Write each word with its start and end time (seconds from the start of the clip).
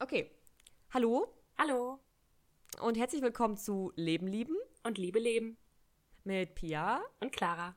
Okay. 0.00 0.30
Hallo 0.94 1.26
Hallo 1.58 1.98
und 2.80 2.96
herzlich 2.96 3.20
willkommen 3.20 3.56
zu 3.56 3.92
Leben 3.96 4.28
lieben 4.28 4.56
und 4.84 4.96
Liebe 4.96 5.18
leben 5.18 5.58
mit 6.22 6.54
Pia. 6.54 7.02
und 7.18 7.32
Clara. 7.32 7.74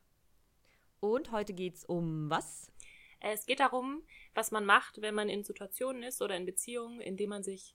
Und 1.00 1.32
heute 1.32 1.54
geht's 1.54 1.84
um 1.84 2.30
was? 2.30 2.72
Es 3.22 3.48
geht 3.48 3.60
darum, 3.60 4.04
was 4.36 4.52
man 4.52 4.66
macht, 4.66 5.02
wenn 5.02 5.16
man 5.16 5.30
in 5.30 5.44
Situationen 5.44 6.04
ist 6.04 6.22
oder 6.22 6.36
in 6.38 6.46
Beziehungen, 6.46 7.02
in 7.02 7.18
denen 7.18 7.32
man 7.32 7.44
sich 7.44 7.74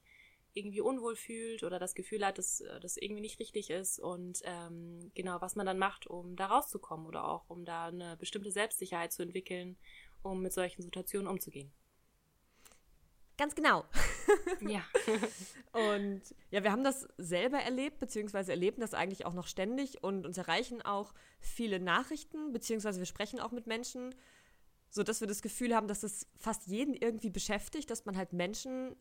irgendwie 0.53 0.81
unwohl 0.81 1.17
fühlt 1.17 1.65
oder 1.65 1.81
das 1.81 1.97
Gefühl 1.97 2.25
hat, 2.25 2.39
dass 2.39 2.61
äh, 2.61 2.79
das 2.79 2.97
irgendwie 2.97 3.23
nicht 3.23 3.41
richtig 3.41 3.71
ist 3.71 3.99
und 3.99 4.43
ähm, 4.45 5.11
genau, 5.17 5.41
was 5.41 5.57
man 5.57 5.67
dann 5.67 5.79
macht, 5.79 6.07
um 6.07 6.37
da 6.37 6.47
rauszukommen 6.47 7.07
oder 7.07 7.27
auch 7.27 7.51
um 7.51 7.65
da 7.65 7.87
eine 7.87 8.17
bestimmte 8.17 8.53
Selbstsicherheit 8.53 9.13
zu 9.13 9.25
entwickeln, 9.25 9.77
um 10.23 10.41
mit 10.41 10.53
solchen 10.53 10.83
Situationen 10.83 11.27
umzugehen. 11.27 11.73
Ganz 13.37 13.55
genau. 13.55 13.85
Ja. 14.61 14.83
Und 15.73 16.23
ja, 16.51 16.65
wir 16.65 16.73
haben 16.73 16.83
das 16.83 17.07
selber 17.19 17.59
erlebt, 17.59 17.99
beziehungsweise 18.01 18.53
erleben 18.53 18.81
das 18.81 18.95
eigentlich 18.95 19.27
auch 19.27 19.35
noch 19.35 19.47
ständig 19.47 20.03
und 20.03 20.27
uns 20.27 20.39
erreichen 20.39 20.83
auch 20.83 21.13
viele 21.41 21.79
Nachrichten, 21.79 22.53
beziehungsweise 22.53 22.99
wir 22.99 23.07
sprechen 23.07 23.39
auch 23.39 23.53
mit 23.53 23.67
Menschen, 23.67 24.15
sodass 24.89 25.21
wir 25.21 25.29
das 25.29 25.43
Gefühl 25.43 25.75
haben, 25.75 25.89
dass 25.89 26.03
es 26.03 26.27
fast 26.37 26.67
jeden 26.67 26.95
irgendwie 26.95 27.31
beschäftigt, 27.31 27.91
dass 27.91 28.07
man 28.07 28.17
halt 28.17 28.33
Menschen 28.33 28.97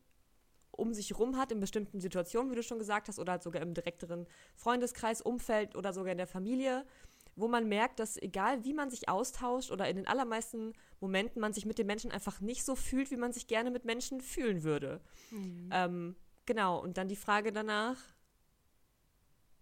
um 0.72 0.94
sich 0.94 1.18
rum 1.18 1.38
hat 1.38 1.52
in 1.52 1.60
bestimmten 1.60 2.02
Situationen, 2.02 2.52
wie 2.52 2.56
du 2.56 2.64
schon 2.64 2.80
gesagt 2.80 3.08
hast, 3.08 3.20
oder 3.20 3.34
halt 3.34 3.44
sogar 3.44 3.62
im 3.62 3.74
direkteren 3.74 4.28
Freundeskreis, 4.56 5.22
Umfeld 5.22 5.76
oder 5.76 5.94
sogar 5.94 6.12
in 6.12 6.18
der 6.18 6.28
Familie, 6.28 6.86
wo 7.36 7.48
man 7.48 7.68
merkt, 7.68 8.00
dass 8.00 8.18
egal 8.18 8.64
wie 8.64 8.74
man 8.74 8.90
sich 8.90 9.10
austauscht 9.10 9.72
oder 9.72 9.90
in 9.90 9.98
den 9.98 10.08
allermeisten 10.08 10.74
Momenten 11.02 11.42
man 11.42 11.54
sich 11.54 11.66
mit 11.66 11.78
den 11.78 11.88
Menschen 11.88 12.12
einfach 12.12 12.40
nicht 12.40 12.64
so 12.64 12.76
fühlt, 12.76 13.12
wie 13.12 13.18
man 13.18 13.34
sich 13.34 13.48
gerne 13.48 13.72
mit 13.72 13.86
Menschen 13.86 14.22
fühlen 14.22 14.64
würde. 14.64 15.02
Ähm, 15.72 16.16
genau, 16.46 16.82
und 16.82 16.98
dann 16.98 17.10
die 17.10 17.16
Frage 17.16 17.52
danach, 17.52 17.98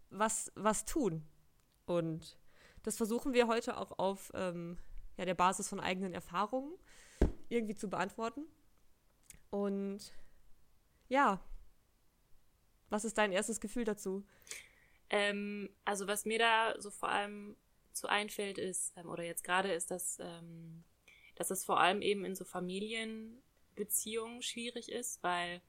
was, 0.10 0.52
was 0.56 0.86
tun? 0.86 1.24
Und 1.86 2.38
das 2.84 2.98
versuchen 2.98 3.34
wir 3.34 3.48
heute 3.48 3.78
auch 3.78 3.98
auf 3.98 4.32
ähm, 4.36 4.78
ja, 5.18 5.26
der 5.26 5.34
Basis 5.34 5.68
von 5.68 5.80
eigenen 5.80 6.14
Erfahrungen 6.14 6.74
irgendwie 7.50 7.76
zu 7.76 7.90
beantworten. 7.90 8.46
Und 9.50 10.14
ja, 11.08 11.40
was 12.90 13.06
ist 13.06 13.18
dein 13.18 13.32
erstes 13.32 13.60
Gefühl 13.60 13.86
dazu? 13.86 14.24
Ähm, 15.10 15.70
also 15.86 16.08
was 16.08 16.26
mir 16.26 16.40
da 16.40 16.76
so 16.80 16.90
vor 16.90 17.10
allem 17.10 17.56
zu 17.94 18.08
einfällt 18.08 18.58
ist, 18.58 18.94
ähm, 18.98 19.10
oder 19.10 19.24
jetzt 19.24 19.44
gerade 19.44 19.72
ist, 19.74 19.92
dass, 19.92 20.18
ähm, 20.20 20.84
dass 21.36 21.52
es 21.52 21.66
vor 21.66 21.80
allem 21.80 22.02
eben 22.02 22.26
in 22.26 22.36
so 22.36 22.46
Familienbeziehungen 22.46 24.42
schwierig 24.42 24.92
ist, 24.92 25.22
weil, 25.24 25.62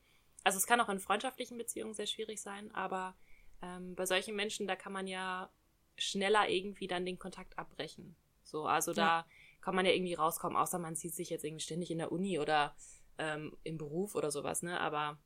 also 0.43 0.59
es 0.59 0.67
kann 0.67 0.81
auch 0.81 0.89
in 0.89 1.01
freundschaftlichen 1.01 1.59
Beziehungen 1.59 1.95
sehr 1.95 2.07
schwierig 2.07 2.41
sein, 2.41 2.75
aber 2.75 3.17
ähm, 3.63 3.95
bei 3.95 4.07
solchen 4.07 4.37
Menschen, 4.37 4.67
da 4.67 4.77
kann 4.77 4.93
man 4.93 5.07
ja 5.07 5.51
schneller 5.97 6.49
irgendwie 6.49 6.87
dann 6.87 7.07
den 7.07 7.19
Kontakt 7.19 7.57
abbrechen. 7.59 8.17
So, 8.43 8.67
also 8.67 8.93
da 8.93 9.27
kann 9.63 9.75
man 9.75 9.87
ja 9.87 9.93
irgendwie 9.93 10.15
rauskommen, 10.15 10.57
außer 10.57 10.79
man 10.79 10.97
sieht 10.97 11.15
sich 11.15 11.31
jetzt 11.31 11.45
irgendwie 11.45 11.63
ständig 11.65 11.91
in 11.91 11.99
der 11.99 12.13
Uni 12.13 12.39
oder 12.39 12.77
ähm, 13.17 13.57
im 13.63 13.79
Beruf 13.79 14.15
oder 14.17 14.31
sowas, 14.31 14.63
ne? 14.63 14.79
Aber 14.81 15.19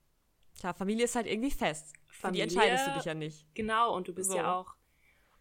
Klar, 0.61 0.75
Familie 0.75 1.05
ist 1.05 1.17
halt 1.17 1.27
irgendwie 1.27 1.51
fest. 1.51 1.95
Für 2.07 2.31
die 2.33 2.41
Familie- 2.41 2.43
entscheidest 2.43 2.87
du 2.87 2.93
dich 2.93 3.05
ja 3.07 3.15
nicht. 3.15 3.47
Genau, 3.55 3.95
und 3.97 4.09
du 4.09 4.15
bist 4.15 4.31
So. 4.31 4.37
ja 4.37 4.57
auch 4.59 4.77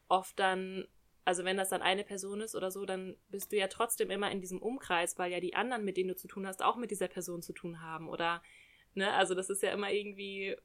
oft 0.07 0.39
dann, 0.39 0.87
also 1.27 1.43
wenn 1.43 1.57
das 1.57 1.67
dann 1.67 1.81
eine 1.81 2.05
Person 2.05 2.39
ist 2.39 2.55
oder 2.55 2.71
so, 2.71 2.85
dann 2.85 3.17
bist 3.27 3.51
du 3.51 3.57
ja 3.57 3.67
trotzdem 3.67 4.09
immer 4.11 4.31
in 4.31 4.39
diesem 4.39 4.61
Umkreis, 4.61 5.19
weil 5.19 5.29
ja 5.29 5.41
die 5.41 5.55
anderen, 5.55 5.83
mit 5.83 5.97
denen 5.97 6.07
du 6.07 6.15
zu 6.15 6.29
tun 6.29 6.47
hast, 6.47 6.63
auch 6.63 6.77
mit 6.77 6.89
dieser 6.89 7.09
Person 7.09 7.41
zu 7.41 7.51
tun 7.51 7.81
haben. 7.81 8.07
Oder, 8.07 8.41
ne, 8.93 9.11
also 9.11 9.35
das 9.35 9.49
ist 9.49 9.61
ja 9.61 9.71
immer 9.71 9.91
irgendwie, 9.91 10.55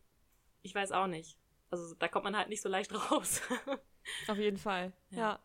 ich 0.62 0.72
weiß 0.72 0.92
auch 0.92 1.08
nicht. 1.08 1.36
Also 1.70 1.96
da 1.96 2.06
kommt 2.06 2.22
man 2.22 2.36
halt 2.36 2.48
nicht 2.48 2.62
so 2.62 2.68
leicht 2.68 2.94
raus. 3.10 3.40
Auf 4.28 4.38
jeden 4.38 4.56
Fall. 4.56 4.92
Ja. 5.10 5.18
ja. 5.18 5.40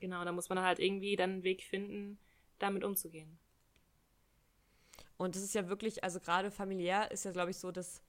genau, 0.00 0.24
da 0.24 0.32
muss 0.32 0.48
man 0.48 0.62
halt 0.62 0.78
irgendwie 0.78 1.16
dann 1.16 1.32
einen 1.32 1.42
Weg 1.42 1.64
finden, 1.64 2.18
damit 2.58 2.82
umzugehen. 2.82 3.38
Und 5.18 5.36
das 5.36 5.42
ist 5.42 5.54
ja 5.54 5.68
wirklich, 5.68 6.02
also 6.02 6.18
gerade 6.18 6.50
familiär 6.50 7.10
ist 7.10 7.26
ja, 7.26 7.32
glaube 7.32 7.50
ich, 7.50 7.58
so 7.58 7.72
das, 7.72 8.02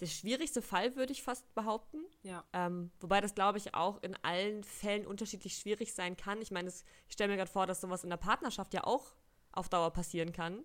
der 0.00 0.06
schwierigste 0.06 0.62
Fall, 0.62 0.96
würde 0.96 1.12
ich 1.12 1.22
fast 1.22 1.52
behaupten. 1.54 1.98
Ja. 2.22 2.44
Ähm, 2.52 2.90
wobei 3.00 3.20
das, 3.20 3.34
glaube 3.34 3.58
ich, 3.58 3.74
auch 3.74 4.02
in 4.02 4.14
allen 4.22 4.62
Fällen 4.64 5.06
unterschiedlich 5.06 5.56
schwierig 5.56 5.92
sein 5.92 6.16
kann. 6.16 6.40
Ich 6.40 6.50
meine, 6.50 6.68
ich 6.68 6.84
stelle 7.12 7.30
mir 7.30 7.36
gerade 7.36 7.50
vor, 7.50 7.66
dass 7.66 7.80
sowas 7.80 8.04
in 8.04 8.10
der 8.10 8.16
Partnerschaft 8.16 8.74
ja 8.74 8.84
auch 8.84 9.16
auf 9.52 9.68
Dauer 9.68 9.90
passieren 9.92 10.32
kann. 10.32 10.64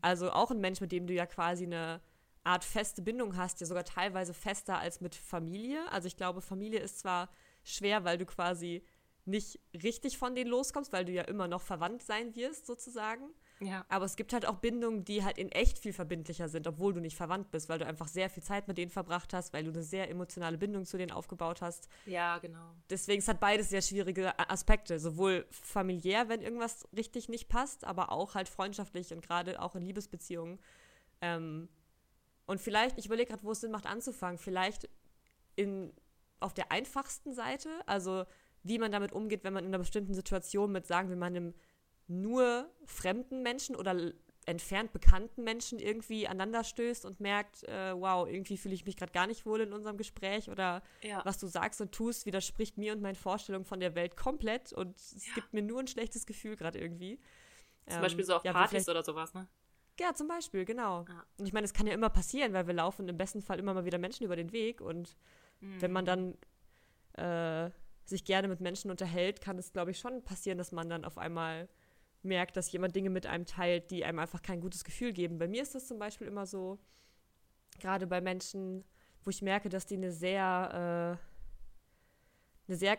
Also 0.00 0.30
auch 0.30 0.50
ein 0.50 0.60
Mensch, 0.60 0.80
mit 0.80 0.92
dem 0.92 1.06
du 1.06 1.12
ja 1.12 1.26
quasi 1.26 1.64
eine 1.64 2.00
Art 2.44 2.64
feste 2.64 3.02
Bindung 3.02 3.36
hast, 3.36 3.60
ja 3.60 3.66
sogar 3.66 3.84
teilweise 3.84 4.32
fester 4.34 4.78
als 4.78 5.00
mit 5.00 5.14
Familie. 5.14 5.90
Also 5.92 6.06
ich 6.08 6.16
glaube, 6.16 6.40
Familie 6.40 6.80
ist 6.80 6.98
zwar 6.98 7.30
schwer, 7.62 8.04
weil 8.04 8.18
du 8.18 8.26
quasi 8.26 8.84
nicht 9.24 9.60
richtig 9.74 10.18
von 10.18 10.34
denen 10.34 10.50
loskommst, 10.50 10.92
weil 10.92 11.04
du 11.04 11.12
ja 11.12 11.22
immer 11.22 11.46
noch 11.46 11.62
verwandt 11.62 12.02
sein 12.02 12.34
wirst, 12.34 12.66
sozusagen. 12.66 13.30
Ja. 13.62 13.84
Aber 13.88 14.04
es 14.04 14.16
gibt 14.16 14.32
halt 14.32 14.46
auch 14.46 14.56
Bindungen, 14.56 15.04
die 15.04 15.24
halt 15.24 15.38
in 15.38 15.50
echt 15.50 15.78
viel 15.78 15.92
verbindlicher 15.92 16.48
sind, 16.48 16.66
obwohl 16.66 16.92
du 16.92 17.00
nicht 17.00 17.16
verwandt 17.16 17.50
bist, 17.50 17.68
weil 17.68 17.78
du 17.78 17.86
einfach 17.86 18.08
sehr 18.08 18.28
viel 18.28 18.42
Zeit 18.42 18.66
mit 18.68 18.76
denen 18.76 18.90
verbracht 18.90 19.32
hast, 19.32 19.52
weil 19.52 19.64
du 19.64 19.70
eine 19.70 19.82
sehr 19.82 20.10
emotionale 20.10 20.58
Bindung 20.58 20.84
zu 20.84 20.98
denen 20.98 21.12
aufgebaut 21.12 21.62
hast. 21.62 21.88
Ja, 22.06 22.38
genau. 22.38 22.74
Deswegen 22.90 23.20
es 23.20 23.28
hat 23.28 23.40
beides 23.40 23.68
sehr 23.68 23.82
schwierige 23.82 24.38
Aspekte, 24.50 24.98
sowohl 24.98 25.46
familiär, 25.50 26.28
wenn 26.28 26.42
irgendwas 26.42 26.88
richtig 26.96 27.28
nicht 27.28 27.48
passt, 27.48 27.84
aber 27.84 28.10
auch 28.10 28.34
halt 28.34 28.48
freundschaftlich 28.48 29.12
und 29.12 29.22
gerade 29.22 29.60
auch 29.62 29.76
in 29.76 29.82
Liebesbeziehungen. 29.82 30.58
Ähm, 31.20 31.68
und 32.46 32.60
vielleicht, 32.60 32.98
ich 32.98 33.06
überlege 33.06 33.30
gerade, 33.30 33.44
wo 33.44 33.52
es 33.52 33.60
Sinn 33.60 33.70
macht 33.70 33.86
anzufangen, 33.86 34.38
vielleicht 34.38 34.88
in, 35.54 35.92
auf 36.40 36.52
der 36.52 36.72
einfachsten 36.72 37.32
Seite, 37.32 37.68
also 37.86 38.24
wie 38.64 38.78
man 38.78 38.92
damit 38.92 39.12
umgeht, 39.12 39.44
wenn 39.44 39.52
man 39.52 39.64
in 39.64 39.70
einer 39.70 39.78
bestimmten 39.78 40.14
Situation 40.14 40.72
mit, 40.72 40.86
sagen 40.86 41.08
wir 41.08 41.16
mal, 41.16 41.26
einem 41.26 41.54
nur 42.20 42.70
fremden 42.86 43.42
Menschen 43.42 43.74
oder 43.76 44.12
entfernt 44.44 44.92
bekannten 44.92 45.44
Menschen 45.44 45.78
irgendwie 45.78 46.26
aneinander 46.26 46.64
stößt 46.64 47.04
und 47.04 47.20
merkt, 47.20 47.62
äh, 47.64 47.94
wow, 47.94 48.28
irgendwie 48.28 48.56
fühle 48.56 48.74
ich 48.74 48.84
mich 48.84 48.96
gerade 48.96 49.12
gar 49.12 49.26
nicht 49.28 49.46
wohl 49.46 49.60
in 49.60 49.72
unserem 49.72 49.96
Gespräch 49.96 50.50
oder 50.50 50.82
Ja. 51.02 51.24
was 51.24 51.38
du 51.38 51.46
sagst 51.46 51.80
und 51.80 51.92
tust, 51.92 52.26
widerspricht 52.26 52.76
mir 52.76 52.92
und 52.92 53.00
meinen 53.02 53.14
Vorstellungen 53.14 53.64
von 53.64 53.78
der 53.78 53.94
Welt 53.94 54.16
komplett 54.16 54.72
und 54.72 54.98
es 54.98 55.24
Ja. 55.28 55.34
gibt 55.34 55.52
mir 55.52 55.62
nur 55.62 55.78
ein 55.80 55.86
schlechtes 55.86 56.26
Gefühl 56.26 56.56
gerade 56.56 56.78
irgendwie. 56.80 57.20
Zum 57.86 58.00
Beispiel 58.00 58.24
so 58.24 58.34
auf 58.34 58.42
Ähm, 58.42 58.46
ja, 58.46 58.52
Partys 58.52 58.88
oder 58.88 59.02
sowas, 59.04 59.32
ne? 59.34 59.48
Ja, 60.00 60.14
zum 60.14 60.26
Beispiel, 60.26 60.64
genau. 60.64 61.04
Und 61.38 61.46
ich 61.46 61.52
meine, 61.52 61.64
es 61.64 61.72
kann 61.72 61.86
ja 61.86 61.94
immer 61.94 62.10
passieren, 62.10 62.52
weil 62.52 62.66
wir 62.66 62.74
laufen 62.74 63.08
im 63.08 63.16
besten 63.16 63.42
Fall 63.42 63.58
immer 63.60 63.74
mal 63.74 63.84
wieder 63.84 63.98
Menschen 63.98 64.24
über 64.24 64.34
den 64.36 64.50
Weg 64.50 64.80
und 64.80 65.16
wenn 65.60 65.90
Mhm. 65.90 65.92
man 65.92 66.04
dann 66.04 66.36
äh, 67.12 67.70
sich 68.04 68.24
gerne 68.24 68.48
mit 68.48 68.60
Menschen 68.60 68.90
unterhält, 68.90 69.40
kann 69.40 69.58
es, 69.58 69.72
glaube 69.72 69.92
ich, 69.92 69.98
schon 69.98 70.24
passieren, 70.24 70.58
dass 70.58 70.72
man 70.72 70.88
dann 70.88 71.04
auf 71.04 71.18
einmal 71.18 71.68
merkt, 72.24 72.56
dass 72.56 72.70
jemand 72.72 72.94
Dinge 72.94 73.10
mit 73.10 73.26
einem 73.26 73.46
teilt, 73.46 73.90
die 73.90 74.04
einem 74.04 74.18
einfach 74.18 74.42
kein 74.42 74.60
gutes 74.60 74.84
Gefühl 74.84 75.12
geben. 75.12 75.38
Bei 75.38 75.48
mir 75.48 75.62
ist 75.62 75.74
das 75.74 75.86
zum 75.86 75.98
Beispiel 75.98 76.26
immer 76.26 76.46
so, 76.46 76.78
gerade 77.80 78.06
bei 78.06 78.20
Menschen, 78.20 78.84
wo 79.24 79.30
ich 79.30 79.42
merke, 79.42 79.68
dass 79.68 79.86
die 79.86 79.96
eine 79.96 80.12
sehr, 80.12 81.18
äh, 81.18 82.68
eine 82.68 82.76
sehr, 82.76 82.98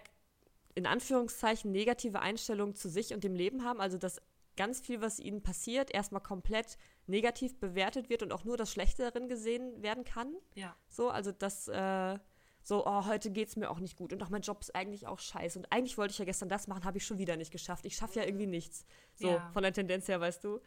in 0.75 0.85
Anführungszeichen, 0.85 1.71
negative 1.71 2.19
Einstellung 2.19 2.75
zu 2.75 2.89
sich 2.89 3.13
und 3.13 3.23
dem 3.23 3.35
Leben 3.35 3.63
haben. 3.63 3.79
Also, 3.79 3.97
dass 3.97 4.21
ganz 4.55 4.81
viel, 4.81 5.01
was 5.01 5.19
ihnen 5.19 5.41
passiert, 5.41 5.91
erstmal 5.91 6.21
komplett 6.21 6.77
negativ 7.07 7.59
bewertet 7.59 8.09
wird 8.09 8.23
und 8.23 8.31
auch 8.31 8.43
nur 8.43 8.57
das 8.57 8.71
Schlechte 8.71 9.03
darin 9.03 9.27
gesehen 9.27 9.81
werden 9.81 10.03
kann. 10.03 10.35
Ja. 10.55 10.75
So, 10.89 11.09
also 11.09 11.31
das, 11.31 11.67
äh, 11.67 12.19
so, 12.63 12.85
oh, 12.85 13.05
heute 13.05 13.29
geht's 13.29 13.55
mir 13.57 13.69
auch 13.69 13.79
nicht 13.79 13.97
gut 13.97 14.13
und 14.13 14.23
auch 14.23 14.29
mein 14.29 14.41
Job 14.41 14.61
ist 14.61 14.73
eigentlich 14.73 15.05
auch 15.05 15.19
scheiße 15.19 15.59
und 15.59 15.71
eigentlich 15.71 15.97
wollte 15.97 16.11
ich 16.13 16.17
ja 16.17 16.25
gestern 16.25 16.47
das 16.49 16.67
machen, 16.67 16.85
habe 16.85 16.97
ich 16.97 17.05
schon 17.05 17.17
wieder 17.17 17.35
nicht 17.35 17.51
geschafft. 17.51 17.85
Ich 17.85 17.95
schaffe 17.95 18.19
ja 18.19 18.25
irgendwie 18.25 18.47
nichts. 18.47 18.85
So, 19.15 19.27
Ja. 19.27 19.49
von 19.53 19.63
der 19.63 19.73
Tendenz 19.73 20.07
her, 20.07 20.19
weißt 20.21 20.43
du. 20.43 20.59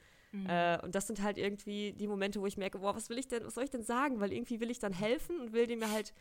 Äh, 0.49 0.79
und 0.83 0.95
das 0.95 1.07
sind 1.07 1.23
halt 1.23 1.39
irgendwie 1.39 1.95
die 1.95 2.07
Momente, 2.07 2.41
wo 2.43 2.47
ich 2.47 2.59
merke, 2.59 2.81
boah, 2.81 2.95
was 2.95 3.09
will 3.09 3.17
ich 3.17 3.27
denn, 3.29 3.45
was 3.47 3.55
soll 3.55 3.65
ich 3.65 3.71
denn 3.71 3.83
sagen? 3.84 4.21
Weil 4.21 4.33
irgendwie 4.33 4.60
will 4.60 4.71
ich 4.71 4.78
dann 4.78 4.93
helfen 4.93 5.41
und 5.41 5.53
will 5.54 5.66
dem 5.66 5.78
mir 5.78 5.91
halt 5.91 6.13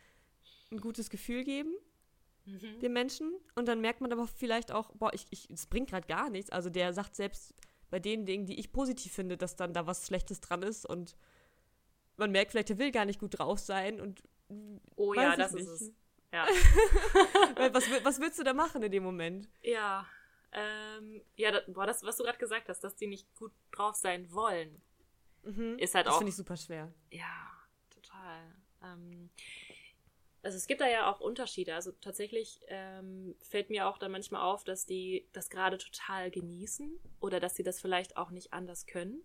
ein 0.72 0.80
gutes 0.80 1.10
Gefühl 1.10 1.44
geben, 1.44 1.74
Mhm. 2.46 2.80
dem 2.80 2.94
Menschen. 2.94 3.34
Und 3.56 3.68
dann 3.68 3.82
merkt 3.82 4.00
man 4.02 4.14
aber 4.14 4.28
vielleicht 4.28 4.72
auch, 4.72 4.92
boah, 4.94 5.12
ich, 5.14 5.26
ich, 5.32 5.50
es 5.50 5.66
bringt 5.66 5.90
gerade 5.90 6.08
gar 6.08 6.30
nichts. 6.30 6.52
Also 6.52 6.70
der 6.70 6.94
sagt 6.94 7.16
selbst 7.16 7.54
bei 7.90 8.00
den 8.00 8.26
Dingen, 8.26 8.46
die 8.46 8.58
ich 8.60 8.72
positiv 8.72 9.12
finde, 9.12 9.36
dass 9.36 9.56
dann 9.56 9.74
da 9.74 9.86
was 9.88 10.06
Schlechtes 10.08 10.40
dran 10.40 10.62
ist 10.62 10.86
und 10.86 11.16
man 12.18 12.32
merkt 12.32 12.52
vielleicht, 12.52 12.70
der 12.70 12.78
will 12.78 12.92
gar 12.92 13.06
nicht 13.06 13.20
gut 13.20 13.38
drauf 13.40 13.60
sein 13.60 14.00
und 14.00 14.22
Oh 14.96 15.12
Weiß 15.16 15.18
ja, 15.24 15.36
das 15.36 15.52
nicht. 15.54 15.64
ist 15.68 15.82
es. 15.82 15.92
Ja. 16.32 16.46
Was, 17.74 17.86
was 18.04 18.20
willst 18.20 18.38
du 18.40 18.44
da 18.44 18.54
machen 18.54 18.84
in 18.84 18.92
dem 18.92 19.04
Moment? 19.04 19.48
Ja, 19.62 20.06
ähm, 20.52 21.22
ja, 21.38 21.52
da, 21.52 21.62
boah, 21.68 21.86
das, 21.86 22.04
was 22.04 22.18
du 22.18 22.24
gerade 22.24 22.38
gesagt 22.38 22.68
hast, 22.68 22.82
dass 22.84 22.96
die 22.96 23.08
nicht 23.08 23.34
gut 23.36 23.54
drauf 23.72 23.96
sein 23.96 24.30
wollen, 24.34 24.82
ist 25.78 25.96
halt 25.96 26.08
Das 26.08 26.14
auch. 26.16 26.18
finde 26.18 26.32
ich 26.32 26.36
super 26.36 26.58
schwer. 26.58 26.92
Ja, 27.12 27.52
total. 27.90 28.54
Ähm, 28.84 29.30
also 30.42 30.58
es 30.58 30.68
gibt 30.68 30.82
da 30.82 30.90
ja 30.90 31.10
auch 31.12 31.22
Unterschiede. 31.22 31.74
Also 31.76 31.92
tatsächlich 31.94 32.62
ähm, 32.68 33.36
fällt 33.42 33.70
mir 33.70 33.88
auch 33.88 33.98
dann 33.98 34.12
manchmal 34.12 34.42
auf, 34.42 34.64
dass 34.66 34.86
die 34.86 35.28
das 35.34 35.50
gerade 35.50 35.78
total 35.78 36.32
genießen 36.32 37.00
oder 37.22 37.40
dass 37.40 37.56
sie 37.56 37.64
das 37.64 37.80
vielleicht 37.80 38.18
auch 38.18 38.32
nicht 38.32 38.52
anders 38.54 38.86
können, 38.88 39.24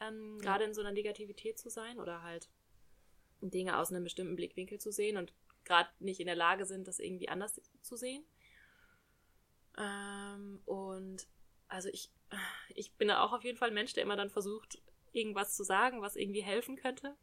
ähm, 0.00 0.36
Ja. 0.38 0.42
gerade 0.52 0.64
in 0.64 0.74
so 0.74 0.82
einer 0.82 0.92
Negativität 0.92 1.58
zu 1.58 1.68
sein 1.70 1.98
oder 1.98 2.22
halt 2.22 2.48
Dinge 3.50 3.78
aus 3.78 3.90
einem 3.90 4.04
bestimmten 4.04 4.36
Blickwinkel 4.36 4.78
zu 4.78 4.90
sehen 4.92 5.16
und 5.16 5.32
gerade 5.64 5.88
nicht 5.98 6.20
in 6.20 6.26
der 6.26 6.36
Lage 6.36 6.66
sind, 6.66 6.86
das 6.88 6.98
irgendwie 6.98 7.28
anders 7.28 7.60
zu 7.82 7.96
sehen. 7.96 8.24
Ähm, 9.78 10.60
und 10.66 11.26
also 11.68 11.88
ich, 11.88 12.10
ich 12.74 12.92
bin 12.92 13.08
da 13.08 13.22
auch 13.22 13.32
auf 13.32 13.44
jeden 13.44 13.58
Fall 13.58 13.68
ein 13.68 13.74
Mensch, 13.74 13.92
der 13.92 14.02
immer 14.02 14.16
dann 14.16 14.30
versucht, 14.30 14.82
irgendwas 15.12 15.56
zu 15.56 15.64
sagen, 15.64 16.02
was 16.02 16.16
irgendwie 16.16 16.42
helfen 16.42 16.76
könnte. 16.76 17.16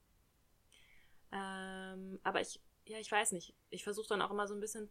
Ähm, 1.31 2.19
aber 2.23 2.41
ich, 2.41 2.59
ja, 2.85 2.99
ich 2.99 3.11
weiß 3.11 3.31
nicht. 3.31 3.53
Ich 3.69 3.83
versuche 3.83 4.09
dann 4.09 4.21
auch 4.21 4.31
immer 4.31 4.47
so 4.47 4.53
ein 4.53 4.59
bisschen 4.59 4.89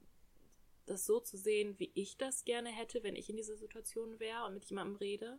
das 0.86 1.06
so 1.06 1.20
zu 1.20 1.36
sehen, 1.36 1.78
wie 1.78 1.90
ich 1.94 2.16
das 2.16 2.44
gerne 2.44 2.70
hätte, 2.70 3.02
wenn 3.02 3.16
ich 3.16 3.30
in 3.30 3.36
dieser 3.36 3.56
Situation 3.56 4.18
wäre 4.18 4.44
und 4.44 4.54
mit 4.54 4.64
jemandem 4.64 4.96
rede. 4.96 5.38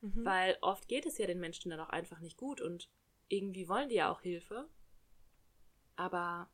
Mhm. 0.00 0.24
Weil 0.24 0.58
oft 0.60 0.88
geht 0.88 1.06
es 1.06 1.18
ja 1.18 1.26
den 1.26 1.40
Menschen 1.40 1.70
dann 1.70 1.80
auch 1.80 1.88
einfach 1.88 2.20
nicht 2.20 2.36
gut 2.36 2.60
und 2.60 2.88
irgendwie 3.28 3.68
wollen 3.68 3.88
die 3.88 3.96
ja 3.96 4.10
auch 4.10 4.20
Hilfe. 4.20 4.68
Aber 5.96 6.48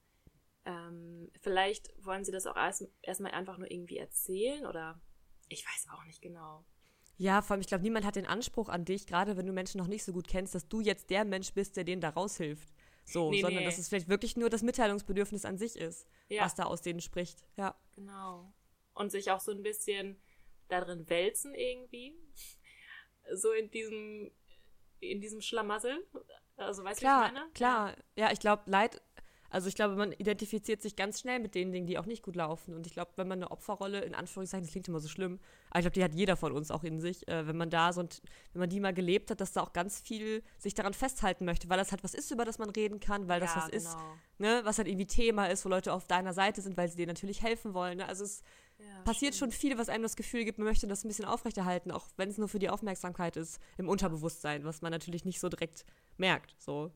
ähm, 0.64 1.30
vielleicht 1.40 1.92
wollen 2.04 2.24
sie 2.24 2.32
das 2.32 2.46
auch 2.46 2.56
erst, 2.56 2.88
erstmal 3.02 3.32
einfach 3.32 3.58
nur 3.58 3.70
irgendwie 3.70 3.98
erzählen 3.98 4.66
oder 4.66 5.00
ich 5.48 5.66
weiß 5.66 5.88
auch 5.92 6.04
nicht 6.04 6.22
genau. 6.22 6.64
Ja, 7.18 7.42
vor 7.42 7.54
allem, 7.54 7.60
ich 7.60 7.66
glaube, 7.66 7.82
niemand 7.82 8.06
hat 8.06 8.16
den 8.16 8.26
Anspruch 8.26 8.68
an 8.68 8.84
dich, 8.84 9.06
gerade 9.06 9.36
wenn 9.36 9.46
du 9.46 9.52
Menschen 9.52 9.78
noch 9.78 9.86
nicht 9.86 10.04
so 10.04 10.12
gut 10.12 10.26
kennst, 10.26 10.54
dass 10.54 10.68
du 10.68 10.80
jetzt 10.80 11.10
der 11.10 11.24
Mensch 11.24 11.52
bist, 11.52 11.76
der 11.76 11.84
denen 11.84 12.00
da 12.00 12.10
raushilft. 12.10 12.68
So, 13.04 13.30
nee, 13.30 13.40
sondern 13.40 13.60
nee. 13.60 13.64
dass 13.64 13.78
es 13.78 13.88
vielleicht 13.88 14.08
wirklich 14.08 14.36
nur 14.36 14.48
das 14.48 14.62
Mitteilungsbedürfnis 14.62 15.44
an 15.44 15.58
sich 15.58 15.76
ist, 15.76 16.06
ja. 16.28 16.44
was 16.44 16.54
da 16.54 16.64
aus 16.64 16.82
denen 16.82 17.00
spricht. 17.00 17.44
Ja. 17.56 17.76
Genau. 17.94 18.52
Und 18.94 19.10
sich 19.10 19.30
auch 19.30 19.40
so 19.40 19.52
ein 19.52 19.62
bisschen 19.62 20.20
darin 20.68 21.08
wälzen 21.08 21.54
irgendwie. 21.54 22.14
So 23.34 23.52
in 23.52 23.70
diesem, 23.70 24.30
in 25.00 25.20
diesem 25.20 25.40
Schlamassel. 25.40 26.06
Also 26.56 26.84
weißt 26.84 27.02
du, 27.02 27.06
was 27.06 27.26
ich 27.26 27.32
meine? 27.32 27.50
Klar, 27.54 27.96
ja, 28.16 28.30
ich 28.32 28.40
glaube, 28.40 28.70
Leid 28.70 29.02
also 29.52 29.68
ich 29.68 29.74
glaube, 29.74 29.96
man 29.96 30.12
identifiziert 30.12 30.80
sich 30.80 30.96
ganz 30.96 31.20
schnell 31.20 31.38
mit 31.38 31.54
den 31.54 31.72
Dingen, 31.72 31.86
die 31.86 31.98
auch 31.98 32.06
nicht 32.06 32.22
gut 32.22 32.36
laufen. 32.36 32.74
Und 32.74 32.86
ich 32.86 32.94
glaube, 32.94 33.10
wenn 33.16 33.28
man 33.28 33.38
eine 33.38 33.50
Opferrolle, 33.50 34.00
in 34.00 34.14
Anführungszeichen, 34.14 34.64
das 34.64 34.72
klingt 34.72 34.88
immer 34.88 34.98
so 34.98 35.08
schlimm, 35.08 35.40
aber 35.68 35.80
ich 35.80 35.82
glaube, 35.82 35.94
die 35.94 36.02
hat 36.02 36.14
jeder 36.14 36.36
von 36.36 36.52
uns 36.52 36.70
auch 36.70 36.82
in 36.84 37.00
sich, 37.00 37.28
äh, 37.28 37.46
wenn 37.46 37.58
man 37.58 37.68
da 37.68 37.92
so, 37.92 38.00
wenn 38.00 38.60
man 38.60 38.70
die 38.70 38.80
mal 38.80 38.94
gelebt 38.94 39.30
hat, 39.30 39.42
dass 39.42 39.52
da 39.52 39.60
auch 39.60 39.74
ganz 39.74 40.00
viel 40.00 40.42
sich 40.56 40.72
daran 40.72 40.94
festhalten 40.94 41.44
möchte, 41.44 41.68
weil 41.68 41.76
das 41.76 41.92
halt 41.92 42.02
was 42.02 42.14
ist, 42.14 42.30
über 42.30 42.46
das 42.46 42.58
man 42.58 42.70
reden 42.70 42.98
kann, 42.98 43.28
weil 43.28 43.40
das 43.40 43.54
ja, 43.54 43.56
was 43.58 43.70
genau. 43.70 43.76
ist, 43.76 43.96
ne, 44.38 44.60
was 44.64 44.78
halt 44.78 44.88
irgendwie 44.88 45.06
Thema 45.06 45.44
ist, 45.44 45.66
wo 45.66 45.68
Leute 45.68 45.92
auf 45.92 46.06
deiner 46.06 46.32
Seite 46.32 46.62
sind, 46.62 46.78
weil 46.78 46.88
sie 46.88 46.96
dir 46.96 47.06
natürlich 47.06 47.42
helfen 47.42 47.74
wollen. 47.74 47.98
Ne? 47.98 48.08
Also 48.08 48.24
es 48.24 48.42
ja, 48.78 49.02
passiert 49.04 49.34
stimmt. 49.34 49.52
schon 49.52 49.60
viel, 49.60 49.76
was 49.76 49.90
einem 49.90 50.02
das 50.02 50.16
Gefühl 50.16 50.46
gibt, 50.46 50.56
man 50.56 50.66
möchte 50.66 50.86
das 50.86 51.04
ein 51.04 51.08
bisschen 51.08 51.26
aufrechterhalten, 51.26 51.90
auch 51.90 52.08
wenn 52.16 52.30
es 52.30 52.38
nur 52.38 52.48
für 52.48 52.58
die 52.58 52.70
Aufmerksamkeit 52.70 53.36
ist, 53.36 53.60
im 53.76 53.90
Unterbewusstsein, 53.90 54.64
was 54.64 54.80
man 54.80 54.92
natürlich 54.92 55.26
nicht 55.26 55.40
so 55.40 55.50
direkt 55.50 55.84
merkt. 56.16 56.54
So. 56.58 56.90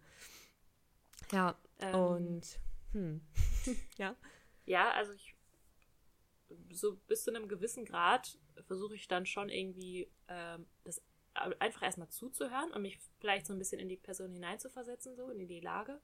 Ja, 1.33 1.59
ähm, 1.81 1.95
und 1.95 2.59
hm. 2.93 3.21
ja. 3.99 4.17
Ja, 4.65 4.91
also 4.93 5.13
ich 5.13 5.35
so 6.71 6.97
bis 7.09 7.25
zu 7.25 7.31
einem 7.35 7.49
gewissen 7.49 7.85
Grad 7.85 8.39
versuche 8.67 8.95
ich 8.95 9.09
dann 9.09 9.27
schon 9.27 9.49
irgendwie 9.49 10.09
ähm, 10.29 10.67
das 10.85 11.03
einfach 11.35 11.83
erstmal 11.83 12.09
zuzuhören 12.09 12.73
und 12.73 12.83
mich 12.83 12.99
vielleicht 13.19 13.47
so 13.47 13.53
ein 13.53 13.59
bisschen 13.59 13.81
in 13.81 13.89
die 13.89 13.97
Person 13.97 14.33
hineinzuversetzen, 14.33 15.17
so 15.17 15.31
in 15.31 15.47
die 15.47 15.61
Lage. 15.61 16.01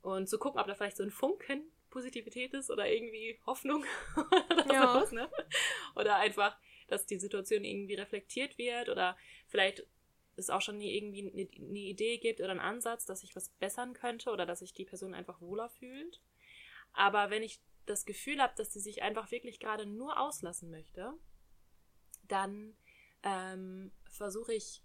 Und 0.00 0.28
zu 0.28 0.38
gucken, 0.38 0.60
ob 0.60 0.66
da 0.66 0.74
vielleicht 0.74 0.96
so 0.96 1.02
ein 1.02 1.10
Funken 1.10 1.70
Positivität 1.90 2.54
ist 2.54 2.70
oder 2.70 2.88
irgendwie 2.90 3.38
Hoffnung 3.46 3.84
oder 4.16 4.72
ja. 4.72 4.92
sowas, 4.92 5.12
ne? 5.12 5.30
Oder 5.96 6.16
einfach, 6.16 6.56
dass 6.86 7.06
die 7.06 7.18
Situation 7.18 7.64
irgendwie 7.64 7.94
reflektiert 7.94 8.56
wird 8.58 8.88
oder 8.88 9.16
vielleicht 9.46 9.86
es 10.38 10.50
auch 10.50 10.62
schon 10.62 10.80
irgendwie 10.80 11.30
eine, 11.30 11.48
eine 11.68 11.78
Idee 11.78 12.18
gibt 12.18 12.40
oder 12.40 12.50
einen 12.50 12.60
Ansatz, 12.60 13.04
dass 13.06 13.22
ich 13.22 13.34
was 13.36 13.48
bessern 13.50 13.92
könnte 13.92 14.30
oder 14.30 14.46
dass 14.46 14.60
sich 14.60 14.72
die 14.72 14.84
Person 14.84 15.14
einfach 15.14 15.40
wohler 15.40 15.68
fühlt. 15.68 16.22
Aber 16.92 17.30
wenn 17.30 17.42
ich 17.42 17.60
das 17.86 18.04
Gefühl 18.04 18.40
habe, 18.40 18.54
dass 18.56 18.72
sie 18.72 18.80
sich 18.80 19.02
einfach 19.02 19.30
wirklich 19.30 19.60
gerade 19.60 19.86
nur 19.86 20.20
auslassen 20.20 20.70
möchte, 20.70 21.14
dann 22.24 22.76
ähm, 23.22 23.92
versuche 24.10 24.54
ich 24.54 24.82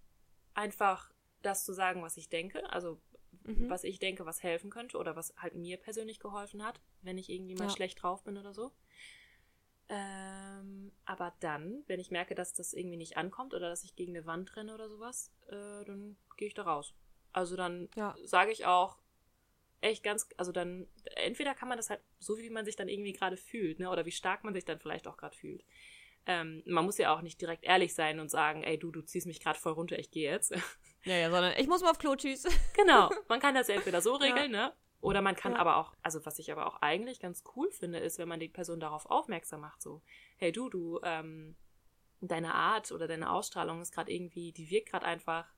einfach 0.53 1.11
das 1.41 1.65
zu 1.65 1.73
sagen, 1.73 2.01
was 2.01 2.17
ich 2.17 2.29
denke, 2.29 2.69
also 2.71 3.01
mhm. 3.44 3.69
was 3.69 3.83
ich 3.83 4.00
denke, 4.00 4.25
was 4.25 4.44
helfen 4.44 4.69
könnte 4.69 4.97
oder 4.97 5.15
was 5.15 5.33
halt 5.38 5.55
mir 5.55 5.77
persönlich 5.77 6.19
geholfen 6.19 6.63
hat, 6.63 6.79
wenn 7.01 7.17
ich 7.17 7.29
irgendwie 7.29 7.55
mal 7.55 7.65
ja. 7.65 7.69
schlecht 7.69 8.01
drauf 8.01 8.23
bin 8.23 8.38
oder 8.38 8.53
so. 8.53 8.71
Ähm, 9.89 10.91
aber 11.06 11.33
dann, 11.39 11.83
wenn 11.88 12.00
ich 12.00 12.12
merke, 12.12 12.35
dass 12.35 12.53
das 12.53 12.74
irgendwie 12.74 12.97
nicht 12.97 13.18
ankommt 13.18 13.53
oder 13.53 13.69
dass 13.69 13.83
ich 13.83 13.95
gegen 13.95 14.15
eine 14.15 14.25
Wand 14.25 14.56
renne 14.56 14.74
oder 14.74 14.89
sowas, 14.89 15.31
äh, 15.47 15.85
dann 15.85 16.18
gehe 16.38 16.47
ich 16.47 16.53
da 16.53 16.63
raus. 16.63 16.94
Also 17.33 17.56
dann 17.56 17.89
ja. 17.95 18.15
sage 18.24 18.51
ich 18.51 18.65
auch 18.65 18.97
echt 19.81 20.03
ganz, 20.03 20.27
also 20.38 20.51
dann, 20.51 20.88
entweder 21.15 21.53
kann 21.53 21.68
man 21.68 21.77
das 21.77 21.89
halt 21.89 22.01
so, 22.19 22.38
wie 22.38 22.50
man 22.50 22.65
sich 22.65 22.75
dann 22.75 22.88
irgendwie 22.88 23.13
gerade 23.13 23.38
fühlt, 23.38 23.80
ne, 23.80 23.89
oder 23.89 24.06
wie 24.06 24.12
stark 24.12 24.44
man 24.44 24.53
sich 24.53 24.65
dann 24.65 24.80
vielleicht 24.80 25.07
auch 25.07 25.18
gerade 25.18 25.35
fühlt. 25.35 25.65
Ähm, 26.25 26.63
man 26.65 26.86
muss 26.86 26.97
ja 26.97 27.13
auch 27.13 27.21
nicht 27.21 27.41
direkt 27.41 27.65
ehrlich 27.65 27.94
sein 27.94 28.21
und 28.21 28.29
sagen, 28.29 28.63
ey, 28.63 28.77
du, 28.77 28.91
du 28.91 29.01
ziehst 29.01 29.27
mich 29.27 29.41
gerade 29.41 29.59
voll 29.59 29.74
runter, 29.74 30.00
ich 30.00 30.09
gehe 30.09 30.31
jetzt. 30.31 30.56
Ja, 31.06 31.18
ja, 31.18 31.29
sondern 31.29 31.53
ich 31.57 31.68
muss 31.68 31.81
mal 31.81 31.91
auf 31.91 32.00
Klo, 32.00 32.15
tschüss. 32.15 32.47
Genau, 32.77 33.09
man 33.27 33.41
kann 33.41 33.56
das 33.56 33.68
ja 33.68 33.75
entweder 33.75 34.00
so 34.01 34.15
regeln, 34.15 34.53
ja. 34.53 34.68
ne, 34.68 34.74
oder 35.03 35.21
man 35.21 35.35
kann 35.35 35.51
ja. 35.51 35.59
aber 35.59 35.75
auch, 35.75 35.94
also 36.01 36.25
was 36.25 36.39
ich 36.39 36.50
aber 36.50 36.65
auch 36.65 36.81
eigentlich 36.81 37.19
ganz 37.19 37.44
cool 37.57 37.69
finde, 37.71 38.00
ist, 38.00 38.19
wenn 38.19 38.29
man 38.29 38.39
die 38.39 38.47
Person 38.47 38.79
darauf 38.79 39.05
aufmerksam 39.05 39.59
macht, 39.59 39.81
so, 39.81 40.01
hey 40.38 40.53
du, 40.53 40.69
du, 40.69 41.01
ähm, 41.03 41.57
deine 42.21 42.53
Art 42.53 42.89
oder 42.94 43.05
deine 43.05 43.29
Ausstrahlung 43.29 43.81
ist 43.81 43.91
gerade 43.91 44.13
irgendwie, 44.13 44.53
die 44.53 44.69
wirkt 44.69 44.89
gerade 44.89 45.05
einfach 45.05 45.53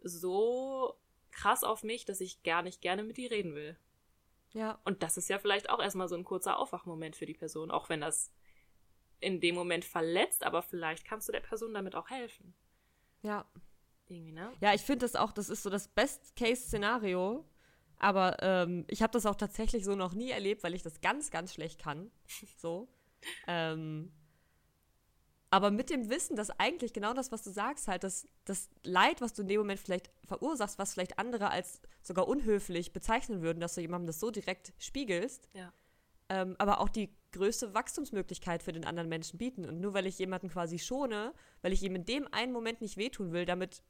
so 0.00 0.94
krass 1.32 1.64
auf 1.64 1.82
mich, 1.82 2.04
dass 2.04 2.20
ich 2.20 2.44
gar 2.44 2.62
nicht 2.62 2.80
gerne 2.80 3.02
mit 3.02 3.16
dir 3.16 3.32
reden 3.32 3.56
will. 3.56 3.76
Ja. 4.52 4.78
Und 4.84 5.02
das 5.02 5.16
ist 5.16 5.28
ja 5.28 5.40
vielleicht 5.40 5.68
auch 5.68 5.80
erstmal 5.80 6.06
so 6.06 6.14
ein 6.14 6.22
kurzer 6.22 6.56
Aufwachmoment 6.56 7.16
für 7.16 7.26
die 7.26 7.34
Person, 7.34 7.72
auch 7.72 7.88
wenn 7.88 8.00
das 8.00 8.32
in 9.18 9.40
dem 9.40 9.56
Moment 9.56 9.84
verletzt, 9.84 10.44
aber 10.44 10.62
vielleicht 10.62 11.04
kannst 11.04 11.26
du 11.26 11.32
der 11.32 11.40
Person 11.40 11.74
damit 11.74 11.96
auch 11.96 12.10
helfen. 12.10 12.54
Ja. 13.22 13.44
Irgendwie, 14.06 14.32
ne? 14.32 14.52
Ja, 14.60 14.72
ich 14.72 14.82
finde 14.82 15.04
das 15.04 15.16
auch, 15.16 15.32
das 15.32 15.48
ist 15.48 15.64
so 15.64 15.70
das 15.70 15.88
Best-Case-Szenario, 15.88 17.44
aber 18.02 18.36
ähm, 18.42 18.84
ich 18.88 19.00
habe 19.00 19.12
das 19.12 19.26
auch 19.26 19.36
tatsächlich 19.36 19.84
so 19.84 19.94
noch 19.94 20.12
nie 20.12 20.30
erlebt, 20.30 20.64
weil 20.64 20.74
ich 20.74 20.82
das 20.82 21.00
ganz, 21.00 21.30
ganz 21.30 21.54
schlecht 21.54 21.80
kann. 21.80 22.10
So. 22.58 22.88
ähm, 23.46 24.12
aber 25.50 25.70
mit 25.70 25.90
dem 25.90 26.08
Wissen, 26.08 26.34
dass 26.34 26.50
eigentlich 26.58 26.92
genau 26.92 27.12
das, 27.12 27.30
was 27.30 27.42
du 27.42 27.50
sagst, 27.50 27.86
halt, 27.86 28.04
das, 28.04 28.26
das 28.44 28.70
Leid, 28.82 29.20
was 29.20 29.34
du 29.34 29.42
in 29.42 29.48
dem 29.48 29.60
Moment 29.60 29.78
vielleicht 29.78 30.10
verursachst, 30.24 30.78
was 30.78 30.94
vielleicht 30.94 31.18
andere 31.18 31.50
als 31.50 31.80
sogar 32.02 32.26
unhöflich 32.26 32.92
bezeichnen 32.92 33.42
würden, 33.42 33.60
dass 33.60 33.74
du 33.74 33.80
jemandem 33.80 34.06
das 34.06 34.18
so 34.18 34.30
direkt 34.30 34.72
spiegelst, 34.78 35.48
ja. 35.52 35.72
ähm, 36.30 36.56
aber 36.58 36.80
auch 36.80 36.88
die 36.88 37.14
größte 37.32 37.74
Wachstumsmöglichkeit 37.74 38.62
für 38.62 38.72
den 38.72 38.84
anderen 38.84 39.08
Menschen 39.08 39.38
bieten. 39.38 39.64
Und 39.64 39.80
nur 39.80 39.94
weil 39.94 40.06
ich 40.06 40.18
jemanden 40.18 40.48
quasi 40.48 40.78
schone, 40.78 41.34
weil 41.60 41.72
ich 41.72 41.82
ihm 41.82 41.94
in 41.94 42.04
dem 42.04 42.26
einen 42.32 42.52
Moment 42.52 42.80
nicht 42.80 42.96
wehtun 42.96 43.32
will, 43.32 43.44
damit 43.44 43.82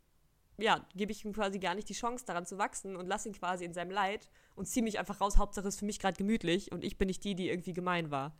ja, 0.58 0.86
gebe 0.94 1.12
ich 1.12 1.24
ihm 1.24 1.32
quasi 1.32 1.58
gar 1.58 1.74
nicht 1.74 1.88
die 1.88 1.94
Chance, 1.94 2.24
daran 2.24 2.46
zu 2.46 2.58
wachsen 2.58 2.96
und 2.96 3.06
lasse 3.06 3.28
ihn 3.28 3.34
quasi 3.34 3.64
in 3.64 3.72
seinem 3.72 3.90
Leid 3.90 4.28
und 4.54 4.66
ziehe 4.66 4.84
mich 4.84 4.98
einfach 4.98 5.20
raus. 5.20 5.38
Hauptsache 5.38 5.68
ist 5.68 5.78
für 5.78 5.84
mich 5.84 5.98
gerade 5.98 6.16
gemütlich 6.16 6.72
und 6.72 6.84
ich 6.84 6.98
bin 6.98 7.06
nicht 7.06 7.24
die, 7.24 7.34
die 7.34 7.48
irgendwie 7.48 7.72
gemein 7.72 8.10
war. 8.10 8.36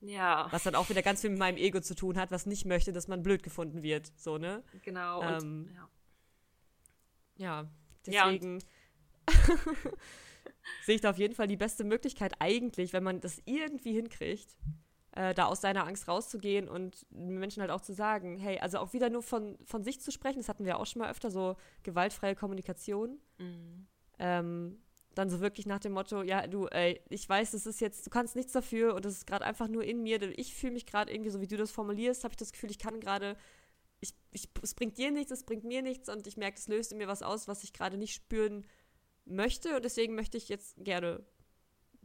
Ja. 0.00 0.48
Was 0.50 0.64
dann 0.64 0.74
auch 0.74 0.90
wieder 0.90 1.02
ganz 1.02 1.22
viel 1.22 1.30
mit 1.30 1.38
meinem 1.38 1.56
Ego 1.56 1.80
zu 1.80 1.94
tun 1.94 2.18
hat, 2.18 2.30
was 2.30 2.46
nicht 2.46 2.66
möchte, 2.66 2.92
dass 2.92 3.08
man 3.08 3.22
blöd 3.22 3.42
gefunden 3.42 3.82
wird. 3.82 4.12
So, 4.16 4.36
ne? 4.38 4.62
Genau. 4.82 5.22
Ähm, 5.22 5.68
und, 5.68 5.74
ja. 5.74 5.88
ja, 7.36 7.70
deswegen 8.06 8.58
ja, 8.58 9.34
sehe 10.84 10.96
ich 10.96 11.00
da 11.00 11.10
auf 11.10 11.18
jeden 11.18 11.34
Fall 11.34 11.46
die 11.46 11.56
beste 11.56 11.84
Möglichkeit 11.84 12.34
eigentlich, 12.40 12.92
wenn 12.92 13.02
man 13.02 13.20
das 13.20 13.40
irgendwie 13.46 13.94
hinkriegt, 13.94 14.56
äh, 15.16 15.34
da 15.34 15.46
aus 15.46 15.60
seiner 15.60 15.86
Angst 15.86 16.08
rauszugehen 16.08 16.68
und 16.68 17.06
Menschen 17.10 17.60
halt 17.60 17.70
auch 17.70 17.80
zu 17.80 17.92
sagen, 17.92 18.36
hey, 18.36 18.58
also 18.58 18.78
auch 18.78 18.92
wieder 18.92 19.10
nur 19.10 19.22
von, 19.22 19.56
von 19.64 19.84
sich 19.84 20.00
zu 20.00 20.10
sprechen, 20.10 20.38
das 20.38 20.48
hatten 20.48 20.64
wir 20.64 20.78
auch 20.78 20.86
schon 20.86 21.00
mal 21.02 21.10
öfter, 21.10 21.30
so 21.30 21.56
gewaltfreie 21.84 22.34
Kommunikation. 22.34 23.18
Mhm. 23.38 23.86
Ähm, 24.18 24.78
dann 25.14 25.30
so 25.30 25.40
wirklich 25.40 25.66
nach 25.66 25.78
dem 25.78 25.92
Motto, 25.92 26.22
ja, 26.22 26.48
du, 26.48 26.66
ey, 26.66 27.00
ich 27.08 27.28
weiß, 27.28 27.52
das 27.52 27.66
ist 27.66 27.80
jetzt, 27.80 28.04
du 28.06 28.10
kannst 28.10 28.34
nichts 28.34 28.52
dafür 28.52 28.94
und 28.94 29.04
das 29.04 29.12
ist 29.12 29.26
gerade 29.28 29.44
einfach 29.44 29.68
nur 29.68 29.84
in 29.84 30.02
mir. 30.02 30.20
Ich 30.36 30.54
fühle 30.54 30.72
mich 30.72 30.86
gerade 30.86 31.12
irgendwie, 31.12 31.30
so 31.30 31.40
wie 31.40 31.46
du 31.46 31.56
das 31.56 31.70
formulierst, 31.70 32.24
habe 32.24 32.32
ich 32.32 32.36
das 32.36 32.52
Gefühl, 32.52 32.72
ich 32.72 32.80
kann 32.80 32.98
gerade, 32.98 33.36
ich, 34.00 34.14
ich, 34.32 34.48
es 34.62 34.74
bringt 34.74 34.98
dir 34.98 35.12
nichts, 35.12 35.30
es 35.30 35.44
bringt 35.44 35.62
mir 35.62 35.82
nichts 35.82 36.08
und 36.08 36.26
ich 36.26 36.36
merke, 36.36 36.58
es 36.58 36.66
löst 36.66 36.90
in 36.90 36.98
mir 36.98 37.06
was 37.06 37.22
aus, 37.22 37.46
was 37.46 37.62
ich 37.62 37.72
gerade 37.72 37.96
nicht 37.96 38.14
spüren 38.14 38.66
möchte 39.24 39.76
und 39.76 39.84
deswegen 39.84 40.16
möchte 40.16 40.36
ich 40.36 40.48
jetzt 40.48 40.74
gerne 40.78 41.24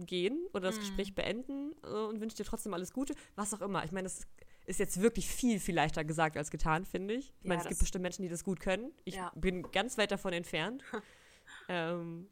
gehen 0.06 0.46
oder 0.54 0.62
das 0.62 0.76
mhm. 0.76 0.82
Gespräch 0.82 1.16
beenden 1.16 1.76
äh, 1.84 1.88
und 1.88 2.22
wünsche 2.22 2.38
dir 2.38 2.46
trotzdem 2.46 2.74
alles 2.74 2.94
Gute, 2.94 3.14
was 3.36 3.54
auch 3.54 3.62
immer. 3.62 3.84
Ich 3.84 3.92
meine, 3.92 4.06
das 4.06 4.28
ist 4.66 4.80
jetzt 4.80 5.02
wirklich 5.02 5.28
viel, 5.28 5.60
viel 5.60 5.76
leichter 5.76 6.04
gesagt 6.04 6.38
als 6.38 6.52
getan, 6.52 6.86
finde 6.86 7.16
ich. 7.16 7.34
Ich 7.40 7.44
ja, 7.44 7.50
meine, 7.50 7.62
es 7.62 7.68
gibt 7.68 7.80
bestimmt 7.80 8.04
Menschen, 8.04 8.22
die 8.22 8.30
das 8.30 8.44
gut 8.44 8.60
können. 8.60 8.92
Ich 9.04 9.16
ja. 9.16 9.32
bin 9.36 9.64
ganz 9.72 9.98
weit 9.98 10.12
davon 10.12 10.34
entfernt. 10.34 10.84
ähm, 11.70 12.28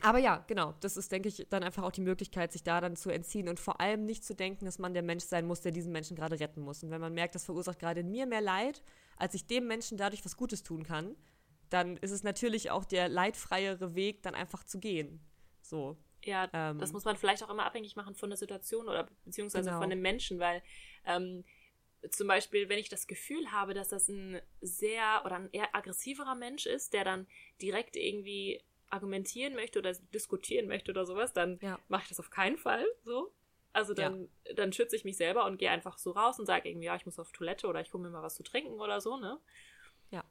aber 0.00 0.18
ja, 0.18 0.42
genau, 0.48 0.74
das 0.80 0.96
ist, 0.96 1.12
denke 1.12 1.28
ich, 1.28 1.46
dann 1.48 1.62
einfach 1.62 1.84
auch 1.84 1.92
die 1.92 2.00
Möglichkeit, 2.00 2.50
sich 2.50 2.64
da 2.64 2.80
dann 2.80 2.96
zu 2.96 3.10
entziehen 3.10 3.48
und 3.48 3.60
vor 3.60 3.80
allem 3.80 4.04
nicht 4.04 4.24
zu 4.24 4.34
denken, 4.34 4.64
dass 4.64 4.78
man 4.78 4.94
der 4.94 5.02
Mensch 5.02 5.24
sein 5.24 5.46
muss, 5.46 5.60
der 5.60 5.70
diesen 5.70 5.92
Menschen 5.92 6.16
gerade 6.16 6.40
retten 6.40 6.60
muss. 6.60 6.82
Und 6.82 6.90
wenn 6.90 7.00
man 7.00 7.14
merkt, 7.14 7.34
das 7.34 7.44
verursacht 7.44 7.78
gerade 7.78 8.00
in 8.00 8.10
mir 8.10 8.26
mehr 8.26 8.40
Leid, 8.40 8.82
als 9.16 9.34
ich 9.34 9.46
dem 9.46 9.68
Menschen 9.68 9.98
dadurch 9.98 10.24
was 10.24 10.36
Gutes 10.36 10.64
tun 10.64 10.82
kann, 10.82 11.14
dann 11.68 11.96
ist 11.98 12.10
es 12.10 12.22
natürlich 12.22 12.70
auch 12.70 12.84
der 12.84 13.08
leidfreiere 13.08 13.94
Weg, 13.94 14.22
dann 14.22 14.34
einfach 14.34 14.64
zu 14.64 14.80
gehen. 14.80 15.20
So. 15.72 15.96
Ja, 16.22 16.50
ähm, 16.52 16.78
das 16.78 16.92
muss 16.92 17.06
man 17.06 17.16
vielleicht 17.16 17.42
auch 17.42 17.48
immer 17.48 17.64
abhängig 17.64 17.96
machen 17.96 18.14
von 18.14 18.28
der 18.28 18.36
Situation 18.36 18.90
oder 18.90 19.08
beziehungsweise 19.24 19.70
genau. 19.70 19.80
von 19.80 19.88
dem 19.88 20.02
Menschen, 20.02 20.38
weil 20.38 20.62
ähm, 21.06 21.44
zum 22.10 22.28
Beispiel, 22.28 22.68
wenn 22.68 22.78
ich 22.78 22.90
das 22.90 23.06
Gefühl 23.06 23.50
habe, 23.52 23.72
dass 23.72 23.88
das 23.88 24.08
ein 24.08 24.38
sehr 24.60 25.22
oder 25.24 25.36
ein 25.36 25.48
eher 25.50 25.74
aggressiverer 25.74 26.34
Mensch 26.34 26.66
ist, 26.66 26.92
der 26.92 27.04
dann 27.04 27.26
direkt 27.62 27.96
irgendwie 27.96 28.60
argumentieren 28.90 29.54
möchte 29.54 29.78
oder 29.78 29.94
diskutieren 30.12 30.68
möchte 30.68 30.90
oder 30.90 31.06
sowas, 31.06 31.32
dann 31.32 31.58
ja. 31.62 31.78
mache 31.88 32.02
ich 32.02 32.08
das 32.10 32.20
auf 32.20 32.28
keinen 32.28 32.58
Fall 32.58 32.84
so. 33.02 33.32
Also 33.72 33.94
dann, 33.94 34.28
ja. 34.46 34.52
dann 34.52 34.74
schütze 34.74 34.94
ich 34.94 35.04
mich 35.04 35.16
selber 35.16 35.46
und 35.46 35.56
gehe 35.56 35.70
einfach 35.70 35.96
so 35.96 36.10
raus 36.10 36.38
und 36.38 36.44
sage 36.44 36.68
irgendwie, 36.68 36.84
ja, 36.86 36.96
ich 36.96 37.06
muss 37.06 37.18
auf 37.18 37.32
Toilette 37.32 37.66
oder 37.66 37.80
ich 37.80 37.94
hole 37.94 38.02
mir 38.02 38.10
mal 38.10 38.22
was 38.22 38.34
zu 38.34 38.42
trinken 38.42 38.78
oder 38.78 39.00
so, 39.00 39.16
ne? 39.16 39.40
Ja. 40.10 40.22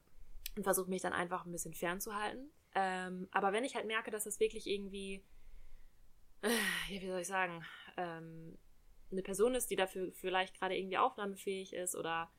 Und 0.55 0.63
versuche 0.63 0.91
mich 0.91 1.01
dann 1.01 1.13
einfach 1.13 1.47
ein 1.47 1.51
bisschen 1.51 1.73
fernzuhalten. 1.73 2.51
Ähm, 2.73 3.27
aber 3.31 3.53
wenn 3.53 3.63
ich 3.63 3.75
halt 3.75 3.85
merke, 3.85 4.11
dass 4.11 4.23
das 4.23 4.39
wirklich 4.39 4.67
irgendwie, 4.67 5.23
äh, 6.41 6.49
wie 6.89 7.07
soll 7.07 7.21
ich 7.21 7.27
sagen, 7.27 7.65
ähm, 7.97 8.57
eine 9.11 9.21
Person 9.21 9.55
ist, 9.55 9.69
die 9.69 9.75
dafür 9.75 10.11
vielleicht 10.13 10.57
gerade 10.57 10.77
irgendwie 10.77 10.97
aufnahmefähig 10.97 11.73
ist 11.73 11.95
oder 11.95 12.31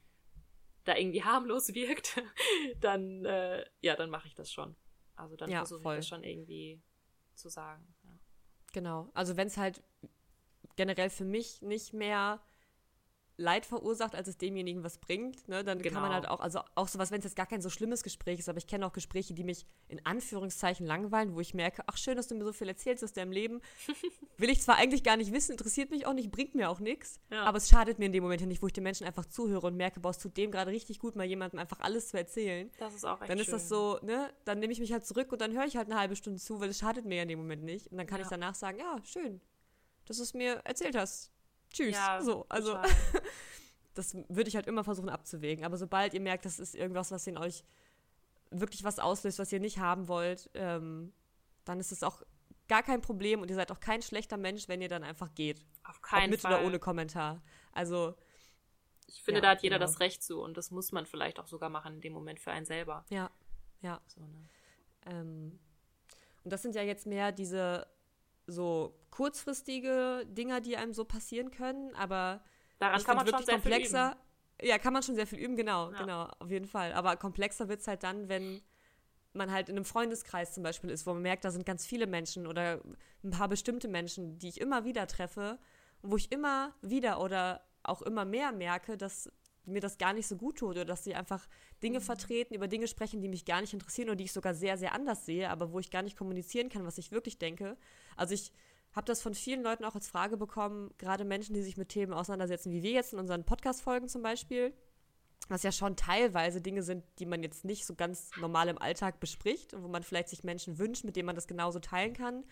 da 0.85 0.97
irgendwie 0.97 1.23
harmlos 1.25 1.75
wirkt, 1.75 2.23
dann, 2.81 3.25
äh, 3.25 3.65
ja, 3.81 3.97
dann 3.97 4.11
mache 4.11 4.29
ich 4.29 4.35
das 4.35 4.51
schon. 4.51 4.77
Also 5.17 5.37
dann 5.37 5.51
ja, 5.51 5.59
versuche 5.59 5.81
ich 5.81 5.99
das 5.99 6.09
schon 6.09 6.25
irgendwie 6.25 6.83
zu 7.35 7.49
sagen. 7.49 7.95
Ja. 8.05 8.11
Genau. 8.73 9.11
Also 9.15 9.37
wenn 9.37 9.47
es 9.47 9.57
halt 9.57 9.83
generell 10.77 11.11
für 11.11 11.25
mich 11.25 11.61
nicht 11.61 11.93
mehr 11.93 12.41
Leid 13.43 13.67
verursacht, 13.67 14.15
als 14.15 14.29
es 14.29 14.39
demjenigen 14.39 14.83
was 14.83 14.99
bringt, 14.99 15.47
ne, 15.49 15.65
dann 15.65 15.81
genau. 15.81 15.95
kann 15.95 16.03
man 16.03 16.11
genau. 16.11 16.23
halt 16.23 16.29
auch, 16.29 16.41
also 16.41 16.61
auch 16.75 16.89
sowas, 16.89 17.11
wenn 17.11 17.19
es 17.19 17.25
jetzt 17.25 17.37
gar 17.37 17.47
kein 17.47 17.61
so 17.61 17.69
schlimmes 17.69 18.03
Gespräch 18.03 18.39
ist, 18.39 18.49
aber 18.49 18.59
ich 18.59 18.67
kenne 18.67 18.87
auch 18.87 18.93
Gespräche, 18.93 19.35
die 19.35 19.45
mich 19.45 19.67
in 19.89 20.05
Anführungszeichen 20.07 20.87
langweilen, 20.87 21.35
wo 21.35 21.41
ich 21.41 21.53
merke, 21.53 21.83
ach 21.87 21.97
schön, 21.97 22.17
dass 22.17 22.29
du 22.29 22.35
mir 22.35 22.45
so 22.45 22.53
viel 22.53 22.69
erzählst 22.69 23.05
aus 23.05 23.13
deinem 23.13 23.33
Leben. 23.33 23.61
Will 24.39 24.49
ich 24.49 24.63
zwar 24.63 24.77
eigentlich 24.77 25.05
gar 25.05 25.17
nicht 25.17 25.33
wissen, 25.33 25.53
interessiert 25.53 25.91
mich 25.91 26.07
auch 26.07 26.15
nicht, 26.15 26.31
bringt 26.31 26.55
mir 26.55 26.71
auch 26.71 26.81
nichts, 26.81 27.21
ja. 27.31 27.45
aber 27.45 27.59
es 27.59 27.69
schadet 27.69 27.99
mir 27.99 28.07
in 28.07 28.13
dem 28.13 28.23
Moment 28.23 28.41
ja 28.41 28.47
nicht, 28.47 28.63
wo 28.63 28.67
ich 28.67 28.73
den 28.73 28.85
Menschen 28.85 29.07
einfach 29.07 29.27
zuhöre 29.27 29.67
und 29.67 29.77
merke, 29.77 30.01
boah, 30.01 30.11
es 30.11 30.19
tut 30.19 30.37
dem 30.37 30.51
gerade 30.51 30.71
richtig 30.71 30.99
gut, 30.99 31.17
mal 31.17 31.27
jemandem 31.27 31.59
einfach 31.59 31.81
alles 31.81 32.09
zu 32.09 32.17
erzählen. 32.17 32.71
Das 32.79 32.95
ist 32.95 33.05
auch 33.05 33.21
echt 33.21 33.31
Dann 33.31 33.39
ist 33.39 33.47
schön. 33.47 33.55
das 33.55 33.69
so, 33.69 33.99
ne, 34.03 34.33
dann 34.45 34.59
nehme 34.61 34.73
ich 34.73 34.81
mich 34.81 34.93
halt 34.93 35.05
zurück 35.05 35.33
und 35.33 35.41
dann 35.41 35.53
höre 35.53 35.65
ich 35.65 35.77
halt 35.77 35.91
eine 35.91 35.99
halbe 35.99 36.17
Stunde 36.17 36.41
zu, 36.41 36.61
weil 36.61 36.71
es 36.71 36.79
schadet 36.79 37.05
mir 37.05 37.17
ja 37.17 37.23
in 37.23 37.29
dem 37.29 37.39
Moment 37.39 37.63
nicht. 37.63 37.89
Und 37.91 37.99
dann 37.99 38.07
kann 38.07 38.19
ja. 38.19 38.25
ich 38.25 38.31
danach 38.31 38.55
sagen, 38.55 38.79
ja, 38.79 38.97
schön, 39.05 39.41
dass 40.07 40.19
du 40.19 40.23
es 40.23 40.35
mir 40.35 40.61
erzählt 40.65 40.97
hast. 40.97 41.33
Tschüss. 41.73 41.95
Ja, 41.95 42.21
so, 42.23 42.47
also 42.49 42.79
das 43.95 44.14
würde 44.29 44.49
ich 44.49 44.57
halt 44.57 44.67
immer 44.67 44.85
versuchen 44.85 45.09
abzuwägen. 45.09 45.64
Aber 45.64 45.76
sobald 45.76 46.14
ihr 46.14 46.21
merkt, 46.21 46.45
das 46.45 46.59
ist 46.59 46.75
irgendwas, 46.75 47.11
was 47.11 47.26
in 47.26 47.38
euch 47.38 47.64
wirklich 48.50 48.85
was 48.85 48.99
auslöst, 48.99 49.38
was 49.38 49.52
ihr 49.52 49.61
nicht 49.61 49.79
haben 49.79 50.09
wollt, 50.09 50.50
ähm, 50.55 51.12
dann 51.64 51.81
ist 51.81 51.93
es 51.93 52.02
auch 52.02 52.23
gar 52.69 52.83
kein 52.83 53.00
Problem 53.00 53.41
und 53.41 53.50
ihr 53.50 53.57
seid 53.57 53.71
auch 53.73 53.81
kein 53.81 54.02
schlechter 54.02 54.37
Mensch, 54.37 54.69
wenn 54.69 54.81
ihr 54.83 54.88
dann 54.88 55.05
einfach 55.05 55.35
geht. 55.35 55.64
Auf 55.85 56.00
keinen 56.02 56.25
Ob 56.25 56.31
mit 56.31 56.41
Fall. 56.41 56.55
oder 56.55 56.64
ohne 56.64 56.79
Kommentar. 56.79 57.43
Also 57.73 58.14
ich 59.07 59.23
finde, 59.23 59.38
ja, 59.38 59.43
da 59.43 59.50
hat 59.50 59.62
jeder 59.62 59.76
genau. 59.76 59.87
das 59.87 60.00
Recht 60.00 60.23
zu 60.23 60.41
und 60.41 60.57
das 60.57 60.71
muss 60.71 60.93
man 60.93 61.07
vielleicht 61.07 61.38
auch 61.38 61.47
sogar 61.47 61.71
machen 61.71 61.95
in 61.95 62.00
dem 62.00 62.12
Moment 62.12 62.41
für 62.41 62.50
einen 62.50 62.67
selber. 62.67 63.05
Ja, 63.11 63.31
ja. 63.81 64.00
So, 64.07 64.21
ne? 64.21 64.49
ähm, 65.07 65.59
und 66.45 66.52
das 66.52 66.62
sind 66.62 66.75
ja 66.75 66.83
jetzt 66.83 67.07
mehr 67.07 67.33
diese 67.33 67.87
so 68.47 68.99
kurzfristige 69.11 70.25
Dinger, 70.27 70.61
die 70.61 70.77
einem 70.77 70.93
so 70.93 71.05
passieren 71.05 71.51
können, 71.51 71.95
aber 71.95 72.43
Daran 72.79 73.03
kann 73.05 73.17
man 73.17 73.27
schon 73.29 73.45
sehr 73.45 73.55
komplexer, 73.55 74.11
viel 74.11 74.19
üben. 74.19 74.69
Ja, 74.71 74.79
kann 74.79 74.93
man 74.93 75.03
schon 75.03 75.15
sehr 75.15 75.27
viel 75.27 75.39
üben, 75.39 75.57
genau, 75.57 75.93
ja. 75.93 75.99
genau, 75.99 76.29
auf 76.39 76.51
jeden 76.51 76.67
Fall. 76.67 76.93
Aber 76.93 77.17
komplexer 77.17 77.69
wird 77.69 77.81
es 77.81 77.89
halt 77.89 78.03
dann, 78.03 78.29
wenn 78.29 78.61
man 79.33 79.51
halt 79.51 79.69
in 79.69 79.77
einem 79.77 79.85
Freundeskreis 79.85 80.53
zum 80.53 80.63
Beispiel 80.63 80.91
ist, 80.91 81.07
wo 81.07 81.13
man 81.15 81.23
merkt, 81.23 81.45
da 81.45 81.51
sind 81.51 81.65
ganz 81.65 81.87
viele 81.87 82.07
Menschen 82.07 82.47
oder 82.47 82.81
ein 83.25 83.31
paar 83.31 83.49
bestimmte 83.49 83.89
Menschen, 83.89 84.39
die 84.39 84.49
ich 84.49 84.61
immer 84.61 84.85
wieder 84.85 85.07
treffe, 85.07 85.59
wo 86.03 86.17
ich 86.17 86.33
immer 86.33 86.75
wieder 86.83 87.21
oder 87.21 87.63
auch 87.83 88.03
immer 88.03 88.25
mehr 88.25 88.53
merke, 88.53 88.97
dass 88.97 89.31
mir 89.64 89.81
das 89.81 89.99
gar 89.99 90.12
nicht 90.12 90.26
so 90.26 90.37
gut 90.37 90.59
tut 90.59 90.71
oder 90.71 90.85
dass 90.85 91.04
sie 91.04 91.14
einfach 91.14 91.47
Dinge 91.83 92.00
mhm. 92.00 92.04
vertreten, 92.04 92.54
über 92.54 92.69
Dinge 92.69 92.88
sprechen, 92.88 93.21
die 93.21 93.28
mich 93.28 93.45
gar 93.45 93.61
nicht 93.61 93.73
interessieren 93.73 94.09
oder 94.09 94.16
die 94.16 94.25
ich 94.25 94.33
sogar 94.33 94.54
sehr, 94.54 94.76
sehr 94.76 94.92
anders 94.92 95.25
sehe, 95.25 95.50
aber 95.50 95.73
wo 95.73 95.78
ich 95.78 95.90
gar 95.90 96.02
nicht 96.02 96.16
kommunizieren 96.16 96.69
kann, 96.69 96.85
was 96.85 96.99
ich 96.99 97.12
wirklich 97.12 97.38
denke. 97.38 97.76
Also 98.16 98.35
ich 98.35 98.52
habe 98.92 99.07
das 99.07 99.23
von 99.23 99.35
vielen 99.35 99.62
Leuten 99.62 99.85
auch 99.85 99.95
als 99.95 100.09
Frage 100.09 100.37
bekommen, 100.37 100.92
gerade 100.99 101.25
Menschen, 101.25 101.54
die 101.54 101.62
sich 101.62 101.76
mit 101.76 101.88
Themen 101.88 102.12
auseinandersetzen, 102.12 102.73
wie 102.73 102.83
wir 102.83 102.92
jetzt 102.92 103.12
in 103.12 103.19
unseren 103.19 103.45
Podcast-Folgen 103.45 104.09
zum 104.09 104.23
Beispiel, 104.23 104.75
was 105.49 105.62
ja 105.62 105.73
schon 105.73 105.97
teilweise 105.97 106.61
Dinge 106.61 106.83
sind, 106.83 107.04
die 107.19 107.26
man 107.26 107.42
jetzt 107.42 107.64
nicht 107.64 107.87
so 107.87 107.95
ganz 107.95 108.31
normal 108.38 108.69
im 108.69 108.78
Alltag 108.78 109.19
bespricht 109.19 109.75
und 109.75 109.83
wo 109.83 109.88
man 109.88 110.02
vielleicht 110.02 110.28
sich 110.28 110.45
Menschen 110.45 110.78
wünscht, 110.78 111.04
mit 111.04 111.16
denen 111.16 111.26
man 111.26 111.35
das 111.35 111.47
genauso 111.47 111.78
teilen 111.78 112.12
kann, 112.12 112.45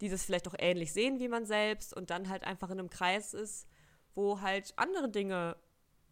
die 0.00 0.08
das 0.08 0.24
vielleicht 0.24 0.46
auch 0.46 0.54
ähnlich 0.58 0.92
sehen 0.92 1.18
wie 1.18 1.28
man 1.28 1.46
selbst 1.46 1.94
und 1.94 2.10
dann 2.10 2.28
halt 2.28 2.44
einfach 2.44 2.70
in 2.70 2.78
einem 2.78 2.90
Kreis 2.90 3.34
ist, 3.34 3.66
wo 4.14 4.40
halt 4.40 4.72
andere 4.76 5.08
Dinge 5.08 5.56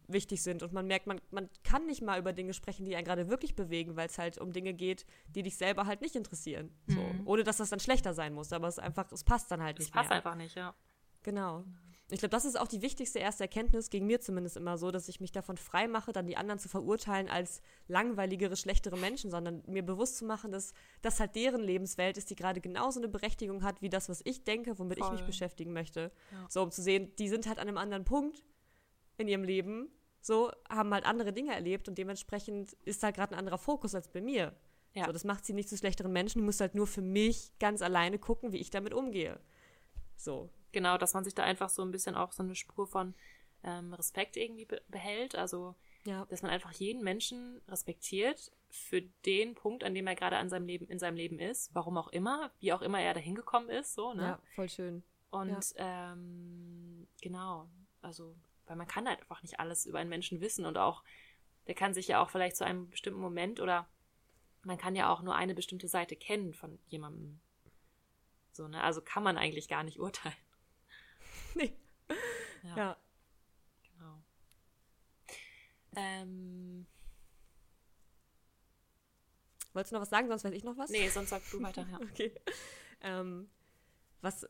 wichtig 0.07 0.41
sind 0.41 0.63
und 0.63 0.73
man 0.73 0.87
merkt, 0.87 1.07
man, 1.07 1.19
man 1.31 1.49
kann 1.63 1.85
nicht 1.85 2.01
mal 2.01 2.19
über 2.19 2.33
Dinge 2.33 2.53
sprechen, 2.53 2.85
die 2.85 2.95
einen 2.95 3.05
gerade 3.05 3.29
wirklich 3.29 3.55
bewegen, 3.55 3.95
weil 3.95 4.07
es 4.07 4.17
halt 4.17 4.37
um 4.37 4.51
Dinge 4.51 4.73
geht, 4.73 5.05
die 5.27 5.43
dich 5.43 5.57
selber 5.57 5.85
halt 5.85 6.01
nicht 6.01 6.15
interessieren. 6.15 6.71
So. 6.87 7.01
Mhm. 7.01 7.21
Ohne 7.25 7.43
dass 7.43 7.57
das 7.57 7.69
dann 7.69 7.79
schlechter 7.79 8.13
sein 8.13 8.33
muss, 8.33 8.53
aber 8.53 8.67
es 8.67 8.79
einfach, 8.79 9.11
es 9.11 9.23
passt 9.23 9.51
dann 9.51 9.61
halt 9.61 9.79
nicht. 9.79 9.87
Es 9.87 9.91
passt 9.91 10.09
mehr. 10.09 10.17
einfach 10.17 10.35
nicht, 10.35 10.55
ja. 10.55 10.75
Genau. 11.23 11.65
Ich 12.09 12.19
glaube, 12.19 12.29
das 12.29 12.45
ist 12.45 12.57
auch 12.57 12.69
die 12.69 12.81
wichtigste 12.81 13.19
erste 13.19 13.43
Erkenntnis, 13.43 13.89
gegen 13.89 14.05
mir 14.05 14.21
zumindest 14.21 14.55
immer 14.55 14.77
so, 14.77 14.91
dass 14.91 15.09
ich 15.09 15.19
mich 15.19 15.33
davon 15.33 15.57
frei 15.57 15.89
mache, 15.89 16.13
dann 16.13 16.25
die 16.25 16.37
anderen 16.37 16.57
zu 16.57 16.69
verurteilen 16.69 17.27
als 17.27 17.61
langweiligere, 17.89 18.55
schlechtere 18.55 18.97
Menschen, 18.97 19.29
sondern 19.29 19.61
mir 19.67 19.83
bewusst 19.83 20.17
zu 20.17 20.23
machen, 20.23 20.53
dass 20.53 20.73
das 21.01 21.19
halt 21.19 21.35
deren 21.35 21.61
Lebenswelt 21.61 22.17
ist, 22.17 22.29
die 22.29 22.37
gerade 22.37 22.61
genauso 22.61 23.01
eine 23.01 23.09
Berechtigung 23.09 23.61
hat, 23.61 23.81
wie 23.81 23.89
das, 23.89 24.07
was 24.07 24.21
ich 24.23 24.45
denke, 24.45 24.79
womit 24.79 24.99
Voll. 24.99 25.07
ich 25.07 25.19
mich 25.19 25.25
beschäftigen 25.25 25.73
möchte. 25.73 26.13
Ja. 26.31 26.45
So, 26.47 26.63
um 26.63 26.71
zu 26.71 26.81
sehen, 26.81 27.13
die 27.19 27.27
sind 27.27 27.45
halt 27.45 27.59
an 27.59 27.67
einem 27.67 27.77
anderen 27.77 28.05
Punkt 28.05 28.41
in 29.17 29.27
ihrem 29.27 29.43
Leben 29.43 29.89
so, 30.27 30.51
haben 30.69 30.93
halt 30.93 31.05
andere 31.05 31.33
Dinge 31.33 31.53
erlebt 31.53 31.87
und 31.87 31.97
dementsprechend 31.97 32.73
ist 32.83 33.01
da 33.01 33.11
gerade 33.11 33.33
ein 33.33 33.39
anderer 33.39 33.57
Fokus 33.57 33.95
als 33.95 34.09
bei 34.09 34.21
mir. 34.21 34.55
Ja. 34.93 35.05
So, 35.05 35.11
das 35.11 35.23
macht 35.23 35.45
sie 35.45 35.53
nicht 35.53 35.69
zu 35.69 35.77
schlechteren 35.77 36.11
Menschen. 36.11 36.39
Die 36.39 36.45
muss 36.45 36.59
halt 36.59 36.75
nur 36.75 36.87
für 36.87 37.01
mich 37.01 37.53
ganz 37.59 37.81
alleine 37.81 38.19
gucken, 38.19 38.51
wie 38.51 38.57
ich 38.57 38.69
damit 38.69 38.93
umgehe. 38.93 39.39
So. 40.15 40.49
Genau, 40.71 40.97
dass 40.97 41.13
man 41.13 41.23
sich 41.23 41.33
da 41.33 41.43
einfach 41.43 41.69
so 41.69 41.81
ein 41.81 41.91
bisschen 41.91 42.15
auch 42.15 42.31
so 42.31 42.43
eine 42.43 42.55
Spur 42.55 42.87
von 42.87 43.15
ähm, 43.63 43.93
Respekt 43.93 44.37
irgendwie 44.37 44.65
be 44.65 44.81
behält. 44.89 45.35
Also, 45.35 45.75
ja. 46.05 46.25
dass 46.25 46.41
man 46.41 46.51
einfach 46.51 46.71
jeden 46.73 47.03
Menschen 47.03 47.61
respektiert 47.67 48.51
für 48.69 49.01
den 49.25 49.55
Punkt, 49.55 49.83
an 49.83 49.93
dem 49.93 50.07
er 50.07 50.15
gerade 50.15 50.37
an 50.37 50.49
seinem 50.49 50.67
Leben, 50.67 50.87
in 50.87 50.99
seinem 50.99 51.15
Leben 51.15 51.39
ist, 51.39 51.73
warum 51.73 51.97
auch 51.97 52.09
immer, 52.09 52.51
wie 52.59 52.73
auch 52.73 52.81
immer 52.81 52.99
er 52.99 53.13
da 53.13 53.19
hingekommen 53.19 53.69
ist, 53.69 53.93
so, 53.93 54.13
ne? 54.13 54.23
Ja, 54.23 54.39
voll 54.55 54.69
schön. 54.69 55.03
Und 55.29 55.75
ja. 55.75 56.11
ähm, 56.13 57.07
genau, 57.21 57.69
also 58.01 58.35
weil 58.67 58.75
man 58.75 58.87
kann 58.87 59.07
halt 59.07 59.19
einfach 59.19 59.41
nicht 59.41 59.59
alles 59.59 59.85
über 59.85 59.99
einen 59.99 60.09
Menschen 60.09 60.41
wissen 60.41 60.65
und 60.65 60.77
auch, 60.77 61.03
der 61.67 61.75
kann 61.75 61.93
sich 61.93 62.07
ja 62.07 62.21
auch 62.21 62.29
vielleicht 62.29 62.55
zu 62.55 62.65
einem 62.65 62.89
bestimmten 62.89 63.19
Moment 63.19 63.59
oder 63.59 63.87
man 64.63 64.77
kann 64.77 64.95
ja 64.95 65.11
auch 65.11 65.21
nur 65.21 65.35
eine 65.35 65.55
bestimmte 65.55 65.87
Seite 65.87 66.15
kennen 66.15 66.53
von 66.53 66.77
jemandem. 66.87 67.39
So, 68.51 68.67
ne? 68.67 68.83
Also 68.83 69.01
kann 69.01 69.23
man 69.23 69.37
eigentlich 69.37 69.67
gar 69.67 69.83
nicht 69.83 69.99
urteilen. 69.99 70.35
Nee. 71.55 71.73
Ja. 72.63 72.77
ja. 72.77 72.97
Genau. 73.83 74.23
Ähm. 75.95 76.85
Wolltest 79.73 79.91
du 79.91 79.95
noch 79.95 80.01
was 80.01 80.09
sagen, 80.09 80.27
sonst 80.27 80.43
weiß 80.43 80.53
ich 80.53 80.63
noch 80.63 80.77
was? 80.77 80.89
Nee, 80.89 81.07
sonst 81.09 81.29
sag 81.29 81.41
du 81.51 81.61
weiter, 81.61 81.85
ja. 81.89 81.99
okay. 82.11 82.33
Ähm, 83.01 83.49
was 84.21 84.47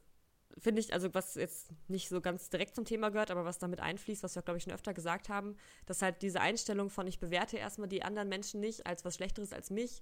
finde 0.57 0.81
ich, 0.81 0.93
also 0.93 1.13
was 1.13 1.35
jetzt 1.35 1.69
nicht 1.87 2.09
so 2.09 2.21
ganz 2.21 2.49
direkt 2.49 2.75
zum 2.75 2.85
Thema 2.85 3.09
gehört, 3.09 3.31
aber 3.31 3.45
was 3.45 3.59
damit 3.59 3.79
einfließt, 3.79 4.23
was 4.23 4.35
wir, 4.35 4.41
glaube 4.41 4.57
ich, 4.57 4.63
schon 4.63 4.73
öfter 4.73 4.93
gesagt 4.93 5.29
haben, 5.29 5.55
dass 5.85 6.01
halt 6.01 6.21
diese 6.21 6.41
Einstellung 6.41 6.89
von 6.89 7.07
ich 7.07 7.19
bewerte 7.19 7.57
erstmal 7.57 7.87
die 7.87 8.03
anderen 8.03 8.29
Menschen 8.29 8.59
nicht 8.59 8.85
als 8.87 9.05
was 9.05 9.15
Schlechteres 9.15 9.53
als 9.53 9.69
mich, 9.69 10.01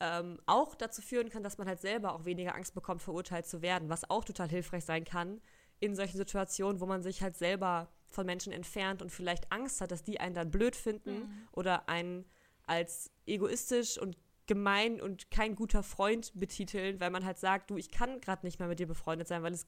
ähm, 0.00 0.40
auch 0.46 0.74
dazu 0.74 1.02
führen 1.02 1.30
kann, 1.30 1.42
dass 1.42 1.58
man 1.58 1.68
halt 1.68 1.80
selber 1.80 2.14
auch 2.14 2.24
weniger 2.24 2.54
Angst 2.54 2.74
bekommt, 2.74 3.02
verurteilt 3.02 3.46
zu 3.46 3.62
werden, 3.62 3.88
was 3.88 4.08
auch 4.10 4.24
total 4.24 4.48
hilfreich 4.48 4.84
sein 4.84 5.04
kann 5.04 5.40
in 5.80 5.94
solchen 5.94 6.16
Situationen, 6.16 6.80
wo 6.80 6.86
man 6.86 7.02
sich 7.02 7.22
halt 7.22 7.36
selber 7.36 7.88
von 8.06 8.26
Menschen 8.26 8.52
entfernt 8.52 9.02
und 9.02 9.10
vielleicht 9.10 9.50
Angst 9.52 9.80
hat, 9.80 9.90
dass 9.90 10.02
die 10.02 10.20
einen 10.20 10.34
dann 10.34 10.50
blöd 10.50 10.76
finden 10.76 11.14
mhm. 11.14 11.48
oder 11.52 11.88
einen 11.88 12.24
als 12.66 13.10
egoistisch 13.26 13.98
und 13.98 14.16
gemein 14.46 15.00
und 15.00 15.30
kein 15.30 15.54
guter 15.54 15.82
Freund 15.82 16.32
betiteln, 16.34 17.00
weil 17.00 17.10
man 17.10 17.24
halt 17.24 17.38
sagt, 17.38 17.70
du, 17.70 17.76
ich 17.76 17.90
kann 17.90 18.20
gerade 18.20 18.44
nicht 18.44 18.58
mehr 18.58 18.68
mit 18.68 18.78
dir 18.78 18.86
befreundet 18.86 19.28
sein, 19.28 19.42
weil 19.42 19.52
es 19.52 19.66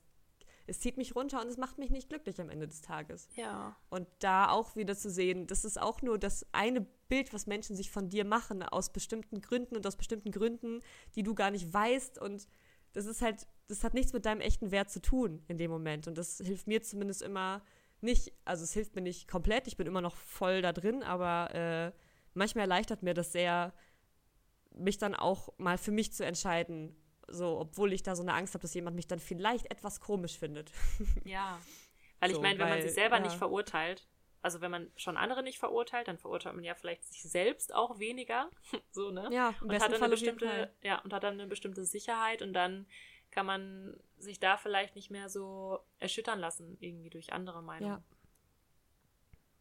es 0.67 0.81
zieht 0.81 0.97
mich 0.97 1.15
runter 1.15 1.41
und 1.41 1.49
es 1.49 1.57
macht 1.57 1.79
mich 1.79 1.91
nicht 1.91 2.09
glücklich 2.09 2.41
am 2.41 2.51
Ende 2.51 2.67
des 2.67 2.81
Tages. 2.81 3.29
Ja. 3.37 3.77
Und 3.89 4.09
da 4.19 4.51
auch 4.51 4.77
wieder 4.77 4.97
zu 4.97 5.11
sehen, 5.11 5.47
das 5.47 5.65
ist 5.65 5.81
auch 5.81 6.03
nur 6.03 6.19
das 6.19 6.47
eine 6.53 6.81
Bild, 6.81 7.33
was 7.33 7.47
Menschen 7.47 7.77
sich 7.77 7.91
von 7.91 8.09
dir 8.09 8.25
machen, 8.25 8.63
aus 8.63 8.93
bestimmten 8.93 9.41
Gründen 9.41 9.77
und 9.77 9.87
aus 9.87 9.97
bestimmten 9.97 10.33
Gründen, 10.33 10.81
die 11.15 11.23
du 11.23 11.35
gar 11.35 11.51
nicht 11.51 11.73
weißt. 11.73 12.19
Und 12.19 12.49
das 12.93 13.07
ist 13.07 13.23
halt, 13.23 13.47
das 13.69 13.85
hat 13.85 13.95
nichts 13.95 14.13
mit 14.13 14.27
deinem 14.27 14.41
echten 14.41 14.71
Wert 14.71 14.91
zu 14.91 15.01
tun 15.01 15.45
in 15.49 15.59
dem 15.59 15.71
Moment. 15.71 16.09
Und 16.09 16.19
das 16.19 16.39
hilft 16.39 16.67
mir 16.67 16.83
zumindest 16.83 17.23
immer 17.23 17.63
nicht, 18.01 18.33
also 18.45 18.65
es 18.65 18.73
hilft 18.73 18.95
mir 18.95 19.03
nicht 19.03 19.29
komplett, 19.29 19.67
ich 19.67 19.77
bin 19.77 19.87
immer 19.87 20.01
noch 20.01 20.17
voll 20.17 20.63
da 20.63 20.73
drin, 20.73 21.03
aber 21.03 21.55
äh, 21.55 21.93
manchmal 22.35 22.63
erleichtert 22.63 23.03
mir 23.03 23.15
das 23.15 23.33
sehr, 23.33 23.73
mich 24.75 24.99
dann 24.99 25.15
auch 25.15 25.49
mal 25.59 25.79
für 25.79 25.93
mich 25.93 26.13
zu 26.13 26.25
entscheiden, 26.25 26.95
so, 27.29 27.59
obwohl 27.59 27.93
ich 27.93 28.03
da 28.03 28.15
so 28.15 28.23
eine 28.23 28.35
Angst 28.35 28.55
habe, 28.55 28.63
dass 28.63 28.75
jemand 28.75 28.97
mich 28.97 29.07
dann 29.07 29.19
vielleicht 29.19 29.71
etwas 29.71 30.01
komisch 30.01 30.39
findet. 30.39 30.73
Ja. 31.25 31.59
Weil 32.21 32.31
so, 32.31 32.37
ich 32.37 32.43
meine, 32.43 32.59
wenn 32.59 32.67
weil, 32.67 32.79
man 32.79 32.83
sich 32.83 32.95
selber 32.95 33.17
ja. 33.17 33.23
nicht 33.23 33.37
verurteilt, 33.37 34.09
also 34.41 34.61
wenn 34.61 34.71
man 34.71 34.91
schon 34.97 35.17
andere 35.17 35.43
nicht 35.43 35.59
verurteilt, 35.59 36.09
dann 36.09 36.19
verurteilt 36.19 36.55
man 36.55 36.65
ja 36.65 36.75
vielleicht 36.75 37.05
sich 37.05 37.23
selbst 37.23 37.75
auch 37.75 37.99
weniger. 37.99 38.49
so, 38.91 39.11
ne? 39.11 39.29
Ja, 39.31 39.55
im 39.61 39.69
und 39.69 39.75
hat 39.83 39.93
dann 39.93 40.03
eine 40.03 40.09
bestimmte, 40.09 40.73
ja, 40.83 41.01
und 41.01 41.13
hat 41.13 41.25
dann 41.25 41.35
eine 41.35 41.47
bestimmte 41.47 41.85
Sicherheit 41.85 42.43
und 42.43 42.53
dann 42.53 42.87
kann 43.31 43.45
man 43.45 43.99
sich 44.17 44.41
da 44.41 44.57
vielleicht 44.57 44.95
nicht 44.95 45.11
mehr 45.11 45.29
so 45.29 45.81
erschüttern 45.99 46.39
lassen, 46.39 46.77
irgendwie 46.81 47.11
durch 47.11 47.33
andere 47.33 47.63
Meinungen. 47.63 47.93
Ja. 47.93 48.03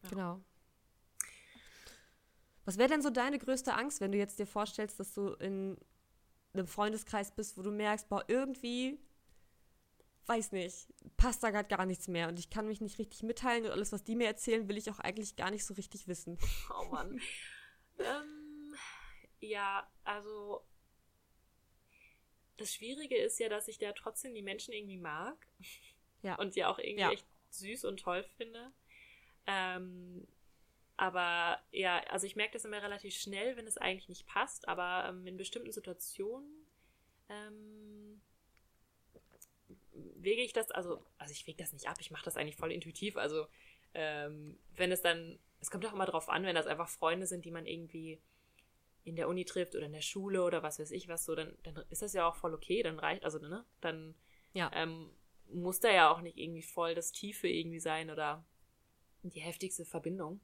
ja. 0.02 0.08
Genau. 0.08 0.40
Was 2.64 2.78
wäre 2.78 2.88
denn 2.88 3.02
so 3.02 3.10
deine 3.10 3.38
größte 3.38 3.74
Angst, 3.74 4.00
wenn 4.00 4.12
du 4.12 4.18
jetzt 4.18 4.38
dir 4.38 4.46
vorstellst, 4.46 4.98
dass 4.98 5.12
du 5.12 5.34
in 5.34 5.78
einem 6.58 6.68
Freundeskreis 6.68 7.30
bist, 7.30 7.56
wo 7.56 7.62
du 7.62 7.70
merkst, 7.70 8.08
boah, 8.08 8.24
irgendwie, 8.28 8.98
weiß 10.26 10.52
nicht, 10.52 10.88
passt 11.16 11.42
da 11.42 11.50
gerade 11.50 11.68
gar 11.68 11.86
nichts 11.86 12.08
mehr 12.08 12.28
und 12.28 12.38
ich 12.38 12.50
kann 12.50 12.66
mich 12.66 12.80
nicht 12.80 12.98
richtig 12.98 13.22
mitteilen 13.22 13.64
und 13.64 13.70
alles, 13.70 13.92
was 13.92 14.04
die 14.04 14.16
mir 14.16 14.26
erzählen, 14.26 14.68
will 14.68 14.76
ich 14.76 14.90
auch 14.90 14.98
eigentlich 14.98 15.36
gar 15.36 15.50
nicht 15.50 15.64
so 15.64 15.74
richtig 15.74 16.08
wissen. 16.08 16.38
Oh 16.78 16.84
Mann. 16.86 17.20
ähm, 17.98 18.74
ja, 19.40 19.88
also 20.04 20.66
das 22.56 22.74
Schwierige 22.74 23.16
ist 23.16 23.38
ja, 23.38 23.48
dass 23.48 23.68
ich 23.68 23.78
da 23.78 23.92
trotzdem 23.92 24.34
die 24.34 24.42
Menschen 24.42 24.72
irgendwie 24.72 24.98
mag. 24.98 25.46
Ja. 26.22 26.36
Und 26.36 26.56
die 26.56 26.64
auch 26.64 26.78
irgendwie 26.78 27.02
ja. 27.02 27.12
echt 27.12 27.26
süß 27.50 27.84
und 27.84 28.00
toll 28.00 28.24
finde. 28.36 28.72
Ähm, 29.46 30.26
aber 30.96 31.60
ja, 31.72 31.98
also 32.08 32.26
ich 32.26 32.36
merke 32.36 32.54
das 32.54 32.64
immer 32.64 32.82
relativ 32.82 33.14
schnell, 33.14 33.56
wenn 33.56 33.66
es 33.66 33.76
eigentlich 33.76 34.08
nicht 34.08 34.26
passt, 34.26 34.66
aber 34.68 35.08
ähm, 35.08 35.26
in 35.26 35.36
bestimmten 35.36 35.72
Situationen 35.72 36.66
ähm, 37.28 38.20
wege 39.92 40.42
ich 40.42 40.52
das, 40.52 40.70
also, 40.70 41.04
also 41.18 41.32
ich 41.32 41.46
wege 41.46 41.58
das 41.58 41.72
nicht 41.72 41.88
ab, 41.88 41.96
ich 42.00 42.10
mache 42.10 42.24
das 42.24 42.36
eigentlich 42.36 42.56
voll 42.56 42.72
intuitiv. 42.72 43.16
Also 43.16 43.46
ähm, 43.94 44.58
wenn 44.74 44.90
es 44.90 45.02
dann, 45.02 45.38
es 45.60 45.70
kommt 45.70 45.84
auch 45.86 45.92
immer 45.92 46.06
drauf 46.06 46.28
an, 46.28 46.44
wenn 46.44 46.54
das 46.54 46.66
einfach 46.66 46.88
Freunde 46.88 47.26
sind, 47.26 47.44
die 47.44 47.50
man 47.50 47.66
irgendwie 47.66 48.20
in 49.04 49.16
der 49.16 49.28
Uni 49.28 49.44
trifft 49.44 49.76
oder 49.76 49.86
in 49.86 49.92
der 49.92 50.00
Schule 50.00 50.42
oder 50.42 50.62
was 50.62 50.78
weiß 50.78 50.90
ich 50.90 51.08
was 51.08 51.24
so, 51.24 51.34
dann, 51.34 51.56
dann 51.62 51.76
ist 51.90 52.02
das 52.02 52.14
ja 52.14 52.26
auch 52.26 52.36
voll 52.36 52.54
okay, 52.54 52.82
dann 52.82 52.98
reicht, 52.98 53.24
also 53.24 53.38
ne, 53.38 53.64
dann 53.80 54.14
ja. 54.54 54.70
ähm, 54.74 55.10
muss 55.48 55.78
da 55.78 55.90
ja 55.90 56.10
auch 56.10 56.22
nicht 56.22 56.38
irgendwie 56.38 56.62
voll 56.62 56.94
das 56.94 57.12
Tiefe 57.12 57.48
irgendwie 57.48 57.78
sein 57.78 58.10
oder 58.10 58.44
die 59.22 59.40
heftigste 59.40 59.84
Verbindung 59.84 60.40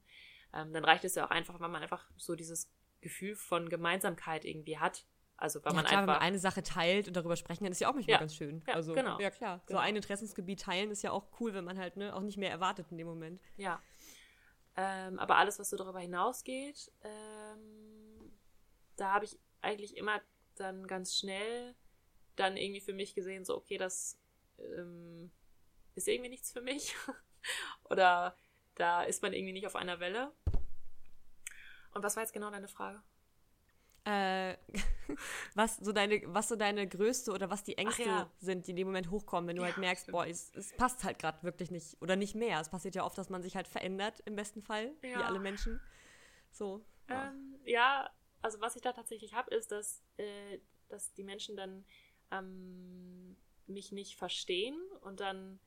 ähm, 0.53 0.73
dann 0.73 0.85
reicht 0.85 1.03
es 1.03 1.15
ja 1.15 1.25
auch 1.25 1.31
einfach, 1.31 1.59
wenn 1.59 1.71
man 1.71 1.81
einfach 1.81 2.09
so 2.17 2.35
dieses 2.35 2.71
Gefühl 3.01 3.35
von 3.35 3.69
Gemeinsamkeit 3.69 4.45
irgendwie 4.45 4.77
hat. 4.77 5.05
Also 5.35 5.63
weil 5.65 5.71
ja, 5.71 5.75
man 5.75 5.85
klar, 5.85 5.99
einfach 5.99 6.13
wenn 6.13 6.19
man 6.19 6.27
eine 6.27 6.39
Sache 6.39 6.63
teilt 6.63 7.07
und 7.07 7.15
darüber 7.15 7.35
sprechen 7.35 7.63
kann, 7.63 7.71
ist 7.71 7.81
ja 7.81 7.89
auch 7.89 7.93
manchmal 7.93 8.13
ja. 8.13 8.19
ganz 8.19 8.35
schön. 8.35 8.63
Ja, 8.67 8.75
also, 8.75 8.93
genau. 8.93 9.19
Ja, 9.19 9.29
klar. 9.31 9.61
Genau. 9.65 9.79
So 9.79 9.83
ein 9.83 9.95
Interessensgebiet 9.95 10.61
teilen 10.61 10.91
ist 10.91 11.01
ja 11.01 11.11
auch 11.11 11.27
cool, 11.39 11.53
wenn 11.53 11.65
man 11.65 11.77
halt 11.77 11.97
ne, 11.97 12.15
auch 12.15 12.21
nicht 12.21 12.37
mehr 12.37 12.51
erwartet 12.51 12.87
in 12.91 12.97
dem 12.97 13.07
Moment. 13.07 13.41
Ja. 13.57 13.81
Ähm, 14.75 15.19
aber 15.19 15.37
alles, 15.37 15.59
was 15.59 15.69
so 15.69 15.77
darüber 15.77 15.99
hinausgeht, 15.99 16.91
ähm, 17.03 18.31
da 18.95 19.11
habe 19.13 19.25
ich 19.25 19.37
eigentlich 19.61 19.97
immer 19.97 20.21
dann 20.55 20.87
ganz 20.87 21.15
schnell 21.15 21.75
dann 22.35 22.57
irgendwie 22.57 22.81
für 22.81 22.93
mich 22.93 23.13
gesehen, 23.15 23.45
so, 23.45 23.55
okay, 23.55 23.77
das 23.77 24.19
ähm, 24.59 25.31
ist 25.95 26.07
irgendwie 26.07 26.29
nichts 26.29 26.51
für 26.51 26.61
mich. 26.61 26.95
Oder 27.89 28.35
da 28.75 29.03
ist 29.03 29.21
man 29.21 29.33
irgendwie 29.33 29.53
nicht 29.53 29.67
auf 29.67 29.75
einer 29.75 29.99
Welle. 29.99 30.31
Und 31.93 32.03
was 32.03 32.15
war 32.15 32.23
jetzt 32.23 32.33
genau 32.33 32.49
deine 32.49 32.67
Frage? 32.67 33.01
Äh, 34.05 34.57
was 35.55 35.77
so 35.77 35.93
deine, 35.93 36.21
was 36.25 36.49
so 36.49 36.55
deine 36.55 36.87
größte 36.87 37.31
oder 37.31 37.49
was 37.49 37.63
die 37.63 37.77
Ängste 37.77 38.03
ja. 38.03 38.29
sind, 38.39 38.67
die 38.67 38.71
in 38.71 38.77
dem 38.77 38.87
Moment 38.87 39.09
hochkommen, 39.09 39.47
wenn 39.47 39.55
du 39.55 39.61
ja, 39.61 39.69
halt 39.69 39.77
merkst, 39.77 40.11
boah, 40.11 40.27
es, 40.27 40.51
es, 40.55 40.75
passt 40.75 41.03
halt 41.03 41.19
gerade 41.19 41.41
wirklich 41.43 41.71
nicht 41.71 42.01
oder 42.01 42.15
nicht 42.15 42.35
mehr. 42.35 42.59
Es 42.59 42.69
passiert 42.69 42.95
ja 42.95 43.05
oft, 43.05 43.17
dass 43.17 43.29
man 43.29 43.41
sich 43.41 43.55
halt 43.55 43.67
verändert 43.67 44.19
im 44.25 44.35
besten 44.35 44.61
Fall, 44.61 44.91
ja. 45.01 45.19
wie 45.19 45.23
alle 45.23 45.39
Menschen. 45.39 45.79
So. 46.51 46.83
Ja, 47.09 47.29
ähm, 47.29 47.59
ja 47.63 48.09
also 48.41 48.59
was 48.59 48.75
ich 48.75 48.81
da 48.81 48.91
tatsächlich 48.91 49.33
habe, 49.33 49.55
ist, 49.55 49.71
dass, 49.71 50.03
äh, 50.17 50.59
dass 50.89 51.13
die 51.13 51.23
Menschen 51.23 51.55
dann 51.55 51.85
ähm, 52.31 53.37
mich 53.67 53.93
nicht 53.93 54.17
verstehen 54.17 54.77
und 55.01 55.21
dann 55.21 55.59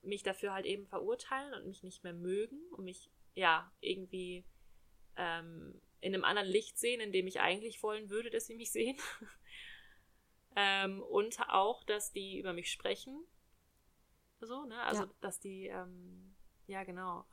mich 0.00 0.22
dafür 0.22 0.54
halt 0.54 0.64
eben 0.64 0.86
verurteilen 0.86 1.52
und 1.52 1.66
mich 1.66 1.82
nicht 1.82 2.02
mehr 2.04 2.14
mögen 2.14 2.58
und 2.70 2.84
mich 2.84 3.10
ja 3.34 3.70
irgendwie 3.80 4.46
ähm, 5.16 5.80
in 6.00 6.14
einem 6.14 6.24
anderen 6.24 6.48
Licht 6.48 6.78
sehen, 6.78 7.00
in 7.00 7.12
dem 7.12 7.26
ich 7.26 7.40
eigentlich 7.40 7.82
wollen 7.82 8.10
würde, 8.10 8.30
dass 8.30 8.46
sie 8.46 8.56
mich 8.56 8.72
sehen. 8.72 8.96
ähm, 10.56 11.00
und 11.02 11.38
auch, 11.48 11.84
dass 11.84 12.12
die 12.12 12.38
über 12.38 12.52
mich 12.52 12.70
sprechen. 12.70 13.24
So, 14.40 14.64
ne? 14.64 14.80
Also, 14.82 15.04
ja. 15.04 15.10
dass 15.20 15.38
die, 15.38 15.68
ähm, 15.68 16.34
ja, 16.66 16.82
genau. 16.82 17.24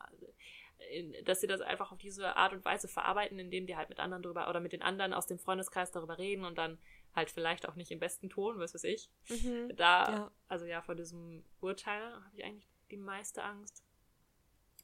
dass 1.24 1.42
sie 1.42 1.48
das 1.48 1.62
einfach 1.62 1.92
auf 1.92 1.98
diese 1.98 2.36
Art 2.36 2.54
und 2.54 2.64
Weise 2.64 2.88
verarbeiten, 2.88 3.40
indem 3.40 3.66
die 3.66 3.76
halt 3.76 3.90
mit 3.90 4.00
anderen 4.00 4.22
drüber 4.22 4.50
oder 4.50 4.60
mit 4.60 4.72
den 4.72 4.84
anderen 4.84 5.14
aus 5.14 5.26
dem 5.26 5.40
Freundeskreis 5.40 5.92
darüber 5.92 6.20
reden 6.20 6.46
und 6.46 6.58
dann 6.58 6.78
halt 7.16 7.32
vielleicht 7.32 7.68
auch 7.68 7.76
nicht 7.76 7.90
im 7.92 8.00
besten 8.00 8.30
Ton, 8.30 8.60
was 8.60 8.76
weiß 8.76 8.84
ich. 8.84 9.10
Mhm, 9.30 9.76
da, 9.76 10.12
ja. 10.12 10.32
also 10.48 10.66
ja, 10.66 10.82
vor 10.82 10.96
diesem 10.96 11.44
Urteil 11.60 12.14
habe 12.14 12.36
ich 12.36 12.46
eigentlich 12.46 12.70
die 12.92 12.98
meiste 12.98 13.44
Angst. 13.44 13.84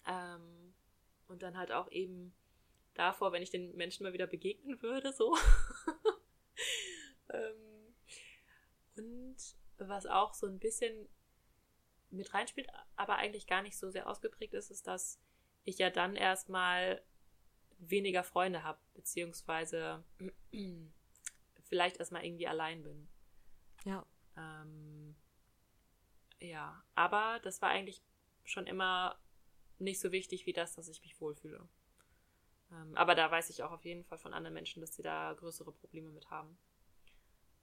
Ähm, 0.07 0.73
und 1.27 1.41
dann 1.41 1.57
halt 1.57 1.71
auch 1.71 1.91
eben 1.91 2.33
davor, 2.95 3.31
wenn 3.31 3.43
ich 3.43 3.51
den 3.51 3.75
Menschen 3.75 4.03
mal 4.03 4.13
wieder 4.13 4.27
begegnen 4.27 4.81
würde, 4.81 5.13
so. 5.13 5.37
ähm, 7.29 7.95
und 8.97 9.37
was 9.77 10.05
auch 10.05 10.33
so 10.33 10.47
ein 10.47 10.59
bisschen 10.59 11.07
mit 12.09 12.33
reinspielt, 12.33 12.67
aber 12.95 13.17
eigentlich 13.17 13.47
gar 13.47 13.61
nicht 13.61 13.77
so 13.77 13.89
sehr 13.89 14.09
ausgeprägt 14.09 14.53
ist, 14.53 14.71
ist, 14.71 14.87
dass 14.87 15.19
ich 15.63 15.77
ja 15.77 15.89
dann 15.89 16.15
erstmal 16.15 17.03
weniger 17.77 18.23
Freunde 18.23 18.63
habe, 18.63 18.79
beziehungsweise 18.93 20.03
vielleicht 21.63 21.97
erstmal 21.97 22.25
irgendwie 22.25 22.47
allein 22.47 22.83
bin. 22.83 23.07
Ja. 23.83 24.05
Ähm, 24.37 25.15
ja, 26.39 26.83
aber 26.95 27.39
das 27.43 27.61
war 27.61 27.69
eigentlich 27.69 28.01
schon 28.43 28.67
immer 28.67 29.19
nicht 29.79 29.99
so 29.99 30.11
wichtig 30.11 30.45
wie 30.45 30.53
das, 30.53 30.75
dass 30.75 30.87
ich 30.87 31.01
mich 31.01 31.19
wohlfühle. 31.19 31.67
Ähm, 32.71 32.95
aber 32.95 33.15
da 33.15 33.29
weiß 33.29 33.49
ich 33.49 33.63
auch 33.63 33.71
auf 33.71 33.85
jeden 33.85 34.03
Fall 34.03 34.17
von 34.17 34.33
anderen 34.33 34.53
Menschen, 34.53 34.81
dass 34.81 34.95
sie 34.95 35.03
da 35.03 35.33
größere 35.33 35.71
Probleme 35.71 36.09
mit 36.09 36.29
haben. 36.29 36.57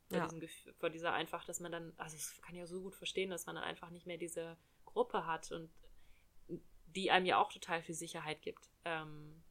Vor, 0.08 0.18
ja. 0.18 0.26
Gefühl, 0.26 0.74
vor 0.74 0.90
dieser 0.90 1.12
einfach, 1.12 1.44
dass 1.44 1.60
man 1.60 1.72
dann, 1.72 1.92
also 1.96 2.16
ich 2.16 2.42
kann 2.42 2.54
ja 2.54 2.66
so 2.66 2.82
gut 2.82 2.94
verstehen, 2.94 3.30
dass 3.30 3.46
man 3.46 3.54
dann 3.54 3.64
einfach 3.64 3.90
nicht 3.90 4.06
mehr 4.06 4.18
diese 4.18 4.56
Gruppe 4.84 5.26
hat 5.26 5.50
und 5.52 5.70
die 6.86 7.10
einem 7.10 7.26
ja 7.26 7.38
auch 7.38 7.50
total 7.52 7.82
viel 7.82 7.94
Sicherheit 7.94 8.42
gibt. 8.42 8.70
Ähm, 8.84 9.42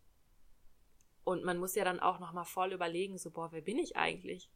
und 1.23 1.43
man 1.43 1.57
muss 1.57 1.75
ja 1.75 1.83
dann 1.83 1.99
auch 1.99 2.19
nochmal 2.19 2.45
voll 2.45 2.73
überlegen, 2.73 3.17
so, 3.17 3.31
boah, 3.31 3.51
wer 3.51 3.61
bin 3.61 3.77
ich 3.77 3.95
eigentlich? 3.95 4.49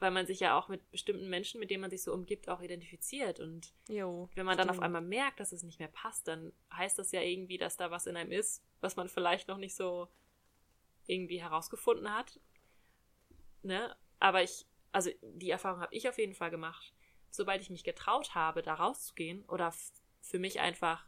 Weil 0.00 0.10
man 0.10 0.26
sich 0.26 0.40
ja 0.40 0.58
auch 0.58 0.68
mit 0.68 0.90
bestimmten 0.90 1.28
Menschen, 1.28 1.60
mit 1.60 1.70
denen 1.70 1.80
man 1.80 1.90
sich 1.90 2.02
so 2.02 2.12
umgibt, 2.12 2.48
auch 2.48 2.60
identifiziert. 2.60 3.40
Und 3.40 3.72
jo, 3.88 4.28
wenn 4.34 4.44
man 4.44 4.54
stimmt. 4.54 4.70
dann 4.70 4.76
auf 4.76 4.82
einmal 4.82 5.02
merkt, 5.02 5.40
dass 5.40 5.52
es 5.52 5.62
nicht 5.62 5.78
mehr 5.78 5.88
passt, 5.88 6.28
dann 6.28 6.52
heißt 6.72 6.98
das 6.98 7.12
ja 7.12 7.20
irgendwie, 7.20 7.58
dass 7.58 7.76
da 7.76 7.90
was 7.90 8.06
in 8.06 8.16
einem 8.16 8.32
ist, 8.32 8.62
was 8.80 8.96
man 8.96 9.08
vielleicht 9.08 9.48
noch 9.48 9.58
nicht 9.58 9.76
so 9.76 10.08
irgendwie 11.06 11.40
herausgefunden 11.40 12.12
hat. 12.12 12.40
Ne? 13.62 13.96
Aber 14.18 14.42
ich, 14.42 14.66
also 14.92 15.10
die 15.22 15.50
Erfahrung 15.50 15.80
habe 15.80 15.94
ich 15.94 16.08
auf 16.08 16.18
jeden 16.18 16.34
Fall 16.34 16.50
gemacht. 16.50 16.92
Sobald 17.30 17.60
ich 17.60 17.70
mich 17.70 17.84
getraut 17.84 18.34
habe, 18.34 18.62
da 18.62 18.74
rauszugehen 18.74 19.44
oder 19.46 19.72
für 20.20 20.38
mich 20.38 20.60
einfach 20.60 21.06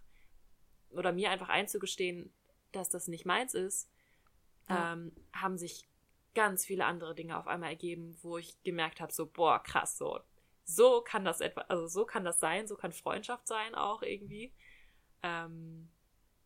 oder 0.90 1.12
mir 1.12 1.30
einfach 1.30 1.48
einzugestehen, 1.48 2.32
dass 2.72 2.88
das 2.88 3.08
nicht 3.08 3.24
meins 3.24 3.54
ist, 3.54 3.90
ja. 4.68 4.92
ähm, 4.92 5.12
haben 5.32 5.58
sich 5.58 5.88
ganz 6.36 6.66
viele 6.66 6.84
andere 6.84 7.14
Dinge 7.14 7.36
auf 7.38 7.48
einmal 7.48 7.70
ergeben, 7.70 8.16
wo 8.20 8.36
ich 8.36 8.62
gemerkt 8.62 9.00
habe, 9.00 9.10
so, 9.10 9.26
boah, 9.26 9.58
krass, 9.60 9.96
so, 9.96 10.20
so 10.64 11.00
kann 11.00 11.24
das 11.24 11.40
etwa, 11.40 11.62
also 11.62 11.88
so 11.88 12.04
kann 12.04 12.24
das 12.24 12.38
sein, 12.38 12.68
so 12.68 12.76
kann 12.76 12.92
Freundschaft 12.92 13.48
sein 13.48 13.74
auch 13.74 14.02
irgendwie. 14.02 14.52
Ähm, 15.22 15.88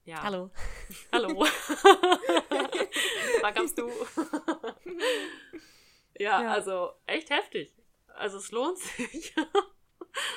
ja. 0.04 0.22
Hallo. 0.22 0.50
Hallo. 1.12 1.40
Wann 3.42 3.54
kamst 3.54 3.78
du? 3.78 3.88
ja, 6.18 6.42
ja, 6.42 6.52
also 6.52 6.92
echt 7.06 7.30
heftig. 7.30 7.74
Also 8.14 8.38
es 8.38 8.52
lohnt 8.52 8.78
sich. 8.78 9.34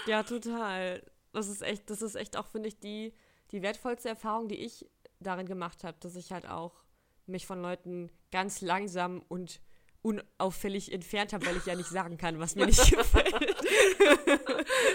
ja, 0.08 0.24
total. 0.24 1.06
Das 1.32 1.48
ist 1.48 1.62
echt, 1.62 1.92
das 1.92 2.02
ist 2.02 2.16
echt 2.16 2.38
auch, 2.38 2.48
finde 2.48 2.70
ich, 2.70 2.80
die, 2.80 3.14
die 3.52 3.62
wertvollste 3.62 4.10
Erfahrung, 4.10 4.48
die 4.48 4.66
ich 4.66 4.90
darin 5.20 5.46
gemacht 5.46 5.84
habe, 5.84 5.98
dass 6.00 6.16
ich 6.16 6.32
halt 6.32 6.48
auch 6.48 6.84
mich 7.26 7.46
von 7.46 7.62
Leuten 7.62 8.12
ganz 8.32 8.62
langsam 8.62 9.24
und 9.28 9.62
unauffällig 10.04 10.92
entfernt 10.92 11.32
habe, 11.32 11.46
weil 11.46 11.56
ich 11.56 11.66
ja 11.66 11.76
nicht 11.76 11.90
sagen 11.90 12.18
kann, 12.18 12.38
was 12.38 12.56
mir 12.56 12.66
nicht 12.66 12.92
gefällt. 12.96 13.56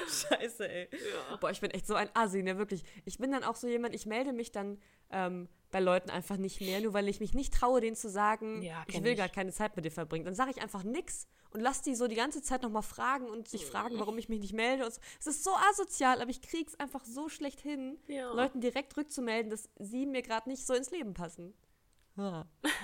Scheiße, 0.06 0.68
ey. 0.68 0.88
Ja. 0.92 1.36
Boah, 1.36 1.50
ich 1.50 1.60
bin 1.60 1.70
echt 1.70 1.86
so 1.86 1.94
ein 1.94 2.10
Assi, 2.12 2.42
ne, 2.42 2.58
wirklich. 2.58 2.84
Ich 3.06 3.16
bin 3.18 3.32
dann 3.32 3.42
auch 3.42 3.56
so 3.56 3.66
jemand, 3.66 3.94
ich 3.94 4.04
melde 4.04 4.34
mich 4.34 4.52
dann 4.52 4.78
ähm, 5.10 5.48
bei 5.70 5.80
Leuten 5.80 6.10
einfach 6.10 6.36
nicht 6.36 6.60
mehr, 6.60 6.82
nur 6.82 6.92
weil 6.92 7.08
ich 7.08 7.20
mich 7.20 7.32
nicht 7.32 7.54
traue, 7.54 7.80
denen 7.80 7.96
zu 7.96 8.10
sagen, 8.10 8.62
ja, 8.62 8.84
ich 8.86 9.02
will 9.02 9.14
gerade 9.14 9.32
keine 9.32 9.50
Zeit 9.50 9.76
mit 9.76 9.86
dir 9.86 9.90
verbringen. 9.90 10.26
Dann 10.26 10.34
sage 10.34 10.50
ich 10.50 10.60
einfach 10.60 10.82
nichts 10.82 11.26
und 11.50 11.60
lass 11.60 11.80
die 11.80 11.94
so 11.94 12.06
die 12.06 12.14
ganze 12.14 12.42
Zeit 12.42 12.62
nochmal 12.62 12.82
fragen 12.82 13.28
und 13.28 13.48
sich 13.48 13.64
fragen, 13.64 13.98
warum 13.98 14.18
ich 14.18 14.28
mich 14.28 14.40
nicht 14.40 14.52
melde. 14.52 14.84
Es 14.84 15.00
so. 15.20 15.30
ist 15.30 15.44
so 15.44 15.50
asozial, 15.70 16.20
aber 16.20 16.30
ich 16.30 16.42
krieg's 16.42 16.74
einfach 16.74 17.06
so 17.06 17.30
schlecht 17.30 17.60
hin, 17.60 17.98
ja. 18.08 18.30
Leuten 18.32 18.60
direkt 18.60 18.94
rückzumelden, 18.98 19.50
dass 19.50 19.70
sie 19.78 20.04
mir 20.04 20.20
gerade 20.20 20.50
nicht 20.50 20.66
so 20.66 20.74
ins 20.74 20.90
Leben 20.90 21.14
passen. 21.14 21.54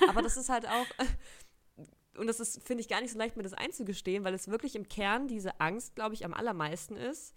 Aber 0.08 0.22
das 0.22 0.36
ist 0.36 0.48
halt 0.48 0.66
auch, 0.66 0.86
und 2.18 2.26
das 2.26 2.40
ist, 2.40 2.62
finde 2.62 2.80
ich, 2.80 2.88
gar 2.88 3.00
nicht 3.00 3.12
so 3.12 3.18
leicht, 3.18 3.36
mir 3.36 3.42
das 3.42 3.54
einzugestehen, 3.54 4.24
weil 4.24 4.34
es 4.34 4.48
wirklich 4.48 4.76
im 4.76 4.88
Kern 4.88 5.28
diese 5.28 5.60
Angst, 5.60 5.94
glaube 5.94 6.14
ich, 6.14 6.24
am 6.24 6.34
allermeisten 6.34 6.96
ist. 6.96 7.34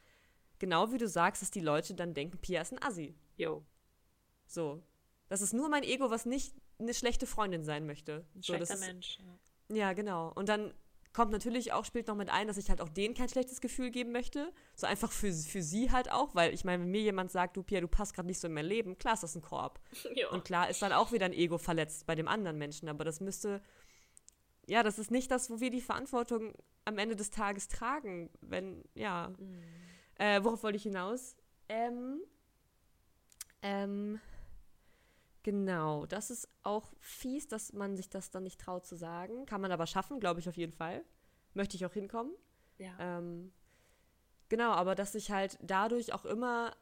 Genau 0.59 0.91
wie 0.91 0.97
du 0.97 1.07
sagst, 1.07 1.41
dass 1.41 1.51
die 1.51 1.61
Leute 1.61 1.93
dann 1.93 2.13
denken, 2.13 2.37
Pia 2.39 2.61
ist 2.61 2.73
ein 2.73 2.81
Assi. 2.81 3.15
Jo. 3.35 3.63
So. 4.47 4.81
Das 5.29 5.41
ist 5.41 5.53
nur 5.53 5.69
mein 5.69 5.83
Ego, 5.83 6.09
was 6.09 6.25
nicht 6.25 6.55
eine 6.79 6.93
schlechte 6.93 7.27
Freundin 7.27 7.63
sein 7.63 7.85
möchte. 7.85 8.25
Ein 8.35 8.41
so, 8.41 8.53
schlechter 8.53 8.75
ist, 8.75 8.79
Mensch. 8.81 9.19
Ja. 9.69 9.75
ja, 9.75 9.93
genau. 9.93 10.31
Und 10.33 10.49
dann 10.49 10.73
kommt 11.17 11.31
natürlich 11.31 11.73
auch, 11.73 11.83
spielt 11.83 12.07
noch 12.07 12.15
mit 12.15 12.29
ein, 12.29 12.45
dass 12.47 12.57
ich 12.57 12.69
halt 12.69 12.79
auch 12.79 12.89
denen 12.89 13.15
kein 13.15 13.27
schlechtes 13.27 13.59
Gefühl 13.59 13.89
geben 13.89 14.11
möchte. 14.11 14.53
So 14.75 14.85
einfach 14.85 15.11
für, 15.11 15.33
für 15.33 15.63
sie 15.63 15.91
halt 15.91 16.11
auch, 16.11 16.35
weil 16.35 16.53
ich 16.53 16.63
meine, 16.63 16.83
wenn 16.83 16.91
mir 16.91 17.01
jemand 17.01 17.31
sagt, 17.31 17.57
du 17.57 17.63
Pia, 17.63 17.81
du 17.81 17.87
passt 17.87 18.13
gerade 18.13 18.27
nicht 18.27 18.39
so 18.39 18.47
in 18.47 18.53
mein 18.53 18.67
Leben, 18.67 18.99
klar 18.99 19.15
ist 19.15 19.23
das 19.23 19.35
ein 19.35 19.41
Korb. 19.41 19.79
Ja. 20.15 20.29
Und 20.29 20.45
klar 20.45 20.69
ist 20.69 20.79
dann 20.81 20.93
auch 20.93 21.11
wieder 21.11 21.25
ein 21.25 21.33
Ego 21.33 21.57
verletzt 21.57 22.05
bei 22.05 22.13
dem 22.13 22.27
anderen 22.27 22.59
Menschen, 22.59 22.87
aber 22.87 23.03
das 23.03 23.19
müsste 23.19 23.61
ja, 24.67 24.83
das 24.83 24.99
ist 24.99 25.09
nicht 25.09 25.31
das, 25.31 25.49
wo 25.49 25.59
wir 25.59 25.71
die 25.71 25.81
Verantwortung 25.81 26.53
am 26.85 26.99
Ende 26.99 27.15
des 27.15 27.31
Tages 27.31 27.67
tragen. 27.67 28.29
Wenn, 28.41 28.83
ja. 28.93 29.33
Mhm. 29.39 29.63
Äh, 30.19 30.43
worauf 30.43 30.61
wollte 30.61 30.75
ich 30.75 30.83
hinaus? 30.83 31.35
Ähm, 31.69 32.21
ähm, 33.63 34.19
genau, 35.47 36.05
das 36.07 36.29
ist 36.29 36.49
auch 36.63 36.91
fies, 36.99 37.47
dass 37.47 37.71
man 37.71 37.95
sich 37.95 38.09
das 38.09 38.31
dann 38.31 38.43
nicht 38.43 38.59
traut 38.59 38.85
zu 38.85 38.97
sagen. 38.97 39.45
Kann 39.45 39.61
man 39.61 39.71
aber 39.71 39.87
schaffen, 39.87 40.19
glaube 40.19 40.41
ich 40.41 40.49
auf 40.49 40.57
jeden 40.57 40.73
Fall. 40.73 41.05
Möchte 41.53 41.77
ich 41.77 41.85
auch 41.85 41.93
hinkommen. 41.93 42.33
Ja. 42.79 42.91
Ähm, 42.99 43.53
genau, 44.49 44.71
aber 44.71 44.93
dass 44.93 45.13
sich 45.13 45.31
halt 45.31 45.57
dadurch 45.61 46.11
auch 46.11 46.25
immer 46.25 46.75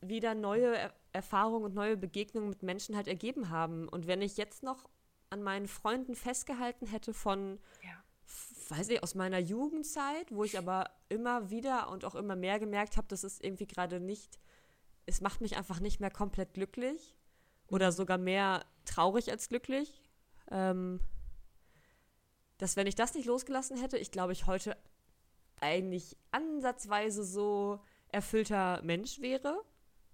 wieder 0.00 0.34
neue 0.34 0.76
er 0.76 0.94
Erfahrungen 1.12 1.64
und 1.66 1.74
neue 1.74 1.96
Begegnungen 1.96 2.48
mit 2.48 2.64
Menschen 2.64 2.96
halt 2.96 3.06
ergeben 3.06 3.50
haben. 3.50 3.88
Und 3.88 4.08
wenn 4.08 4.20
ich 4.20 4.36
jetzt 4.36 4.64
noch 4.64 4.90
an 5.30 5.44
meinen 5.44 5.68
Freunden 5.68 6.16
festgehalten 6.16 6.86
hätte 6.86 7.14
von, 7.14 7.60
ja. 7.84 8.76
weiß 8.76 8.88
ich, 8.88 9.00
aus 9.00 9.14
meiner 9.14 9.38
Jugendzeit, 9.38 10.32
wo 10.32 10.42
ich 10.42 10.58
aber 10.58 10.90
immer 11.08 11.50
wieder 11.50 11.88
und 11.88 12.04
auch 12.04 12.16
immer 12.16 12.34
mehr 12.34 12.58
gemerkt 12.58 12.96
habe, 12.96 13.06
dass 13.06 13.22
es 13.22 13.40
irgendwie 13.40 13.68
gerade 13.68 14.00
nicht, 14.00 14.40
es 15.06 15.20
macht 15.20 15.40
mich 15.40 15.56
einfach 15.56 15.78
nicht 15.78 16.00
mehr 16.00 16.10
komplett 16.10 16.54
glücklich 16.54 17.14
oder 17.68 17.92
sogar 17.92 18.18
mehr 18.18 18.64
traurig 18.84 19.30
als 19.30 19.48
glücklich. 19.48 20.02
Ähm, 20.50 21.00
dass 22.58 22.76
wenn 22.76 22.86
ich 22.86 22.94
das 22.94 23.14
nicht 23.14 23.26
losgelassen 23.26 23.76
hätte, 23.76 23.98
ich 23.98 24.10
glaube, 24.10 24.32
ich 24.32 24.46
heute 24.46 24.76
eigentlich 25.60 26.16
ansatzweise 26.32 27.24
so 27.24 27.80
erfüllter 28.10 28.80
Mensch 28.82 29.20
wäre 29.20 29.62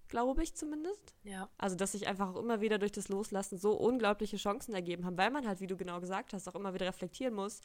glaube 0.07 0.43
ich 0.43 0.55
zumindest. 0.55 1.13
Ja. 1.23 1.49
Also, 1.57 1.75
dass 1.75 1.93
sich 1.93 2.07
einfach 2.07 2.33
auch 2.33 2.39
immer 2.39 2.61
wieder 2.61 2.77
durch 2.77 2.91
das 2.91 3.09
Loslassen 3.09 3.57
so 3.57 3.73
unglaubliche 3.73 4.37
Chancen 4.37 4.73
ergeben 4.73 5.05
haben, 5.05 5.17
weil 5.17 5.31
man 5.31 5.47
halt, 5.47 5.59
wie 5.59 5.67
du 5.67 5.75
genau 5.75 5.99
gesagt 5.99 6.33
hast, 6.33 6.47
auch 6.47 6.55
immer 6.55 6.73
wieder 6.73 6.87
reflektieren 6.87 7.33
muss. 7.33 7.61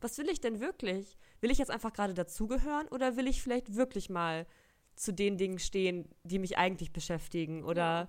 Was 0.00 0.16
will 0.18 0.28
ich 0.28 0.40
denn 0.40 0.60
wirklich? 0.60 1.18
Will 1.40 1.50
ich 1.50 1.58
jetzt 1.58 1.70
einfach 1.70 1.92
gerade 1.92 2.14
dazugehören 2.14 2.88
oder 2.88 3.16
will 3.16 3.26
ich 3.26 3.42
vielleicht 3.42 3.76
wirklich 3.76 4.08
mal 4.08 4.46
zu 4.96 5.12
den 5.12 5.36
Dingen 5.36 5.58
stehen, 5.58 6.08
die 6.24 6.38
mich 6.38 6.58
eigentlich 6.58 6.92
beschäftigen 6.92 7.64
oder 7.64 7.82
ja. 7.82 8.08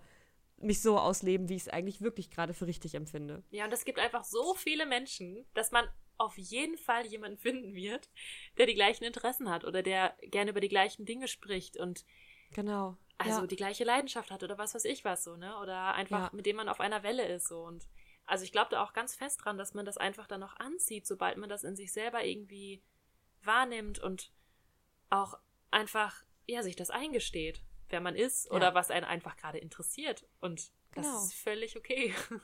Mich 0.64 0.82
so 0.82 0.98
ausleben, 0.98 1.50
wie 1.50 1.56
ich 1.56 1.64
es 1.64 1.70
eigentlich 1.70 2.02
wirklich 2.02 2.30
gerade 2.30 2.54
für 2.54 2.68
richtig 2.68 2.96
empfinde? 2.96 3.44
Ja, 3.50 3.66
und 3.66 3.74
es 3.74 3.86
gibt 3.86 4.00
einfach 4.00 4.24
so 4.24 4.54
viele 4.54 4.86
Menschen, 4.86 5.46
dass 5.54 5.72
man 5.72 5.88
auf 6.18 6.38
jeden 6.38 6.78
Fall 6.78 7.06
jemanden 7.06 7.38
finden 7.38 7.74
wird, 7.74 8.10
der 8.58 8.68
die 8.68 8.76
gleichen 8.76 9.04
Interessen 9.04 9.50
hat 9.50 9.66
oder 9.66 9.82
der 9.82 10.16
gerne 10.22 10.52
über 10.52 10.62
die 10.62 10.70
gleichen 10.70 11.06
Dinge 11.06 11.28
spricht 11.28 11.78
und 11.78 12.06
Genau 12.54 12.98
also 13.26 13.42
ja. 13.42 13.48
die 13.48 13.56
gleiche 13.56 13.84
Leidenschaft 13.84 14.32
hat 14.32 14.44
oder 14.44 14.58
was 14.58 14.74
weiß 14.74 14.86
ich 14.86 15.06
was 15.06 15.24
so, 15.24 15.36
ne? 15.36 15.58
Oder 15.60 15.94
einfach 15.94 16.24
ja. 16.24 16.30
mit 16.34 16.46
dem 16.46 16.56
man 16.56 16.70
auf 16.70 16.80
einer 16.80 17.04
Welle 17.04 17.28
ist 17.28 17.48
so 17.48 17.64
und 17.64 17.88
also 18.26 18.44
ich 18.44 18.52
glaube 18.52 18.70
da 18.72 18.84
auch 18.84 18.94
ganz 18.94 19.16
fest 19.16 19.42
dran, 19.44 19.58
dass 19.58 19.74
man 19.74 19.86
das 19.86 19.98
einfach 19.98 20.28
dann 20.28 20.40
noch 20.40 20.58
anzieht, 20.58 21.06
sobald 21.06 21.38
man 21.38 21.50
das 21.50 21.64
in 21.64 21.76
sich 21.76 21.92
selber 21.92 22.24
irgendwie 22.24 22.82
wahrnimmt 23.44 24.00
und 24.00 24.32
auch 25.10 25.38
einfach 25.72 26.24
ja 26.48 26.64
sich 26.64 26.76
das 26.76 26.90
eingesteht, 26.90 27.62
wer 27.92 28.02
man 28.02 28.16
ist 28.16 28.46
ja. 28.46 28.52
oder 28.52 28.74
was 28.74 28.92
einen 28.92 29.06
einfach 29.06 29.36
gerade 29.36 29.58
interessiert 29.58 30.26
und 30.40 30.72
das 30.94 31.06
genau. 31.06 31.24
ist 31.24 31.34
völlig 31.34 31.78
okay. 31.78 32.14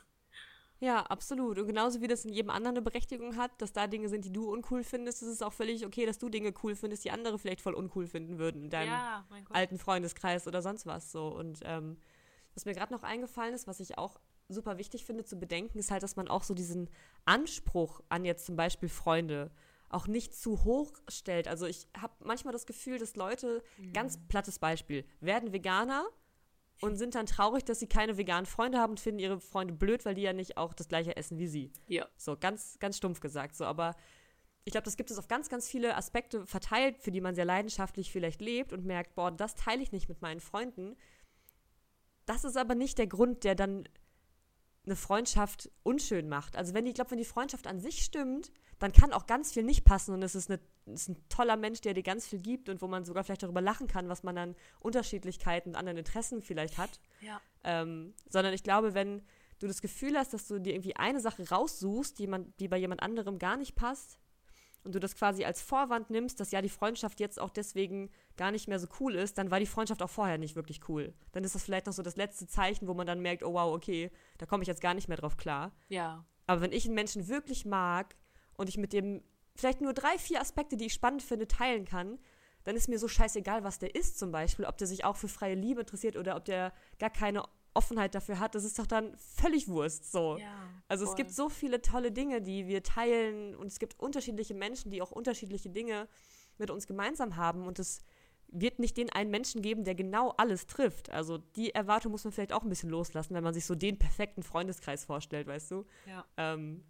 Ja, 0.80 1.02
absolut. 1.02 1.58
Und 1.58 1.66
genauso 1.66 2.00
wie 2.00 2.06
das 2.06 2.24
in 2.24 2.32
jedem 2.32 2.50
anderen 2.50 2.76
eine 2.76 2.82
Berechtigung 2.82 3.36
hat, 3.36 3.50
dass 3.60 3.72
da 3.72 3.88
Dinge 3.88 4.08
sind, 4.08 4.24
die 4.24 4.32
du 4.32 4.52
uncool 4.52 4.84
findest, 4.84 5.22
ist 5.22 5.28
es 5.28 5.42
auch 5.42 5.52
völlig 5.52 5.84
okay, 5.84 6.06
dass 6.06 6.18
du 6.18 6.28
Dinge 6.28 6.54
cool 6.62 6.76
findest, 6.76 7.04
die 7.04 7.10
andere 7.10 7.36
vielleicht 7.38 7.60
voll 7.60 7.74
uncool 7.74 8.06
finden 8.06 8.38
würden 8.38 8.62
in 8.62 8.70
deinem 8.70 8.92
ja, 8.92 9.26
alten 9.50 9.78
Freundeskreis 9.78 10.46
oder 10.46 10.62
sonst 10.62 10.86
was 10.86 11.10
so. 11.10 11.28
Und 11.28 11.60
ähm, 11.64 11.96
was 12.54 12.64
mir 12.64 12.74
gerade 12.74 12.92
noch 12.92 13.02
eingefallen 13.02 13.54
ist, 13.54 13.66
was 13.66 13.80
ich 13.80 13.98
auch 13.98 14.20
super 14.48 14.78
wichtig 14.78 15.04
finde 15.04 15.24
zu 15.24 15.36
bedenken, 15.36 15.78
ist 15.78 15.90
halt, 15.90 16.04
dass 16.04 16.14
man 16.14 16.28
auch 16.28 16.44
so 16.44 16.54
diesen 16.54 16.88
Anspruch 17.24 18.00
an 18.08 18.24
jetzt 18.24 18.46
zum 18.46 18.54
Beispiel 18.54 18.88
Freunde 18.88 19.50
auch 19.88 20.06
nicht 20.06 20.34
zu 20.34 20.64
hoch 20.64 20.92
stellt. 21.08 21.48
Also 21.48 21.66
ich 21.66 21.88
habe 21.96 22.12
manchmal 22.24 22.52
das 22.52 22.66
Gefühl, 22.66 22.98
dass 22.98 23.16
Leute, 23.16 23.62
mhm. 23.78 23.92
ganz 23.92 24.18
plattes 24.28 24.58
Beispiel, 24.58 25.04
werden 25.20 25.52
Veganer 25.52 26.06
und 26.80 26.96
sind 26.96 27.14
dann 27.14 27.26
traurig, 27.26 27.64
dass 27.64 27.80
sie 27.80 27.88
keine 27.88 28.16
veganen 28.18 28.46
Freunde 28.46 28.78
haben 28.78 28.90
und 28.90 29.00
finden 29.00 29.18
ihre 29.18 29.40
Freunde 29.40 29.74
blöd, 29.74 30.04
weil 30.04 30.14
die 30.14 30.22
ja 30.22 30.32
nicht 30.32 30.56
auch 30.56 30.74
das 30.74 30.88
gleiche 30.88 31.16
essen 31.16 31.38
wie 31.38 31.48
sie. 31.48 31.72
Ja. 31.88 32.06
So, 32.16 32.36
ganz, 32.36 32.78
ganz 32.78 32.96
stumpf 32.96 33.20
gesagt. 33.20 33.56
So, 33.56 33.64
aber 33.64 33.96
ich 34.64 34.72
glaube, 34.72 34.84
das 34.84 34.96
gibt 34.96 35.10
es 35.10 35.18
auf 35.18 35.28
ganz, 35.28 35.48
ganz 35.48 35.68
viele 35.68 35.96
Aspekte 35.96 36.46
verteilt, 36.46 36.98
für 36.98 37.10
die 37.10 37.20
man 37.20 37.34
sehr 37.34 37.46
leidenschaftlich 37.46 38.12
vielleicht 38.12 38.40
lebt 38.40 38.72
und 38.72 38.84
merkt, 38.84 39.14
boah, 39.14 39.30
das 39.30 39.54
teile 39.54 39.82
ich 39.82 39.92
nicht 39.92 40.08
mit 40.08 40.20
meinen 40.22 40.40
Freunden. 40.40 40.96
Das 42.26 42.44
ist 42.44 42.56
aber 42.56 42.74
nicht 42.74 42.98
der 42.98 43.06
Grund, 43.06 43.44
der 43.44 43.54
dann 43.54 43.88
eine 44.88 44.96
Freundschaft 44.96 45.70
unschön 45.82 46.28
macht. 46.28 46.56
Also 46.56 46.74
wenn 46.74 46.86
ich 46.86 46.94
glaube, 46.94 47.12
wenn 47.12 47.18
die 47.18 47.24
Freundschaft 47.24 47.66
an 47.66 47.80
sich 47.80 48.04
stimmt, 48.04 48.50
dann 48.78 48.92
kann 48.92 49.12
auch 49.12 49.26
ganz 49.26 49.52
viel 49.52 49.62
nicht 49.64 49.84
passen 49.84 50.14
und 50.14 50.22
es 50.22 50.34
ist, 50.34 50.50
eine, 50.50 50.60
ist, 50.86 51.08
ein 51.08 51.28
toller 51.28 51.56
Mensch, 51.56 51.80
der 51.80 51.94
dir 51.94 52.02
ganz 52.02 52.26
viel 52.26 52.38
gibt 52.38 52.68
und 52.68 52.80
wo 52.80 52.86
man 52.86 53.04
sogar 53.04 53.24
vielleicht 53.24 53.42
darüber 53.42 53.60
lachen 53.60 53.86
kann, 53.86 54.08
was 54.08 54.22
man 54.22 54.38
an 54.38 54.56
Unterschiedlichkeiten 54.80 55.70
und 55.70 55.76
anderen 55.76 55.98
Interessen 55.98 56.42
vielleicht 56.42 56.78
hat. 56.78 57.00
Ja. 57.20 57.40
Ähm, 57.64 58.14
sondern 58.28 58.54
ich 58.54 58.62
glaube, 58.62 58.94
wenn 58.94 59.22
du 59.58 59.66
das 59.66 59.82
Gefühl 59.82 60.16
hast, 60.16 60.32
dass 60.32 60.46
du 60.46 60.60
dir 60.60 60.74
irgendwie 60.74 60.96
eine 60.96 61.20
Sache 61.20 61.48
raussuchst, 61.48 62.18
die, 62.18 62.26
man, 62.26 62.52
die 62.60 62.68
bei 62.68 62.78
jemand 62.78 63.02
anderem 63.02 63.38
gar 63.38 63.56
nicht 63.56 63.74
passt, 63.74 64.18
und 64.84 64.94
du 64.94 65.00
das 65.00 65.16
quasi 65.16 65.44
als 65.44 65.60
Vorwand 65.60 66.10
nimmst, 66.10 66.40
dass 66.40 66.50
ja 66.50 66.62
die 66.62 66.68
Freundschaft 66.68 67.20
jetzt 67.20 67.40
auch 67.40 67.50
deswegen 67.50 68.10
gar 68.36 68.50
nicht 68.50 68.68
mehr 68.68 68.78
so 68.78 68.86
cool 69.00 69.14
ist, 69.14 69.38
dann 69.38 69.50
war 69.50 69.60
die 69.60 69.66
Freundschaft 69.66 70.02
auch 70.02 70.10
vorher 70.10 70.38
nicht 70.38 70.56
wirklich 70.56 70.88
cool. 70.88 71.12
Dann 71.32 71.44
ist 71.44 71.54
das 71.54 71.64
vielleicht 71.64 71.86
noch 71.86 71.92
so 71.92 72.02
das 72.02 72.16
letzte 72.16 72.46
Zeichen, 72.46 72.88
wo 72.88 72.94
man 72.94 73.06
dann 73.06 73.20
merkt, 73.20 73.42
oh 73.42 73.54
wow, 73.54 73.74
okay, 73.74 74.10
da 74.38 74.46
komme 74.46 74.62
ich 74.62 74.68
jetzt 74.68 74.80
gar 74.80 74.94
nicht 74.94 75.08
mehr 75.08 75.16
drauf 75.16 75.36
klar. 75.36 75.72
Ja. 75.88 76.24
Aber 76.46 76.60
wenn 76.60 76.72
ich 76.72 76.86
einen 76.86 76.94
Menschen 76.94 77.28
wirklich 77.28 77.64
mag, 77.66 78.14
und 78.58 78.68
ich 78.68 78.76
mit 78.76 78.92
dem 78.92 79.22
vielleicht 79.54 79.80
nur 79.80 79.94
drei, 79.94 80.18
vier 80.18 80.40
Aspekte, 80.40 80.76
die 80.76 80.86
ich 80.86 80.92
spannend 80.92 81.22
finde, 81.22 81.48
teilen 81.48 81.86
kann, 81.86 82.18
dann 82.64 82.76
ist 82.76 82.88
mir 82.88 82.98
so 82.98 83.08
scheißegal, 83.08 83.64
was 83.64 83.78
der 83.78 83.94
ist 83.94 84.18
zum 84.18 84.30
Beispiel, 84.30 84.66
ob 84.66 84.76
der 84.76 84.86
sich 84.86 85.04
auch 85.04 85.16
für 85.16 85.28
freie 85.28 85.54
Liebe 85.54 85.80
interessiert 85.80 86.16
oder 86.16 86.36
ob 86.36 86.44
der 86.44 86.72
gar 86.98 87.08
keine 87.08 87.44
Offenheit 87.78 88.16
dafür 88.16 88.40
hat, 88.40 88.56
das 88.56 88.64
ist 88.64 88.78
doch 88.78 88.86
dann 88.86 89.16
völlig 89.16 89.68
Wurst. 89.68 90.10
So. 90.10 90.36
Ja, 90.36 90.68
also 90.88 91.04
voll. 91.04 91.12
es 91.12 91.16
gibt 91.16 91.30
so 91.30 91.48
viele 91.48 91.80
tolle 91.80 92.10
Dinge, 92.10 92.42
die 92.42 92.66
wir 92.66 92.82
teilen 92.82 93.54
und 93.54 93.68
es 93.68 93.78
gibt 93.78 94.00
unterschiedliche 94.00 94.54
Menschen, 94.54 94.90
die 94.90 95.00
auch 95.00 95.12
unterschiedliche 95.12 95.70
Dinge 95.70 96.08
mit 96.58 96.70
uns 96.70 96.88
gemeinsam 96.88 97.36
haben 97.36 97.66
und 97.68 97.78
es 97.78 98.00
wird 98.48 98.80
nicht 98.80 98.96
den 98.96 99.10
einen 99.10 99.30
Menschen 99.30 99.62
geben, 99.62 99.84
der 99.84 99.94
genau 99.94 100.30
alles 100.38 100.66
trifft. 100.66 101.10
Also 101.10 101.38
die 101.38 101.72
Erwartung 101.72 102.10
muss 102.10 102.24
man 102.24 102.32
vielleicht 102.32 102.52
auch 102.52 102.62
ein 102.62 102.68
bisschen 102.68 102.90
loslassen, 102.90 103.34
wenn 103.34 103.44
man 103.44 103.54
sich 103.54 103.64
so 103.64 103.76
den 103.76 103.96
perfekten 103.98 104.42
Freundeskreis 104.42 105.04
vorstellt, 105.04 105.46
weißt 105.46 105.70
du? 105.70 105.86
Ja. 106.06 106.24
Ähm, 106.36 106.82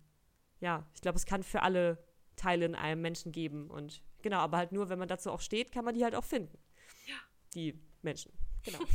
ja, 0.60 0.86
ich 0.94 1.02
glaube, 1.02 1.18
es 1.18 1.26
kann 1.26 1.42
für 1.42 1.62
alle 1.62 2.02
Teile 2.36 2.64
in 2.64 2.74
einem 2.74 3.02
Menschen 3.02 3.32
geben. 3.32 3.68
Und 3.70 4.02
genau, 4.22 4.38
aber 4.38 4.56
halt 4.56 4.72
nur, 4.72 4.88
wenn 4.88 4.98
man 4.98 5.08
dazu 5.08 5.30
auch 5.30 5.40
steht, 5.40 5.72
kann 5.72 5.84
man 5.84 5.94
die 5.94 6.04
halt 6.04 6.14
auch 6.14 6.24
finden. 6.24 6.56
Ja. 7.06 7.16
Die 7.54 7.78
Menschen. 8.02 8.32
Genau. 8.64 8.78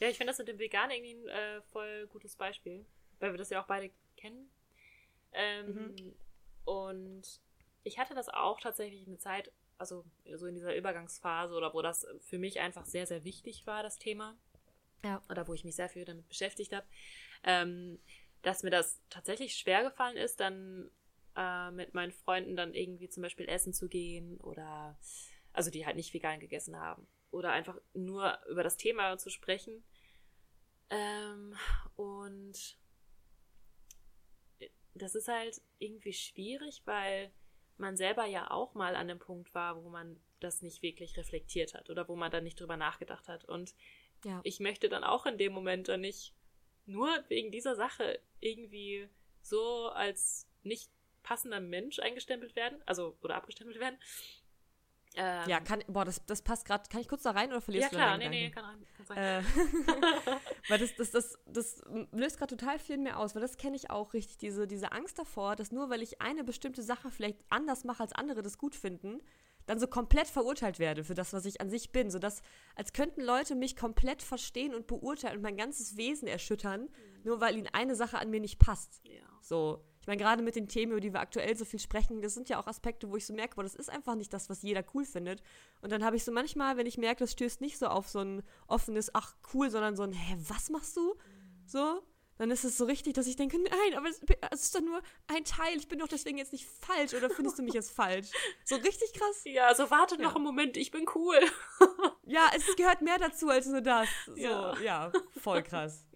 ja, 0.00 0.08
ich 0.08 0.16
finde 0.16 0.30
das 0.30 0.38
mit 0.38 0.48
dem 0.48 0.58
Vegan 0.58 0.90
irgendwie 0.90 1.14
ein 1.14 1.28
äh, 1.28 1.62
voll 1.72 2.06
gutes 2.08 2.36
Beispiel, 2.36 2.84
weil 3.18 3.32
wir 3.32 3.38
das 3.38 3.50
ja 3.50 3.62
auch 3.62 3.66
beide 3.66 3.90
kennen. 4.16 4.50
Ähm, 5.32 5.94
mhm. 5.94 6.14
Und 6.64 7.40
ich 7.84 7.98
hatte 7.98 8.14
das 8.14 8.28
auch 8.28 8.60
tatsächlich 8.60 9.06
eine 9.06 9.18
Zeit, 9.18 9.52
also 9.78 10.04
so 10.34 10.46
in 10.46 10.54
dieser 10.54 10.74
Übergangsphase 10.74 11.54
oder 11.54 11.72
wo 11.72 11.82
das 11.82 12.06
für 12.20 12.38
mich 12.38 12.60
einfach 12.60 12.84
sehr, 12.84 13.06
sehr 13.06 13.24
wichtig 13.24 13.66
war, 13.66 13.82
das 13.82 13.98
Thema. 13.98 14.36
Ja. 15.04 15.22
Oder 15.30 15.46
wo 15.46 15.54
ich 15.54 15.64
mich 15.64 15.76
sehr 15.76 15.88
viel 15.88 16.04
damit 16.04 16.28
beschäftigt 16.28 16.74
habe. 16.74 16.86
Ähm, 17.44 18.00
dass 18.42 18.62
mir 18.62 18.70
das 18.70 19.00
tatsächlich 19.10 19.56
schwer 19.56 19.82
gefallen 19.82 20.16
ist, 20.16 20.40
dann 20.40 20.90
äh, 21.36 21.70
mit 21.70 21.94
meinen 21.94 22.12
Freunden 22.12 22.56
dann 22.56 22.74
irgendwie 22.74 23.08
zum 23.08 23.22
Beispiel 23.22 23.48
essen 23.48 23.72
zu 23.72 23.88
gehen 23.88 24.38
oder 24.40 24.98
also 25.52 25.70
die 25.70 25.86
halt 25.86 25.96
nicht 25.96 26.12
vegan 26.12 26.40
gegessen 26.40 26.78
haben. 26.78 27.06
Oder 27.36 27.52
einfach 27.52 27.78
nur 27.92 28.38
über 28.48 28.62
das 28.62 28.78
Thema 28.78 29.18
zu 29.18 29.28
sprechen. 29.28 29.84
Ähm, 30.88 31.54
und 31.96 32.78
das 34.94 35.14
ist 35.14 35.28
halt 35.28 35.60
irgendwie 35.78 36.14
schwierig, 36.14 36.82
weil 36.86 37.30
man 37.76 37.98
selber 37.98 38.24
ja 38.24 38.50
auch 38.50 38.74
mal 38.74 38.96
an 38.96 39.08
dem 39.08 39.18
Punkt 39.18 39.54
war, 39.54 39.84
wo 39.84 39.90
man 39.90 40.18
das 40.40 40.62
nicht 40.62 40.82
wirklich 40.82 41.16
reflektiert 41.18 41.74
hat 41.74 41.90
oder 41.90 42.08
wo 42.08 42.16
man 42.16 42.30
dann 42.30 42.44
nicht 42.44 42.58
drüber 42.58 42.78
nachgedacht 42.78 43.28
hat. 43.28 43.44
Und 43.44 43.74
ja. 44.24 44.40
ich 44.42 44.60
möchte 44.60 44.88
dann 44.88 45.04
auch 45.04 45.26
in 45.26 45.36
dem 45.36 45.52
Moment 45.52 45.88
dann 45.88 46.00
nicht 46.00 46.34
nur 46.86 47.10
wegen 47.28 47.50
dieser 47.50 47.74
Sache 47.74 48.18
irgendwie 48.40 49.08
so 49.42 49.88
als 49.88 50.48
nicht 50.62 50.90
passender 51.22 51.60
Mensch 51.60 51.98
eingestempelt 51.98 52.56
werden, 52.56 52.82
also 52.86 53.18
oder 53.20 53.34
abgestempelt 53.34 53.78
werden. 53.80 53.98
Ähm, 55.16 55.48
ja, 55.48 55.60
kann, 55.60 55.82
boah, 55.88 56.04
das, 56.04 56.24
das 56.26 56.42
passt 56.42 56.66
gerade. 56.66 56.84
Kann 56.90 57.00
ich 57.00 57.08
kurz 57.08 57.22
da 57.22 57.30
rein 57.30 57.48
oder 57.48 57.62
verlierst 57.62 57.92
ja, 57.92 57.98
du 57.98 58.04
klar, 58.04 58.18
nee, 58.18 58.28
nee, 58.28 58.50
kann 58.50 58.64
rein. 58.64 58.86
Kann 58.96 59.06
sein. 59.06 59.18
Äh, 59.18 59.42
weil 60.68 60.78
das, 60.78 60.94
das, 60.96 61.10
das, 61.10 61.38
das 61.46 61.82
löst 62.12 62.38
gerade 62.38 62.54
total 62.56 62.78
viel 62.78 62.98
mehr 62.98 63.18
aus, 63.18 63.34
weil 63.34 63.42
das 63.42 63.56
kenne 63.56 63.76
ich 63.76 63.90
auch 63.90 64.12
richtig, 64.12 64.36
diese, 64.38 64.66
diese 64.66 64.92
Angst 64.92 65.18
davor, 65.18 65.56
dass 65.56 65.72
nur 65.72 65.88
weil 65.88 66.02
ich 66.02 66.20
eine 66.20 66.44
bestimmte 66.44 66.82
Sache 66.82 67.10
vielleicht 67.10 67.38
anders 67.48 67.84
mache, 67.84 68.02
als 68.02 68.12
andere 68.12 68.42
das 68.42 68.58
gut 68.58 68.74
finden, 68.74 69.22
dann 69.64 69.80
so 69.80 69.86
komplett 69.86 70.28
verurteilt 70.28 70.78
werde 70.78 71.02
für 71.02 71.14
das, 71.14 71.32
was 71.32 71.44
ich 71.46 71.60
an 71.60 71.70
sich 71.70 71.92
bin. 71.92 72.10
Sodass, 72.10 72.42
als 72.74 72.92
könnten 72.92 73.22
Leute 73.22 73.54
mich 73.54 73.74
komplett 73.74 74.22
verstehen 74.22 74.74
und 74.74 74.86
beurteilen 74.86 75.36
und 75.36 75.42
mein 75.42 75.56
ganzes 75.56 75.96
Wesen 75.96 76.28
erschüttern, 76.28 76.82
mhm. 76.82 76.88
nur 77.24 77.40
weil 77.40 77.56
ihnen 77.56 77.68
eine 77.72 77.96
Sache 77.96 78.18
an 78.18 78.30
mir 78.30 78.40
nicht 78.40 78.58
passt. 78.58 79.00
Ja. 79.04 79.22
So. 79.40 79.82
Ich 80.06 80.08
meine, 80.08 80.22
gerade 80.22 80.40
mit 80.40 80.54
den 80.54 80.68
Themen, 80.68 80.92
über 80.92 81.00
die 81.00 81.12
wir 81.12 81.18
aktuell 81.18 81.56
so 81.56 81.64
viel 81.64 81.80
sprechen, 81.80 82.22
das 82.22 82.32
sind 82.32 82.48
ja 82.48 82.60
auch 82.60 82.68
Aspekte, 82.68 83.10
wo 83.10 83.16
ich 83.16 83.26
so 83.26 83.34
merke, 83.34 83.56
boah, 83.56 83.64
das 83.64 83.74
ist 83.74 83.90
einfach 83.90 84.14
nicht 84.14 84.32
das, 84.32 84.48
was 84.48 84.62
jeder 84.62 84.84
cool 84.94 85.04
findet. 85.04 85.42
Und 85.80 85.90
dann 85.90 86.04
habe 86.04 86.14
ich 86.14 86.22
so 86.22 86.30
manchmal, 86.30 86.76
wenn 86.76 86.86
ich 86.86 86.96
merke, 86.96 87.24
das 87.24 87.32
stößt 87.32 87.60
nicht 87.60 87.76
so 87.76 87.88
auf 87.88 88.08
so 88.08 88.20
ein 88.20 88.44
offenes, 88.68 89.12
ach 89.16 89.34
cool, 89.52 89.68
sondern 89.68 89.96
so 89.96 90.04
ein, 90.04 90.12
hä, 90.12 90.36
was 90.46 90.70
machst 90.70 90.96
du? 90.96 91.16
So, 91.66 92.04
dann 92.38 92.52
ist 92.52 92.62
es 92.62 92.78
so 92.78 92.84
richtig, 92.84 93.14
dass 93.14 93.26
ich 93.26 93.34
denke, 93.34 93.58
nein, 93.58 93.94
aber 93.96 94.08
es, 94.08 94.22
ist 94.52 94.76
doch 94.76 94.80
nur 94.80 95.02
ein 95.26 95.42
Teil, 95.42 95.76
ich 95.76 95.88
bin 95.88 95.98
doch 95.98 96.06
deswegen 96.06 96.38
jetzt 96.38 96.52
nicht 96.52 96.68
falsch 96.68 97.12
oder 97.12 97.28
findest 97.28 97.58
du 97.58 97.64
mich 97.64 97.74
jetzt 97.74 97.90
falsch? 97.90 98.28
So 98.64 98.76
richtig 98.76 99.12
krass. 99.12 99.42
Ja, 99.42 99.66
also 99.66 99.90
warte 99.90 100.14
ja. 100.14 100.22
noch 100.22 100.36
einen 100.36 100.44
Moment, 100.44 100.76
ich 100.76 100.92
bin 100.92 101.06
cool. 101.16 101.40
ja, 102.26 102.48
es 102.54 102.76
gehört 102.76 103.02
mehr 103.02 103.18
dazu 103.18 103.48
als 103.48 103.66
nur 103.66 103.80
das. 103.80 104.06
So, 104.26 104.36
ja, 104.36 104.78
ja 104.78 105.12
voll 105.42 105.64
krass. 105.64 106.06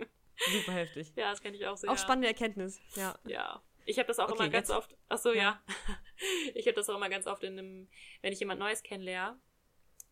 Super 0.53 0.75
heftig. 0.75 1.13
Ja, 1.17 1.33
das 1.33 1.43
kenne 1.43 1.57
ich 1.57 1.67
auch 1.67 1.77
sehr. 1.77 1.91
Auch 1.91 1.99
spannende 1.99 2.29
Erkenntnis, 2.29 2.79
ja. 2.95 3.19
Ja. 3.27 3.61
Ich 3.87 3.99
habe 3.99 4.07
das 4.07 4.19
auch 4.19 4.31
okay, 4.31 4.43
immer 4.43 4.49
ganz 4.51 4.71
oft. 4.71 4.97
Ach 5.09 5.19
so, 5.19 5.33
ja. 5.33 5.43
ja. 5.43 5.63
Ich 6.55 6.67
habe 6.67 6.75
das 6.75 6.89
auch 6.91 6.97
immer 6.97 7.09
ganz 7.09 7.27
oft 7.27 7.43
in 7.45 7.59
einem, 7.59 7.89
wenn 8.21 8.33
ich 8.33 8.41
jemand 8.41 8.61
Neues 8.61 8.83
kennenlerne, 8.83 9.41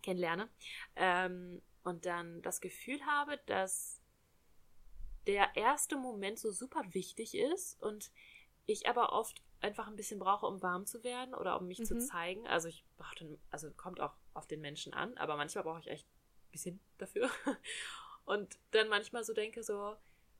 kennenlerne 0.02 0.48
ähm, 0.96 1.60
und 1.84 2.06
dann 2.06 2.40
das 2.40 2.62
Gefühl 2.62 3.04
habe, 3.04 3.38
dass 3.44 4.00
der 5.26 5.54
erste 5.54 5.96
Moment 5.96 6.38
so 6.38 6.50
super 6.50 6.82
wichtig 6.92 7.36
ist 7.36 7.80
und 7.82 8.10
ich 8.64 8.88
aber 8.88 9.12
oft 9.12 9.42
einfach 9.60 9.88
ein 9.88 9.96
bisschen 9.96 10.18
brauche, 10.18 10.46
um 10.46 10.62
warm 10.62 10.86
zu 10.86 11.04
werden 11.04 11.34
oder 11.34 11.60
um 11.60 11.66
mich 11.66 11.80
mhm. 11.80 11.84
zu 11.84 11.98
zeigen. 11.98 12.46
Also 12.46 12.68
ich 12.68 12.84
brauche 12.96 13.16
dann, 13.16 13.38
also 13.50 13.70
kommt 13.72 14.00
auch 14.00 14.14
auf 14.34 14.46
den 14.46 14.60
Menschen 14.60 14.94
an, 14.94 15.16
aber 15.18 15.36
manchmal 15.36 15.64
brauche 15.64 15.80
ich 15.80 15.88
echt 15.88 16.06
ein 16.06 16.50
bisschen 16.52 16.80
dafür. 16.96 17.30
Und 18.24 18.58
dann 18.70 18.88
manchmal 18.88 19.24
so 19.24 19.32
denke 19.32 19.62
so, 19.62 19.96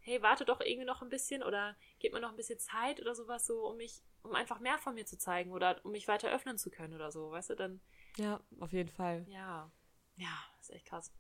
hey, 0.09 0.23
warte 0.23 0.45
doch 0.45 0.61
irgendwie 0.61 0.87
noch 0.87 1.03
ein 1.03 1.09
bisschen 1.09 1.43
oder 1.43 1.77
gib 1.99 2.13
mir 2.13 2.21
noch 2.21 2.31
ein 2.31 2.37
bisschen 2.37 2.59
Zeit 2.59 3.01
oder 3.01 3.15
sowas 3.15 3.47
so, 3.47 3.67
um 3.69 3.77
mich, 3.77 4.03
um 4.23 4.35
einfach 4.35 4.59
mehr 4.59 4.79
von 4.79 4.95
mir 4.95 5.07
zu 5.07 5.19
zeigen 5.19 5.53
oder 5.53 5.81
um 5.85 5.93
mich 5.93 6.09
weiter 6.09 6.33
öffnen 6.33 6.59
zu 6.59 6.71
können 6.71 6.95
oder 6.95 7.13
so, 7.13 7.31
weißt 7.31 7.51
du, 7.51 7.55
dann. 7.55 7.81
Ja, 8.17 8.41
auf 8.59 8.73
jeden 8.73 8.89
Fall. 8.89 9.27
Ja. 9.29 9.71
Ja, 10.17 10.45
ist 10.61 10.71
echt 10.71 10.87
krass. 10.87 11.13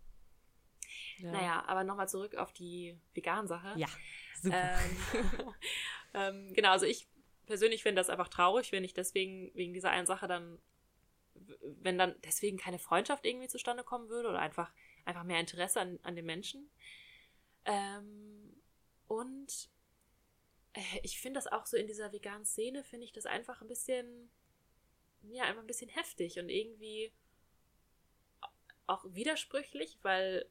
Ja. 1.19 1.33
Naja, 1.33 1.65
aber 1.67 1.85
nochmal 1.85 2.09
zurück 2.09 2.35
auf 2.37 2.53
die 2.53 2.99
Vegan-Sache. 3.15 3.75
Ja, 3.77 3.89
super. 4.41 4.79
Ähm, 4.79 5.55
ähm, 6.15 6.55
genau, 6.55 6.71
also 6.71 6.87
ich 6.87 7.09
persönlich 7.47 7.83
finde 7.83 8.01
das 8.01 8.11
einfach 8.11 8.29
traurig, 8.29 8.73
wenn 8.73 8.85
ich 8.85 8.95
deswegen, 8.95 9.51
wegen 9.55 9.75
dieser 9.75 9.91
einen 9.91 10.07
Sache 10.07 10.27
dann, 10.27 10.59
wenn 11.35 11.99
dann 11.99 12.15
deswegen 12.25 12.57
keine 12.57 12.79
Freundschaft 12.79 13.27
irgendwie 13.27 13.49
zustande 13.49 13.85
kommen 13.85 14.09
würde 14.09 14.29
oder 14.31 14.39
einfach, 14.39 14.73
einfach 15.05 15.25
mehr 15.25 15.41
Interesse 15.41 15.81
an, 15.81 15.99
an 16.03 16.17
den 16.17 16.27
Menschen. 16.27 16.71
Ähm, 17.65 18.48
und 19.09 19.71
äh, 20.75 21.01
ich 21.03 21.21
finde 21.21 21.39
das 21.39 21.47
auch 21.47 21.67
so 21.67 21.77
in 21.77 21.87
dieser 21.87 22.13
veganen 22.13 22.47
Szene, 22.47 22.85
finde 22.85 23.05
ich 23.05 23.13
das 23.13 23.27
einfach 23.27 23.61
ein 23.61 23.69
bisschen, 23.69 24.31
ja, 25.23 25.45
einfach 25.45 25.63
ein 25.63 25.67
bisschen 25.67 25.91
heftig 25.91 26.39
und 26.39 26.49
irgendwie 26.49 27.13
auch 28.87 29.05
widersprüchlich, 29.09 29.99
weil 30.03 30.49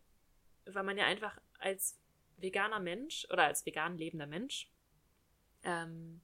weil 0.65 0.83
man 0.83 0.97
ja 0.97 1.05
einfach 1.05 1.39
als 1.59 1.97
veganer 2.35 2.79
Mensch 2.79 3.25
oder 3.31 3.45
als 3.45 3.65
vegan 3.65 3.97
lebender 3.97 4.27
Mensch 4.27 4.69
ähm, 5.63 6.21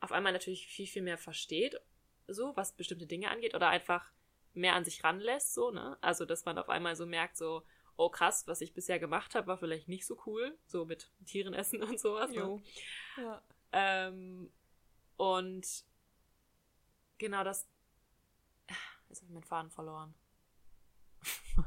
auf 0.00 0.12
einmal 0.12 0.32
natürlich 0.32 0.66
viel, 0.66 0.86
viel 0.86 1.02
mehr 1.02 1.18
versteht, 1.18 1.80
so, 2.26 2.56
was 2.56 2.76
bestimmte 2.76 3.06
Dinge 3.06 3.30
angeht, 3.30 3.54
oder 3.54 3.68
einfach 3.68 4.12
mehr 4.54 4.74
an 4.74 4.84
sich 4.84 5.04
ranlässt, 5.04 5.54
so, 5.54 5.70
ne? 5.70 5.98
Also, 6.00 6.24
dass 6.24 6.44
man 6.44 6.58
auf 6.58 6.68
einmal 6.68 6.96
so 6.96 7.06
merkt, 7.06 7.36
so, 7.36 7.62
oh 8.00 8.08
krass, 8.08 8.46
was 8.46 8.62
ich 8.62 8.72
bisher 8.72 8.98
gemacht 8.98 9.34
habe, 9.34 9.46
war 9.46 9.58
vielleicht 9.58 9.88
nicht 9.88 10.06
so 10.06 10.16
cool, 10.24 10.58
so 10.66 10.86
mit 10.86 11.10
Tieren 11.26 11.52
essen 11.52 11.82
und 11.82 12.00
sowas. 12.00 12.30
Ne? 12.30 12.62
Ja. 13.18 13.42
Ähm, 13.72 14.50
und 15.16 15.84
genau 17.18 17.44
das. 17.44 17.68
Jetzt 19.08 19.20
habe 19.20 19.26
ich 19.26 19.34
meinen 19.34 19.44
Faden 19.44 19.70
verloren. 19.70 20.14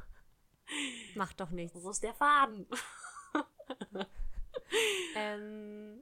Macht 1.15 1.39
doch 1.39 1.51
nichts. 1.51 1.77
Wo 1.83 1.91
ist 1.91 2.01
der 2.01 2.15
Faden? 2.15 2.65
ähm, 5.15 6.01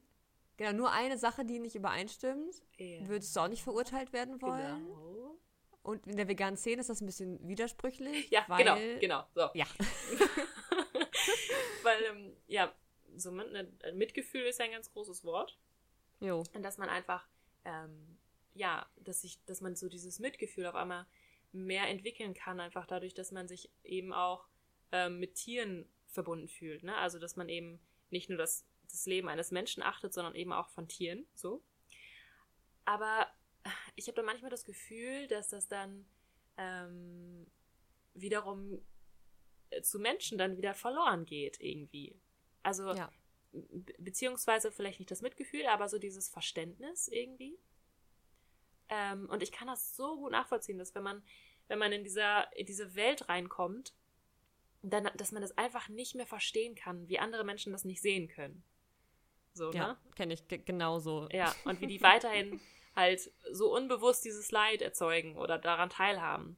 genau, 0.56 0.72
nur 0.72 0.92
eine 0.92 1.18
Sache, 1.18 1.44
die 1.44 1.60
nicht 1.60 1.76
übereinstimmt. 1.76 2.62
Ja. 2.78 3.08
Würdest 3.08 3.36
du 3.36 3.40
auch 3.42 3.48
nicht 3.48 3.64
verurteilt 3.64 4.14
werden 4.14 4.42
wollen? 4.42 4.86
Genau. 4.86 5.36
Und 5.84 6.06
in 6.06 6.18
der 6.18 6.28
veganen 6.28 6.58
Szene 6.58 6.82
ist 6.82 6.90
das 6.90 7.02
ein 7.02 7.08
bisschen 7.08 7.48
widersprüchlich. 7.48 8.30
Ja, 8.30 8.46
weil, 8.48 9.00
genau, 9.00 9.00
genau. 9.00 9.28
So. 9.34 9.50
Ja. 9.56 9.66
weil, 11.84 12.04
ähm, 12.04 12.36
ja, 12.48 12.74
so 13.16 13.32
ne, 13.32 13.72
Mitgefühl 13.94 14.44
ist 14.44 14.60
ja 14.60 14.66
ein 14.66 14.72
ganz 14.72 14.92
großes 14.92 15.26
Wort. 15.26 15.58
Jo. 16.20 16.44
Und 16.54 16.64
dass 16.64 16.78
man 16.78 16.90
einfach, 16.90 17.28
ähm, 17.66 18.18
ja, 18.54 18.88
dass 18.98 19.22
sich, 19.22 19.44
dass 19.46 19.62
man 19.62 19.76
so 19.76 19.90
dieses 19.90 20.20
Mitgefühl 20.20 20.68
auf 20.68 20.76
einmal 20.76 21.08
mehr 21.52 21.88
entwickeln 21.88 22.34
kann, 22.34 22.60
einfach 22.60 22.86
dadurch, 22.86 23.14
dass 23.14 23.32
man 23.32 23.48
sich 23.48 23.72
eben 23.84 24.14
auch 24.14 24.48
ähm, 24.92 25.20
mit 25.20 25.36
Tieren 25.36 25.90
verbunden 26.08 26.48
fühlt. 26.48 26.84
Ne? 26.84 26.96
Also, 26.98 27.18
dass 27.18 27.36
man 27.36 27.50
eben 27.50 27.80
nicht 28.12 28.30
nur 28.30 28.38
das, 28.38 28.68
das 28.90 29.06
Leben 29.08 29.30
eines 29.30 29.52
Menschen 29.52 29.82
achtet, 29.82 30.14
sondern 30.14 30.36
eben 30.36 30.54
auch 30.54 30.70
von 30.70 30.88
Tieren. 30.88 31.26
So. 31.34 31.64
Aber 32.86 33.31
ich 33.96 34.08
habe 34.08 34.16
da 34.16 34.24
manchmal 34.24 34.52
das 34.52 34.66
Gefühl, 34.66 35.28
dass 35.28 35.50
das 35.50 35.68
dann 35.68 36.06
ähm, 36.58 37.46
wiederum 38.14 38.82
äh, 39.70 39.82
zu 39.82 40.00
Menschen 40.00 40.38
dann 40.38 40.58
wieder 40.58 40.74
verloren 40.74 41.26
geht, 41.26 41.60
irgendwie. 41.60 42.20
Also, 42.64 42.94
ja. 42.94 43.12
beziehungsweise 43.98 44.72
vielleicht 44.72 45.00
nicht 45.00 45.12
das 45.12 45.22
Mitgefühl, 45.22 45.66
aber 45.68 45.90
so 45.90 45.98
dieses 45.98 46.30
Verständnis 46.30 47.08
irgendwie. 47.08 47.58
Ähm, 48.90 49.30
und 49.30 49.42
ich 49.42 49.52
kann 49.52 49.68
das 49.68 49.96
so 49.96 50.18
gut 50.18 50.32
nachvollziehen, 50.32 50.78
dass 50.78 50.94
wenn 50.96 51.04
man, 51.04 51.24
wenn 51.68 51.80
man 51.80 51.92
in 51.92 52.04
dieser, 52.04 52.56
in 52.56 52.66
diese 52.66 52.96
Welt 52.96 53.30
reinkommt, 53.30 53.94
dann, 54.84 55.10
dass 55.16 55.32
man 55.32 55.42
das 55.42 55.58
einfach 55.58 55.90
nicht 55.90 56.16
mehr 56.16 56.26
verstehen 56.26 56.76
kann, 56.76 57.08
wie 57.08 57.20
andere 57.20 57.44
Menschen 57.44 57.72
das 57.72 57.86
nicht 57.86 58.02
sehen 58.02 58.28
können. 58.28 58.64
So, 59.54 59.72
ja, 59.72 59.88
ne? 59.88 59.98
kenne 60.16 60.34
ich 60.34 60.48
genauso. 60.66 61.28
Ja, 61.32 61.54
und 61.66 61.82
wie 61.82 61.88
die 61.88 62.02
weiterhin 62.02 62.60
halt 62.96 63.32
so 63.52 63.74
unbewusst 63.74 64.26
dieses 64.26 64.52
Leid 64.52 64.82
erzeugen 64.82 65.38
oder 65.38 65.58
daran 65.58 65.90
teilhaben. 65.90 66.58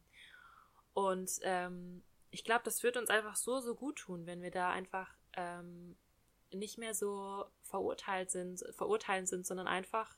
Und 0.94 1.32
ähm, 1.44 2.04
ich 2.32 2.44
glaube, 2.44 2.64
das 2.66 2.84
wird 2.84 2.98
uns 2.98 3.10
einfach 3.10 3.36
so, 3.36 3.60
so 3.60 3.76
gut 3.76 3.98
tun, 3.98 4.26
wenn 4.26 4.42
wir 4.42 4.52
da 4.52 4.72
einfach 4.72 5.14
ähm, 5.34 5.96
nicht 6.52 6.78
mehr 6.78 6.94
so 6.94 7.46
verurteilt 7.64 8.32
sind, 8.32 8.64
verurteilend 8.72 9.28
sind, 9.28 9.46
sondern 9.46 9.68
einfach 9.68 10.16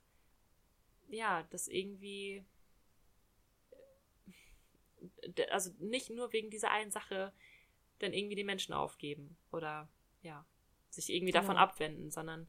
ja, 1.09 1.43
das 1.49 1.67
irgendwie, 1.67 2.45
also 5.49 5.71
nicht 5.79 6.09
nur 6.09 6.33
wegen 6.33 6.49
dieser 6.49 6.71
einen 6.71 6.91
Sache 6.91 7.33
dann 7.99 8.13
irgendwie 8.13 8.35
die 8.35 8.43
Menschen 8.43 8.73
aufgeben 8.73 9.37
oder 9.51 9.87
ja, 10.21 10.45
sich 10.89 11.09
irgendwie 11.09 11.31
davon 11.31 11.57
abwenden, 11.57 12.11
sondern 12.11 12.47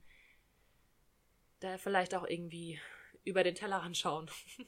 da 1.60 1.78
vielleicht 1.78 2.14
auch 2.14 2.26
irgendwie 2.26 2.80
über 3.26 3.42
den 3.42 3.54
Tellerrand 3.54 3.96
schauen. 3.96 4.30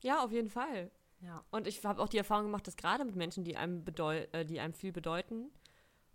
Ja, 0.00 0.22
auf 0.22 0.30
jeden 0.30 0.48
Fall. 0.48 0.92
Ja. 1.20 1.44
Und 1.50 1.66
ich 1.66 1.84
habe 1.84 2.00
auch 2.00 2.08
die 2.08 2.18
Erfahrung 2.18 2.44
gemacht, 2.44 2.66
dass 2.68 2.76
gerade 2.76 3.04
mit 3.04 3.16
Menschen, 3.16 3.42
die 3.42 3.56
einem, 3.56 3.84
äh, 3.84 4.44
die 4.44 4.60
einem 4.60 4.72
viel 4.72 4.92
bedeuten 4.92 5.50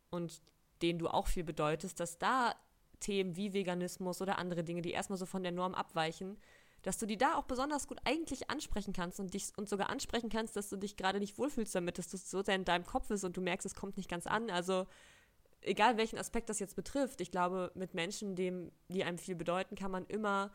und 0.09 0.41
denen 0.81 0.99
du 0.99 1.09
auch 1.09 1.27
viel 1.27 1.43
bedeutest, 1.43 1.99
dass 1.99 2.17
da 2.17 2.55
Themen 3.01 3.35
wie 3.35 3.53
Veganismus 3.53 4.21
oder 4.21 4.37
andere 4.37 4.63
Dinge, 4.63 4.81
die 4.81 4.91
erstmal 4.91 5.19
so 5.19 5.25
von 5.25 5.43
der 5.43 5.51
Norm 5.51 5.75
abweichen, 5.75 6.37
dass 6.83 6.97
du 6.97 7.05
die 7.05 7.17
da 7.17 7.35
auch 7.35 7.43
besonders 7.43 7.87
gut 7.87 7.99
eigentlich 8.05 8.49
ansprechen 8.49 8.93
kannst 8.93 9.19
und 9.19 9.33
dich 9.33 9.51
und 9.57 9.67
sogar 9.67 9.89
ansprechen 9.89 10.29
kannst, 10.29 10.55
dass 10.55 10.69
du 10.69 10.77
dich 10.77 10.95
gerade 10.95 11.19
nicht 11.19 11.37
wohlfühlst 11.37 11.75
damit, 11.75 11.97
dass 11.97 12.09
du 12.09 12.17
so 12.17 12.43
sehr 12.43 12.55
in 12.55 12.65
deinem 12.65 12.85
Kopf 12.85 13.09
ist 13.09 13.23
und 13.23 13.35
du 13.35 13.41
merkst, 13.41 13.65
es 13.65 13.75
kommt 13.75 13.97
nicht 13.97 14.09
ganz 14.09 14.27
an. 14.27 14.49
Also 14.49 14.85
egal 15.61 15.97
welchen 15.97 16.17
Aspekt 16.17 16.49
das 16.49 16.59
jetzt 16.59 16.75
betrifft, 16.75 17.21
ich 17.21 17.31
glaube, 17.31 17.71
mit 17.75 17.93
Menschen, 17.93 18.35
dem, 18.35 18.71
die 18.89 19.03
einem 19.03 19.17
viel 19.17 19.35
bedeuten, 19.35 19.75
kann 19.75 19.91
man 19.91 20.05
immer 20.07 20.51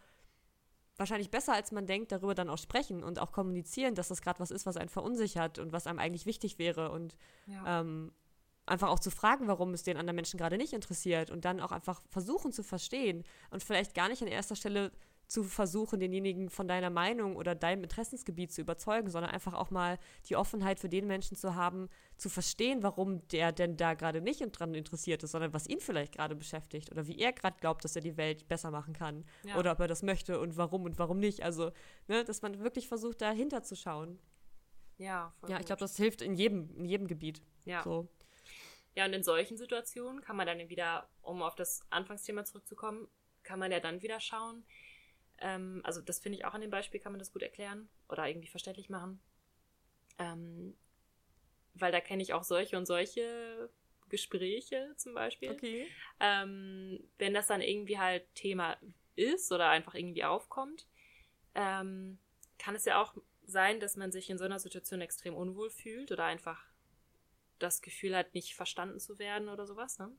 wahrscheinlich 0.99 1.31
besser, 1.31 1.55
als 1.55 1.73
man 1.73 1.87
denkt, 1.87 2.13
darüber 2.13 2.35
dann 2.35 2.51
auch 2.51 2.59
sprechen 2.59 3.03
und 3.03 3.19
auch 3.19 3.33
kommunizieren, 3.33 3.95
dass 3.95 4.09
das 4.09 4.21
gerade 4.21 4.41
was 4.41 4.51
ist, 4.51 4.67
was 4.67 4.77
einen 4.77 4.89
verunsichert 4.91 5.59
und 5.59 5.73
was 5.73 5.87
einem 5.87 5.99
eigentlich 5.99 6.27
wichtig 6.27 6.59
wäre 6.59 6.91
und 6.91 7.17
ja. 7.47 7.81
ähm, 7.81 8.13
einfach 8.67 8.89
auch 8.89 8.99
zu 8.99 9.11
fragen, 9.11 9.49
warum 9.49 9.73
es 9.73 9.83
den 9.83 9.97
anderen 9.97 10.17
Menschen 10.17 10.39
gerade 10.39 10.59
nicht 10.59 10.73
interessiert 10.73 11.31
und 11.31 11.45
dann 11.45 11.61
auch 11.61 11.73
einfach 11.73 12.03
versuchen 12.11 12.53
zu 12.53 12.63
verstehen 12.63 13.25
und 13.51 13.63
vielleicht 13.63 13.95
gar 13.95 14.09
nicht 14.09 14.21
an 14.23 14.29
erster 14.29 14.57
Stelle 14.57 14.93
zu 15.29 15.45
versuchen, 15.45 16.01
denjenigen 16.01 16.49
von 16.49 16.67
deiner 16.67 16.89
Meinung 16.89 17.37
oder 17.37 17.55
deinem 17.55 17.83
Interessensgebiet 17.83 18.51
zu 18.51 18.63
überzeugen, 18.63 19.11
sondern 19.11 19.31
einfach 19.31 19.53
auch 19.53 19.71
mal 19.71 19.99
die 20.29 20.37
Offenheit 20.37 20.81
für 20.81 20.89
den 20.89 21.07
Menschen 21.07 21.37
zu 21.37 21.55
haben, 21.55 21.91
zu 22.17 22.31
verstehen, 22.31 22.83
warum 22.83 23.27
der 23.29 23.53
denn 23.53 23.77
da 23.77 23.93
gerade 23.93 24.23
nicht 24.23 24.41
dran 24.59 24.75
interessiert 24.75 25.23
ist, 25.23 25.33
sondern 25.33 25.53
was 25.53 25.69
ihn 25.69 25.81
vielleicht 25.81 26.15
gerade 26.15 26.35
beschäftigt 26.35 26.91
oder 26.91 27.07
wie 27.07 27.19
er 27.19 27.33
gerade 27.33 27.59
glaubt, 27.61 27.85
dass 27.85 27.95
er 27.95 28.01
die 28.01 28.17
Welt 28.17 28.49
besser 28.49 28.71
machen 28.71 28.95
kann 28.95 29.25
ja. 29.45 29.57
oder 29.57 29.73
ob 29.73 29.81
er 29.81 29.87
das 29.87 30.03
möchte 30.03 30.41
und 30.41 30.57
warum 30.57 30.85
und 30.85 30.99
warum 30.99 31.19
nicht. 31.19 31.43
Also, 31.43 31.73
ne, 32.07 32.25
dass 32.25 32.41
man 32.41 32.61
wirklich 32.61 32.89
versucht, 32.89 33.21
dahinter 33.21 33.63
zu 33.63 33.77
schauen. 33.77 34.19
Ja, 34.97 35.33
voll 35.39 35.51
Ja, 35.51 35.61
ich 35.61 35.67
glaube, 35.67 35.81
das 35.81 35.97
hilft 35.97 36.23
in 36.23 36.35
jedem, 36.35 36.75
in 36.77 36.87
jedem 36.87 37.07
Gebiet. 37.07 37.43
Ja. 37.67 37.83
So. 37.83 38.09
Ja, 38.95 39.05
und 39.05 39.13
in 39.13 39.23
solchen 39.23 39.59
Situationen 39.59 40.23
kann 40.23 40.37
man 40.37 40.47
dann 40.47 40.71
wieder, 40.71 41.09
um 41.21 41.43
auf 41.43 41.55
das 41.55 41.83
Anfangsthema 41.91 42.45
zurückzukommen, 42.45 43.07
kann 43.43 43.59
man 43.59 43.71
ja 43.71 43.79
dann 43.79 44.03
wieder 44.03 44.21
schauen, 44.21 44.65
ähm, 45.41 45.81
also 45.85 46.01
das 46.01 46.19
finde 46.19 46.39
ich 46.39 46.45
auch 46.45 46.55
an 46.55 46.61
dem 46.61 46.71
Beispiel 46.71 47.01
kann 47.01 47.13
man 47.13 47.19
das 47.19 47.33
gut 47.33 47.43
erklären 47.43 47.89
oder 48.09 48.27
irgendwie 48.27 48.49
verständlich 48.49 48.91
machen. 48.91 49.21
Ähm, 50.19 50.77
weil 51.75 51.93
da 51.93 52.01
kenne 52.01 52.23
ich 52.23 52.33
auch 52.33 52.45
solche 52.45 52.77
und 52.77 52.87
solche 52.87 53.71
Gespräche 54.09 54.95
zum 54.97 55.15
Beispiel. 55.15 55.53
Okay. 55.53 55.87
Ähm, 56.21 57.09
wenn 57.19 57.35
das 57.35 57.47
dann 57.47 57.61
irgendwie 57.61 57.99
halt 57.99 58.35
Thema 58.35 58.77
ist 59.17 59.53
oder 59.53 59.69
einfach 59.69 59.95
irgendwie 59.95 60.25
aufkommt, 60.25 60.87
ähm, 61.55 62.19
kann 62.59 62.75
es 62.75 62.85
ja 62.85 63.01
auch 63.01 63.15
sein, 63.45 63.81
dass 63.81 63.97
man 63.97 64.13
sich 64.13 64.31
in 64.31 64.39
so 64.39 64.45
einer 64.45 64.59
Situation 64.59 65.01
extrem 65.01 65.35
unwohl 65.35 65.71
fühlt 65.71 66.13
oder 66.13 66.25
einfach 66.25 66.65
das 67.59 67.83
Gefühl 67.83 68.17
hat, 68.17 68.35
nicht 68.35 68.55
verstanden 68.55 69.01
zu 69.01 69.19
werden 69.19 69.49
oder 69.49 69.67
sowas. 69.67 69.99
Ne? 69.99 70.11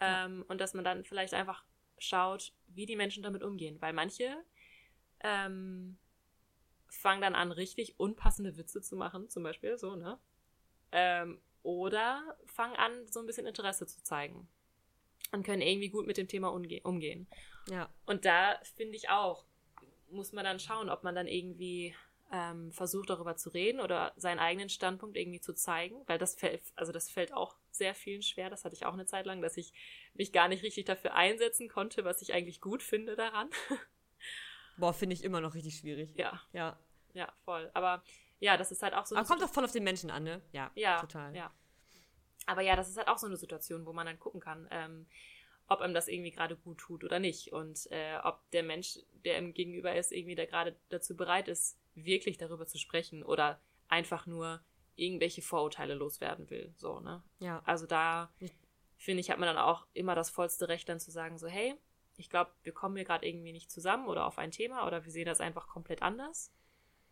Ja. 0.00 0.26
Ähm, 0.26 0.44
und 0.48 0.60
dass 0.60 0.74
man 0.74 0.84
dann 0.84 1.04
vielleicht 1.04 1.34
einfach 1.34 1.64
schaut, 1.98 2.52
wie 2.68 2.86
die 2.86 2.96
Menschen 2.96 3.22
damit 3.22 3.42
umgehen. 3.42 3.80
Weil 3.80 3.92
manche 3.92 4.36
ähm, 5.20 5.98
fangen 6.88 7.20
dann 7.20 7.34
an, 7.34 7.52
richtig 7.52 7.98
unpassende 7.98 8.56
Witze 8.56 8.80
zu 8.80 8.96
machen, 8.96 9.28
zum 9.28 9.42
Beispiel, 9.42 9.78
so, 9.78 9.96
ne? 9.96 10.18
Ähm, 10.92 11.40
oder 11.62 12.36
fangen 12.46 12.76
an, 12.76 12.92
so 13.08 13.20
ein 13.20 13.26
bisschen 13.26 13.46
Interesse 13.46 13.86
zu 13.86 14.02
zeigen. 14.02 14.48
Und 15.32 15.44
können 15.44 15.62
irgendwie 15.62 15.88
gut 15.88 16.06
mit 16.06 16.16
dem 16.16 16.28
Thema 16.28 16.52
umgehen. 16.52 17.26
Ja. 17.68 17.88
Und 18.06 18.24
da 18.24 18.60
finde 18.76 18.96
ich 18.96 19.08
auch, 19.08 19.44
muss 20.10 20.32
man 20.32 20.44
dann 20.44 20.60
schauen, 20.60 20.90
ob 20.90 21.02
man 21.02 21.14
dann 21.14 21.26
irgendwie 21.26 21.94
ähm, 22.34 22.72
versucht, 22.72 23.10
darüber 23.10 23.36
zu 23.36 23.48
reden 23.50 23.80
oder 23.80 24.12
seinen 24.16 24.40
eigenen 24.40 24.68
Standpunkt 24.68 25.16
irgendwie 25.16 25.40
zu 25.40 25.54
zeigen, 25.54 26.02
weil 26.06 26.18
das 26.18 26.34
fällt, 26.34 26.62
also 26.74 26.90
das 26.90 27.08
fällt 27.08 27.32
auch 27.32 27.54
sehr 27.70 27.94
vielen 27.94 28.22
schwer. 28.22 28.50
Das 28.50 28.64
hatte 28.64 28.74
ich 28.74 28.84
auch 28.86 28.92
eine 28.92 29.06
Zeit 29.06 29.24
lang, 29.24 29.40
dass 29.40 29.56
ich 29.56 29.72
mich 30.14 30.32
gar 30.32 30.48
nicht 30.48 30.64
richtig 30.64 30.84
dafür 30.84 31.14
einsetzen 31.14 31.68
konnte, 31.68 32.04
was 32.04 32.22
ich 32.22 32.34
eigentlich 32.34 32.60
gut 32.60 32.82
finde 32.82 33.14
daran. 33.14 33.50
Boah, 34.76 34.92
finde 34.92 35.14
ich 35.14 35.22
immer 35.22 35.40
noch 35.40 35.54
richtig 35.54 35.76
schwierig. 35.76 36.10
Ja. 36.16 36.40
Ja. 36.52 36.76
Ja, 37.12 37.32
voll. 37.44 37.70
Aber 37.72 38.02
ja, 38.40 38.56
das 38.56 38.72
ist 38.72 38.82
halt 38.82 38.94
auch 38.94 39.06
so. 39.06 39.14
Aber 39.14 39.28
kommt 39.28 39.40
doch 39.40 39.52
voll 39.52 39.64
auf 39.64 39.70
den 39.70 39.84
Menschen 39.84 40.10
an, 40.10 40.24
ne? 40.24 40.42
Ja, 40.50 40.72
ja 40.74 41.00
total. 41.00 41.36
Ja. 41.36 41.52
Aber 42.46 42.62
ja, 42.62 42.74
das 42.74 42.88
ist 42.88 42.96
halt 42.96 43.06
auch 43.06 43.18
so 43.18 43.28
eine 43.28 43.36
Situation, 43.36 43.86
wo 43.86 43.92
man 43.92 44.06
dann 44.06 44.18
gucken 44.18 44.40
kann, 44.40 44.66
ähm, 44.72 45.06
ob 45.68 45.80
einem 45.80 45.94
das 45.94 46.08
irgendwie 46.08 46.32
gerade 46.32 46.56
gut 46.56 46.78
tut 46.78 47.04
oder 47.04 47.20
nicht. 47.20 47.52
Und 47.52 47.88
äh, 47.92 48.18
ob 48.24 48.50
der 48.50 48.64
Mensch, 48.64 48.98
der 49.24 49.38
ihm 49.38 49.54
gegenüber 49.54 49.94
ist, 49.94 50.10
irgendwie 50.10 50.34
da 50.34 50.46
gerade 50.46 50.76
dazu 50.88 51.16
bereit 51.16 51.46
ist, 51.46 51.78
wirklich 51.94 52.38
darüber 52.38 52.66
zu 52.66 52.78
sprechen 52.78 53.22
oder 53.22 53.60
einfach 53.88 54.26
nur 54.26 54.60
irgendwelche 54.96 55.42
Vorurteile 55.42 55.94
loswerden 55.94 56.48
will. 56.50 56.72
So, 56.76 57.00
ne? 57.00 57.22
Ja. 57.40 57.62
Also 57.64 57.86
da 57.86 58.32
finde 58.96 59.20
ich, 59.20 59.30
hat 59.30 59.38
man 59.38 59.48
dann 59.48 59.58
auch 59.58 59.86
immer 59.92 60.14
das 60.14 60.30
vollste 60.30 60.68
Recht, 60.68 60.88
dann 60.88 61.00
zu 61.00 61.10
sagen, 61.10 61.38
so, 61.38 61.46
hey, 61.46 61.74
ich 62.16 62.30
glaube, 62.30 62.52
wir 62.62 62.72
kommen 62.72 62.96
hier 62.96 63.04
gerade 63.04 63.26
irgendwie 63.26 63.52
nicht 63.52 63.70
zusammen 63.70 64.06
oder 64.06 64.26
auf 64.26 64.38
ein 64.38 64.50
Thema 64.50 64.86
oder 64.86 65.04
wir 65.04 65.10
sehen 65.10 65.26
das 65.26 65.40
einfach 65.40 65.66
komplett 65.66 66.02
anders. 66.02 66.52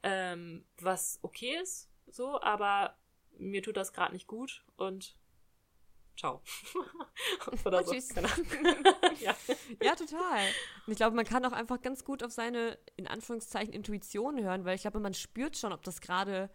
Ähm, 0.03 0.65
was 0.79 1.19
okay 1.23 1.59
ist, 1.61 1.91
so, 2.07 2.41
aber 2.41 2.97
mir 3.39 3.63
tut 3.63 3.77
das 3.77 3.93
gerade 3.93 4.13
nicht 4.13 4.27
gut 4.27 4.65
und 4.77 5.17
ciao. 6.17 6.43
Oder 7.65 7.85
so. 7.85 7.93
Tschüss. 7.93 8.15
ja. 9.21 9.35
ja, 9.83 9.95
total. 9.95 10.41
Und 10.87 10.93
ich 10.93 10.97
glaube, 10.97 11.17
man 11.17 11.25
kann 11.25 11.45
auch 11.45 11.53
einfach 11.53 11.81
ganz 11.81 12.05
gut 12.05 12.23
auf 12.23 12.33
seine, 12.33 12.79
in 12.97 13.07
Anführungszeichen, 13.07 13.73
Intuition 13.73 14.43
hören, 14.43 14.65
weil 14.65 14.77
ich 14.77 14.83
glaube, 14.83 15.01
man 15.01 15.15
spürt 15.15 15.57
schon, 15.57 15.73
ob 15.73 15.83
das 15.83 16.01
gerade, 16.01 16.51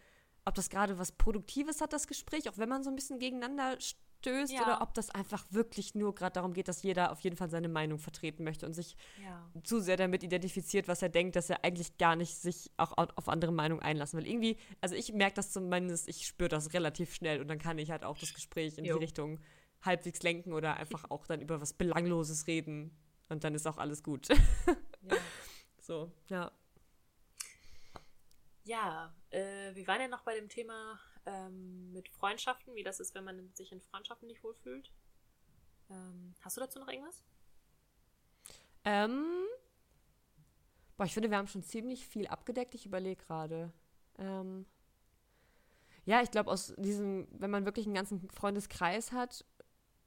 ob 0.46 0.56
das 0.56 0.70
gerade 0.70 0.98
was 0.98 1.12
Produktives 1.12 1.82
hat, 1.82 1.94
das 1.94 2.08
Gespräch, 2.08 2.50
auch 2.50 2.58
wenn 2.58 2.70
man 2.70 2.84
so 2.84 2.90
ein 2.90 2.96
bisschen 2.96 3.20
gegeneinander 3.20 3.80
stößt, 4.20 4.54
ja. 4.54 4.62
oder 4.62 4.82
ob 4.82 4.94
das 4.94 5.10
einfach 5.10 5.46
wirklich 5.50 5.96
nur 5.96 6.14
gerade 6.16 6.34
darum 6.34 6.54
geht, 6.54 6.68
dass 6.68 6.84
jeder 6.84 7.12
auf 7.12 7.20
jeden 7.22 7.36
Fall 7.36 7.50
seine 7.50 7.70
Meinung 7.70 8.00
vertreten 8.00 8.44
möchte 8.44 8.66
und 8.66 8.74
sich 8.74 8.96
ja. 9.24 9.50
zu 9.64 9.80
sehr 9.80 9.98
damit 9.98 10.24
identifiziert, 10.24 10.88
was 10.88 11.02
er 11.02 11.10
denkt, 11.10 11.36
dass 11.36 11.50
er 11.50 11.64
eigentlich 11.64 11.98
gar 11.98 12.16
nicht 12.16 12.36
sich 12.36 12.72
auch 12.78 12.94
auf 12.98 13.30
andere 13.30 13.52
Meinungen 13.52 13.82
einlassen 13.82 14.20
will. 14.20 14.28
Irgendwie, 14.28 14.58
also 14.82 14.96
ich 14.96 15.14
merke 15.14 15.36
das 15.36 15.52
zumindest, 15.52 16.08
ich 16.08 16.28
spüre 16.28 16.50
das 16.50 16.74
relativ 16.74 17.14
schnell 17.14 17.42
und 17.42 17.48
dann 17.48 17.60
kann 17.60 17.78
ich 17.78 17.92
halt 17.92 18.04
auch 18.04 18.18
das 18.18 18.34
Gespräch 18.34 18.78
in 18.78 18.86
jo. 18.86 18.98
die 18.98 19.04
Richtung 19.04 19.40
halbwegs 19.82 20.24
lenken 20.24 20.54
oder 20.54 20.78
einfach 20.78 21.10
auch 21.10 21.26
dann 21.28 21.42
über 21.42 21.62
was 21.62 21.74
Belangloses 21.74 22.48
reden. 22.48 22.92
Und 23.30 23.44
dann 23.44 23.56
ist 23.56 23.68
auch 23.68 23.78
alles 23.78 24.04
gut. 24.04 24.30
ja. 24.30 25.18
So, 25.82 26.12
ja. 26.30 26.52
Ja, 28.64 29.14
äh, 29.30 29.74
wir 29.74 29.88
waren 29.88 30.02
ja 30.02 30.08
noch 30.08 30.24
bei 30.24 30.36
dem 30.36 30.50
Thema 30.50 31.00
ähm, 31.28 31.92
mit 31.94 32.10
Freundschaften, 32.10 32.74
wie 32.74 32.84
das 32.84 33.00
ist, 33.00 33.14
wenn 33.14 33.24
man 33.24 33.54
sich 33.54 33.72
in 33.72 33.82
Freundschaften 33.82 34.28
nicht 34.28 34.44
wohlfühlt. 34.44 34.92
Ähm, 35.90 36.34
hast 36.42 36.58
du 36.58 36.62
dazu 36.62 36.80
noch 36.80 36.88
irgendwas? 36.88 37.24
Ähm, 38.84 39.26
boah, 40.98 41.06
ich 41.06 41.14
finde, 41.14 41.30
wir 41.30 41.38
haben 41.38 41.48
schon 41.48 41.64
ziemlich 41.64 42.08
viel 42.08 42.26
abgedeckt. 42.28 42.74
Ich 42.74 42.86
überlege 42.86 43.24
gerade. 43.24 43.72
Ähm, 44.18 44.66
ja, 46.06 46.22
ich 46.22 46.32
glaube, 46.32 46.50
aus 46.50 46.74
diesem, 46.78 47.28
wenn 47.32 47.52
man 47.52 47.66
wirklich 47.66 47.86
einen 47.86 47.96
ganzen 47.96 48.28
Freundeskreis 48.30 49.12
hat 49.12 49.46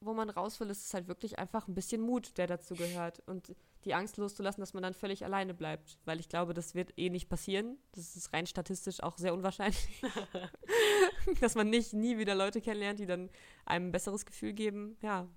wo 0.01 0.15
man 0.15 0.31
raus 0.31 0.59
will, 0.61 0.71
ist 0.71 0.87
es 0.87 0.95
halt 0.95 1.09
wirklich 1.09 1.39
einfach 1.39 1.69
ein 1.69 1.75
bisschen 1.75 2.01
Mut, 2.01 2.37
der 2.39 2.47
dazu 2.47 2.75
gehört. 2.75 3.23
Und 3.27 3.55
die 3.85 3.95
Angst 3.95 4.17
loszulassen, 4.17 4.61
dass 4.61 4.75
man 4.75 4.83
dann 4.83 4.95
völlig 4.95 5.25
alleine 5.25 5.55
bleibt. 5.55 5.99
Weil 6.05 6.21
ich 6.21 6.29
glaube, 6.29 6.55
das 6.55 6.75
wird 6.75 6.93
eh 6.99 7.11
nicht 7.11 7.29
passieren. 7.29 7.79
Das 7.93 8.17
ist 8.17 8.33
rein 8.33 8.47
statistisch 8.47 9.03
auch 9.03 9.17
sehr 9.17 9.35
unwahrscheinlich. 9.35 10.03
dass 11.41 11.55
man 11.55 11.71
nicht 11.71 11.93
nie 11.93 12.19
wieder 12.19 12.35
Leute 12.35 12.61
kennenlernt, 12.61 12.99
die 12.99 13.07
dann 13.07 13.31
einem 13.65 13.89
ein 13.89 13.93
besseres 13.93 14.27
Gefühl 14.27 14.53
geben. 14.53 14.97
Ja. 15.01 15.29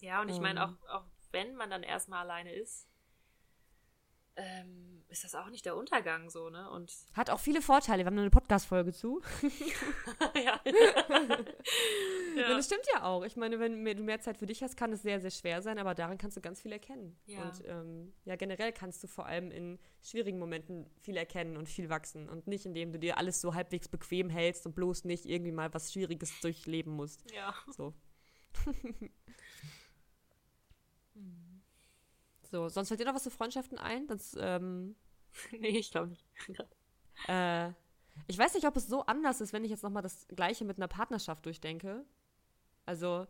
Ja, 0.00 0.22
und 0.22 0.28
ich 0.28 0.40
meine, 0.40 0.60
ähm. 0.60 0.76
auch, 0.88 1.00
auch 1.00 1.06
wenn 1.32 1.54
man 1.54 1.70
dann 1.70 1.82
erstmal 1.82 2.20
alleine 2.20 2.52
ist, 2.52 2.89
ähm, 4.36 4.90
ist 5.10 5.24
das 5.24 5.34
auch 5.34 5.50
nicht 5.50 5.64
der 5.66 5.76
Untergang 5.76 6.30
so, 6.30 6.50
ne? 6.50 6.70
Und 6.70 6.92
Hat 7.14 7.30
auch 7.30 7.40
viele 7.40 7.60
Vorteile. 7.60 8.04
Wir 8.04 8.06
haben 8.06 8.18
eine 8.18 8.30
Podcast-Folge 8.30 8.92
zu. 8.92 9.20
ja. 10.34 10.60
ja. 12.36 12.48
Das 12.48 12.66
stimmt 12.66 12.84
ja 12.94 13.02
auch. 13.02 13.24
Ich 13.24 13.36
meine, 13.36 13.58
wenn 13.58 13.84
du 13.84 14.02
mehr 14.02 14.20
Zeit 14.20 14.38
für 14.38 14.46
dich 14.46 14.62
hast, 14.62 14.76
kann 14.76 14.92
es 14.92 15.02
sehr, 15.02 15.20
sehr 15.20 15.30
schwer 15.30 15.62
sein, 15.62 15.78
aber 15.78 15.94
daran 15.94 16.16
kannst 16.16 16.36
du 16.36 16.40
ganz 16.40 16.60
viel 16.60 16.72
erkennen. 16.72 17.18
Ja. 17.26 17.42
Und 17.42 17.62
ähm, 17.66 18.12
ja, 18.24 18.36
generell 18.36 18.72
kannst 18.72 19.02
du 19.02 19.08
vor 19.08 19.26
allem 19.26 19.50
in 19.50 19.78
schwierigen 20.02 20.38
Momenten 20.38 20.88
viel 21.00 21.16
erkennen 21.16 21.56
und 21.56 21.68
viel 21.68 21.88
wachsen 21.88 22.28
und 22.28 22.46
nicht, 22.46 22.64
indem 22.66 22.92
du 22.92 22.98
dir 22.98 23.18
alles 23.18 23.40
so 23.40 23.54
halbwegs 23.54 23.88
bequem 23.88 24.30
hältst 24.30 24.64
und 24.66 24.74
bloß 24.74 25.04
nicht 25.04 25.26
irgendwie 25.26 25.52
mal 25.52 25.74
was 25.74 25.92
Schwieriges 25.92 26.38
durchleben 26.40 26.92
musst. 26.92 27.28
Ja. 27.32 27.54
So. 27.76 27.94
So, 32.50 32.68
sonst 32.68 32.88
fällt 32.88 33.00
dir 33.00 33.06
noch 33.06 33.14
was 33.14 33.22
zu 33.22 33.30
Freundschaften 33.30 33.78
ein? 33.78 34.06
Das, 34.08 34.36
ähm, 34.38 34.96
nee, 35.52 35.78
ich 35.78 35.90
glaube 35.90 36.08
nicht. 36.08 36.26
äh, 37.28 37.68
ich 38.26 38.36
weiß 38.36 38.54
nicht, 38.54 38.66
ob 38.66 38.76
es 38.76 38.88
so 38.88 39.02
anders 39.06 39.40
ist, 39.40 39.52
wenn 39.52 39.64
ich 39.64 39.70
jetzt 39.70 39.82
nochmal 39.82 40.02
das 40.02 40.26
Gleiche 40.28 40.64
mit 40.64 40.76
einer 40.76 40.88
Partnerschaft 40.88 41.46
durchdenke. 41.46 42.04
Also, 42.86 43.26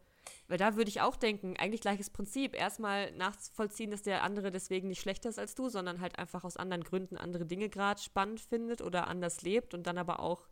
weil 0.48 0.58
da 0.58 0.76
würde 0.76 0.88
ich 0.88 1.00
auch 1.00 1.16
denken, 1.16 1.56
eigentlich 1.58 1.80
gleiches 1.80 2.10
Prinzip. 2.10 2.56
Erstmal 2.56 3.12
nachvollziehen, 3.12 3.90
dass 3.90 4.02
der 4.02 4.22
andere 4.22 4.50
deswegen 4.50 4.88
nicht 4.88 5.00
schlechter 5.00 5.28
ist 5.28 5.38
als 5.38 5.54
du, 5.54 5.68
sondern 5.68 6.00
halt 6.00 6.18
einfach 6.18 6.44
aus 6.44 6.56
anderen 6.56 6.82
Gründen 6.82 7.16
andere 7.16 7.46
Dinge 7.46 7.68
gerade 7.68 8.00
spannend 8.00 8.40
findet 8.40 8.80
oder 8.80 9.06
anders 9.06 9.42
lebt 9.42 9.74
und 9.74 9.86
dann 9.86 9.98
aber 9.98 10.20
auch 10.20 10.48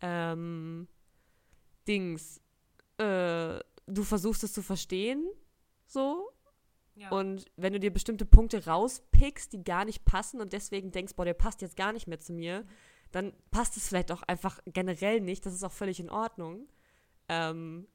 ähm, 0.00 0.88
Dings, 1.86 2.40
äh, 2.98 3.58
du 3.86 4.02
versuchst 4.02 4.44
es 4.44 4.52
zu 4.52 4.62
verstehen, 4.62 5.26
so 5.86 6.33
Ja. 6.96 7.10
Und 7.10 7.46
wenn 7.56 7.72
du 7.72 7.80
dir 7.80 7.92
bestimmte 7.92 8.24
Punkte 8.24 8.66
rauspickst, 8.66 9.52
die 9.52 9.64
gar 9.64 9.84
nicht 9.84 10.04
passen 10.04 10.40
und 10.40 10.52
deswegen 10.52 10.92
denkst, 10.92 11.14
boah, 11.14 11.24
der 11.24 11.34
passt 11.34 11.60
jetzt 11.60 11.76
gar 11.76 11.92
nicht 11.92 12.06
mehr 12.06 12.20
zu 12.20 12.32
mir, 12.32 12.64
dann 13.10 13.32
passt 13.50 13.76
es 13.76 13.88
vielleicht 13.88 14.12
auch 14.12 14.22
einfach 14.22 14.60
generell 14.66 15.20
nicht. 15.20 15.44
Das 15.46 15.54
ist 15.54 15.64
auch 15.64 15.72
völlig 15.72 16.00
in 16.00 16.10
Ordnung. 16.10 16.68
Ähm, 17.28 17.88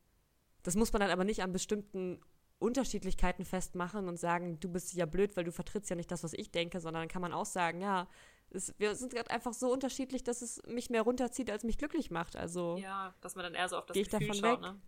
das 0.63 0.75
muss 0.75 0.91
man 0.91 1.01
dann 1.01 1.11
aber 1.11 1.23
nicht 1.23 1.41
an 1.41 1.51
bestimmten 1.51 2.19
Unterschiedlichkeiten 2.59 3.45
festmachen 3.45 4.07
und 4.07 4.17
sagen, 4.17 4.59
du 4.59 4.69
bist 4.69 4.93
ja 4.93 5.05
blöd, 5.05 5.37
weil 5.37 5.45
du 5.45 5.51
vertrittst 5.51 5.89
ja 5.89 5.95
nicht 5.95 6.11
das, 6.11 6.23
was 6.23 6.33
ich 6.33 6.51
denke, 6.51 6.81
sondern 6.81 7.03
dann 7.03 7.09
kann 7.09 7.21
man 7.21 7.31
auch 7.31 7.45
sagen, 7.45 7.81
ja, 7.81 8.07
es, 8.51 8.73
wir 8.77 8.95
sind 8.95 9.13
gerade 9.13 9.29
einfach 9.29 9.53
so 9.53 9.71
unterschiedlich, 9.71 10.23
dass 10.23 10.41
es 10.41 10.61
mich 10.67 10.89
mehr 10.89 11.03
runterzieht, 11.03 11.49
als 11.49 11.63
mich 11.63 11.77
glücklich 11.77 12.11
macht. 12.11 12.35
Also 12.35 12.77
ja, 12.77 13.13
dass 13.21 13.35
man 13.35 13.43
dann 13.43 13.53
eher 13.53 13.69
so 13.69 13.77
auf 13.77 13.85
das 13.85 13.95
Gefühl 13.95 14.19
davon 14.19 14.35
schaut, 14.35 14.61
weg. 14.61 14.71
ne? 14.71 14.81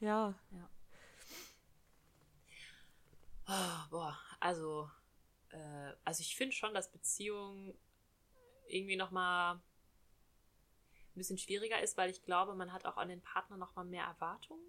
Ja. 0.00 0.34
ja. 0.50 0.68
Oh, 3.48 3.90
boah, 3.90 4.18
also, 4.42 4.90
äh, 5.50 5.92
also 6.04 6.20
ich 6.20 6.34
finde 6.34 6.54
schon, 6.54 6.74
dass 6.74 6.90
Beziehung 6.90 7.78
irgendwie 8.66 8.96
nochmal 8.96 9.54
ein 9.54 9.62
bisschen 11.14 11.38
schwieriger 11.38 11.80
ist, 11.80 11.96
weil 11.96 12.10
ich 12.10 12.22
glaube, 12.22 12.56
man 12.56 12.72
hat 12.72 12.84
auch 12.84 12.96
an 12.96 13.08
den 13.08 13.22
Partner 13.22 13.56
nochmal 13.56 13.84
mehr 13.84 14.04
Erwartungen. 14.04 14.64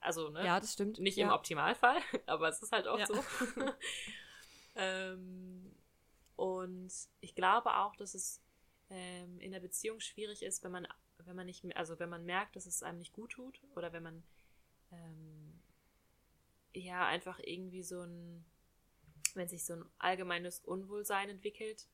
Also, 0.00 0.30
ne? 0.30 0.42
Ja, 0.46 0.58
das 0.58 0.72
stimmt. 0.72 0.98
Nicht 1.00 1.18
ja. 1.18 1.26
im 1.26 1.32
Optimalfall, 1.32 2.00
aber 2.26 2.48
es 2.48 2.62
ist 2.62 2.72
halt 2.72 2.88
auch 2.88 2.98
ja. 2.98 3.06
so. 3.06 3.22
ähm, 4.74 5.76
und 6.36 6.90
ich 7.20 7.34
glaube 7.34 7.76
auch, 7.76 7.94
dass 7.96 8.14
es 8.14 8.42
ähm, 8.88 9.38
in 9.38 9.52
der 9.52 9.60
Beziehung 9.60 10.00
schwierig 10.00 10.42
ist, 10.42 10.64
wenn 10.64 10.72
man, 10.72 10.88
wenn 11.18 11.36
man 11.36 11.44
nicht, 11.44 11.76
also 11.76 11.98
wenn 11.98 12.08
man 12.08 12.24
merkt, 12.24 12.56
dass 12.56 12.64
es 12.64 12.82
einem 12.82 13.00
nicht 13.00 13.12
gut 13.12 13.32
tut 13.32 13.60
oder 13.74 13.92
wenn 13.92 14.02
man 14.02 14.22
ähm, 14.92 15.59
ja 16.74 17.06
einfach 17.06 17.38
irgendwie 17.42 17.82
so 17.82 18.02
ein, 18.02 18.44
wenn 19.34 19.48
sich 19.48 19.64
so 19.64 19.74
ein 19.74 19.84
allgemeines 19.98 20.60
Unwohlsein 20.60 21.28
entwickelt, 21.28 21.86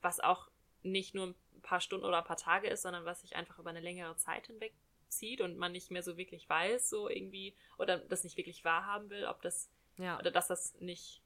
was 0.00 0.20
auch 0.20 0.50
nicht 0.82 1.14
nur 1.14 1.28
ein 1.28 1.62
paar 1.62 1.80
Stunden 1.80 2.06
oder 2.06 2.18
ein 2.18 2.24
paar 2.24 2.36
Tage 2.36 2.68
ist, 2.68 2.82
sondern 2.82 3.04
was 3.04 3.22
sich 3.22 3.36
einfach 3.36 3.58
über 3.58 3.70
eine 3.70 3.80
längere 3.80 4.16
Zeit 4.16 4.46
hinweg 4.46 4.74
zieht 5.08 5.40
und 5.40 5.56
man 5.56 5.72
nicht 5.72 5.90
mehr 5.90 6.02
so 6.02 6.16
wirklich 6.16 6.48
weiß, 6.48 6.88
so 6.88 7.08
irgendwie, 7.08 7.56
oder 7.78 7.98
das 7.98 8.24
nicht 8.24 8.36
wirklich 8.36 8.64
wahrhaben 8.64 9.10
will, 9.10 9.26
ob 9.26 9.42
das, 9.42 9.70
ja. 9.98 10.18
oder 10.18 10.30
dass 10.30 10.48
das 10.48 10.74
nicht, 10.80 11.22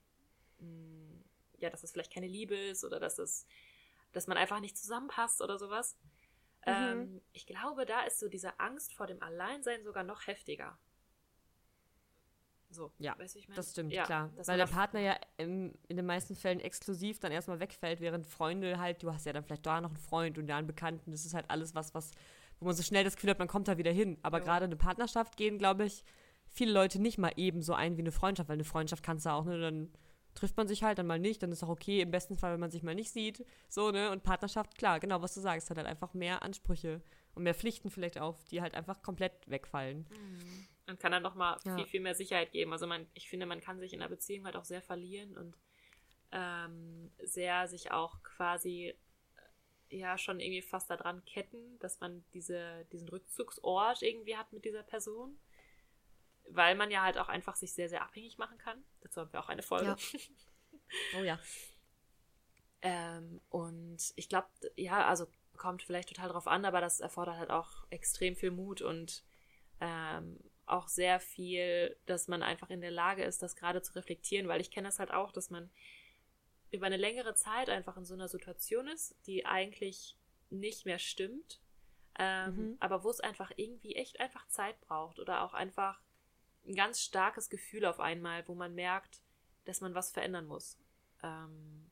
mh, 0.59 0.66
hm, 0.66 1.24
ja, 1.59 1.70
dass 1.70 1.82
das 1.82 1.93
vielleicht 1.93 2.12
keine 2.12 2.26
Liebe 2.26 2.57
ist 2.57 2.84
oder 2.84 2.99
dass 2.99 3.16
das, 3.16 3.47
dass 4.12 4.26
man 4.26 4.38
einfach 4.38 4.61
nicht 4.61 4.78
zusammenpasst 4.78 5.43
oder 5.43 5.59
sowas. 5.59 5.97
Mhm. 6.64 6.72
Ähm, 6.72 7.22
ich 7.32 7.47
glaube, 7.47 7.86
da 7.86 8.03
ist 8.03 8.18
so 8.18 8.28
diese 8.28 8.59
Angst 8.59 8.95
vor 8.95 9.07
dem 9.07 9.22
Alleinsein 9.22 9.84
sogar 9.84 10.05
noch 10.05 10.26
heftiger. 10.26 10.78
So, 12.70 12.92
ja, 12.98 13.18
weißt, 13.18 13.36
ich 13.36 13.48
mein? 13.48 13.56
das 13.56 13.72
stimmt, 13.72 13.92
ja, 13.92 14.04
klar. 14.04 14.30
Weil 14.46 14.56
der 14.56 14.66
Partner 14.66 15.00
ja 15.00 15.16
im, 15.38 15.74
in 15.88 15.96
den 15.96 16.06
meisten 16.06 16.36
Fällen 16.36 16.60
exklusiv 16.60 17.18
dann 17.18 17.32
erstmal 17.32 17.58
wegfällt, 17.58 18.00
während 18.00 18.26
Freunde 18.26 18.78
halt, 18.78 19.02
du 19.02 19.12
hast 19.12 19.26
ja 19.26 19.32
dann 19.32 19.42
vielleicht 19.42 19.66
da 19.66 19.80
noch 19.80 19.90
einen 19.90 19.98
Freund 19.98 20.38
und 20.38 20.46
da 20.46 20.56
einen 20.56 20.68
Bekannten. 20.68 21.10
Das 21.10 21.24
ist 21.24 21.34
halt 21.34 21.50
alles 21.50 21.74
was, 21.74 21.94
was, 21.94 22.12
wo 22.60 22.66
man 22.66 22.74
so 22.74 22.84
schnell 22.84 23.02
das 23.02 23.16
Gefühl 23.16 23.30
hat, 23.30 23.40
man 23.40 23.48
kommt 23.48 23.66
da 23.66 23.76
wieder 23.76 23.90
hin. 23.90 24.18
Aber 24.22 24.40
gerade 24.40 24.66
eine 24.66 24.76
Partnerschaft 24.76 25.36
gehen, 25.36 25.58
glaube 25.58 25.84
ich, 25.84 26.04
viele 26.46 26.72
Leute 26.72 27.00
nicht 27.00 27.18
mal 27.18 27.32
eben 27.36 27.60
so 27.60 27.74
ein 27.74 27.96
wie 27.96 28.02
eine 28.02 28.12
Freundschaft, 28.12 28.48
weil 28.48 28.54
eine 28.54 28.64
Freundschaft 28.64 29.02
kannst 29.02 29.26
du 29.26 29.30
auch, 29.30 29.44
ne, 29.44 29.58
dann 29.58 29.90
trifft 30.34 30.56
man 30.56 30.68
sich 30.68 30.84
halt 30.84 30.98
dann 30.98 31.08
mal 31.08 31.18
nicht, 31.18 31.42
dann 31.42 31.50
ist 31.50 31.64
auch 31.64 31.68
okay, 31.68 32.02
im 32.02 32.12
besten 32.12 32.36
Fall, 32.36 32.52
wenn 32.52 32.60
man 32.60 32.70
sich 32.70 32.84
mal 32.84 32.94
nicht 32.94 33.10
sieht, 33.10 33.44
so, 33.68 33.90
ne, 33.90 34.12
und 34.12 34.22
Partnerschaft, 34.22 34.78
klar, 34.78 35.00
genau, 35.00 35.22
was 35.22 35.34
du 35.34 35.40
sagst, 35.40 35.70
hat 35.70 35.76
halt 35.76 35.88
einfach 35.88 36.14
mehr 36.14 36.44
Ansprüche 36.44 37.02
und 37.34 37.42
mehr 37.42 37.54
Pflichten 37.54 37.90
vielleicht 37.90 38.20
auch, 38.20 38.38
die 38.44 38.62
halt 38.62 38.74
einfach 38.74 39.02
komplett 39.02 39.32
wegfallen. 39.48 40.06
Mhm 40.08 40.68
und 40.87 41.01
kann 41.01 41.12
dann 41.12 41.22
nochmal 41.22 41.59
ja. 41.64 41.76
viel, 41.76 41.87
viel 41.87 42.01
mehr 42.01 42.14
Sicherheit 42.14 42.53
geben. 42.53 42.72
Also 42.72 42.87
man, 42.87 43.07
ich 43.14 43.28
finde, 43.28 43.47
man 43.47 43.61
kann 43.61 43.78
sich 43.78 43.93
in 43.93 44.01
einer 44.01 44.11
Beziehung 44.11 44.45
halt 44.45 44.57
auch 44.57 44.64
sehr 44.64 44.83
verlieren 44.83 45.37
und 45.37 45.57
ähm, 46.33 47.11
sehr 47.22 47.68
sich 47.68 47.91
auch 47.91 48.22
quasi 48.22 48.95
äh, 49.91 49.97
ja 49.97 50.18
schon 50.18 50.41
irgendwie 50.41 50.62
fast 50.62 50.91
daran 50.91 51.24
ketten, 51.24 51.78
dass 51.78 52.01
man 52.01 52.24
diese, 52.35 52.87
diesen 52.93 53.09
Rückzugsort 53.09 54.03
irgendwie 54.03 54.37
hat 54.37 54.53
mit 54.53 54.64
dieser 54.64 54.83
Person. 54.83 55.39
Weil 56.49 56.74
man 56.74 56.91
ja 56.91 57.03
halt 57.03 57.18
auch 57.18 57.28
einfach 57.28 57.55
sich 57.55 57.72
sehr, 57.72 57.89
sehr 57.89 58.03
abhängig 58.03 58.39
machen 58.39 58.59
kann. 58.59 58.83
Dazu 59.03 59.20
haben 59.20 59.33
wir 59.33 59.41
auch 59.41 59.49
eine 59.49 59.62
Folge. 59.62 59.87
Ja. 59.87 59.97
Oh 61.16 61.22
ja. 61.22 61.39
ähm, 62.83 63.41
und 63.49 64.12
ich 64.16 64.28
glaube, 64.28 64.49
ja, 64.74 65.07
also 65.07 65.28
kommt 65.57 65.85
vielleicht 65.85 66.09
total 66.09 66.31
drauf 66.31 66.49
an, 66.49 66.64
aber 66.64 66.81
das 66.81 66.99
erfordert 66.99 67.37
halt 67.37 67.51
auch 67.51 67.87
extrem 67.91 68.35
viel 68.35 68.51
Mut 68.51 68.83
und 68.83 69.22
ähm, 69.81 70.39
auch 70.72 70.88
sehr 70.88 71.20
viel, 71.20 71.96
dass 72.06 72.28
man 72.28 72.42
einfach 72.42 72.70
in 72.70 72.80
der 72.80 72.90
Lage 72.90 73.24
ist, 73.24 73.42
das 73.42 73.56
gerade 73.56 73.82
zu 73.82 73.94
reflektieren, 73.94 74.48
weil 74.48 74.60
ich 74.60 74.70
kenne 74.70 74.88
das 74.88 74.98
halt 74.98 75.10
auch, 75.10 75.32
dass 75.32 75.50
man 75.50 75.70
über 76.70 76.86
eine 76.86 76.96
längere 76.96 77.34
Zeit 77.34 77.68
einfach 77.68 77.96
in 77.96 78.04
so 78.04 78.14
einer 78.14 78.28
Situation 78.28 78.86
ist, 78.86 79.16
die 79.26 79.44
eigentlich 79.44 80.16
nicht 80.50 80.86
mehr 80.86 80.98
stimmt, 80.98 81.60
ähm, 82.18 82.54
mhm. 82.54 82.76
aber 82.80 83.04
wo 83.04 83.10
es 83.10 83.20
einfach 83.20 83.50
irgendwie 83.56 83.96
echt 83.96 84.20
einfach 84.20 84.46
Zeit 84.48 84.80
braucht 84.80 85.18
oder 85.18 85.42
auch 85.42 85.54
einfach 85.54 86.00
ein 86.66 86.74
ganz 86.74 87.00
starkes 87.00 87.50
Gefühl 87.50 87.86
auf 87.86 88.00
einmal, 88.00 88.46
wo 88.46 88.54
man 88.54 88.74
merkt, 88.74 89.22
dass 89.64 89.80
man 89.80 89.94
was 89.94 90.12
verändern 90.12 90.46
muss. 90.46 90.78
Ähm, 91.22 91.90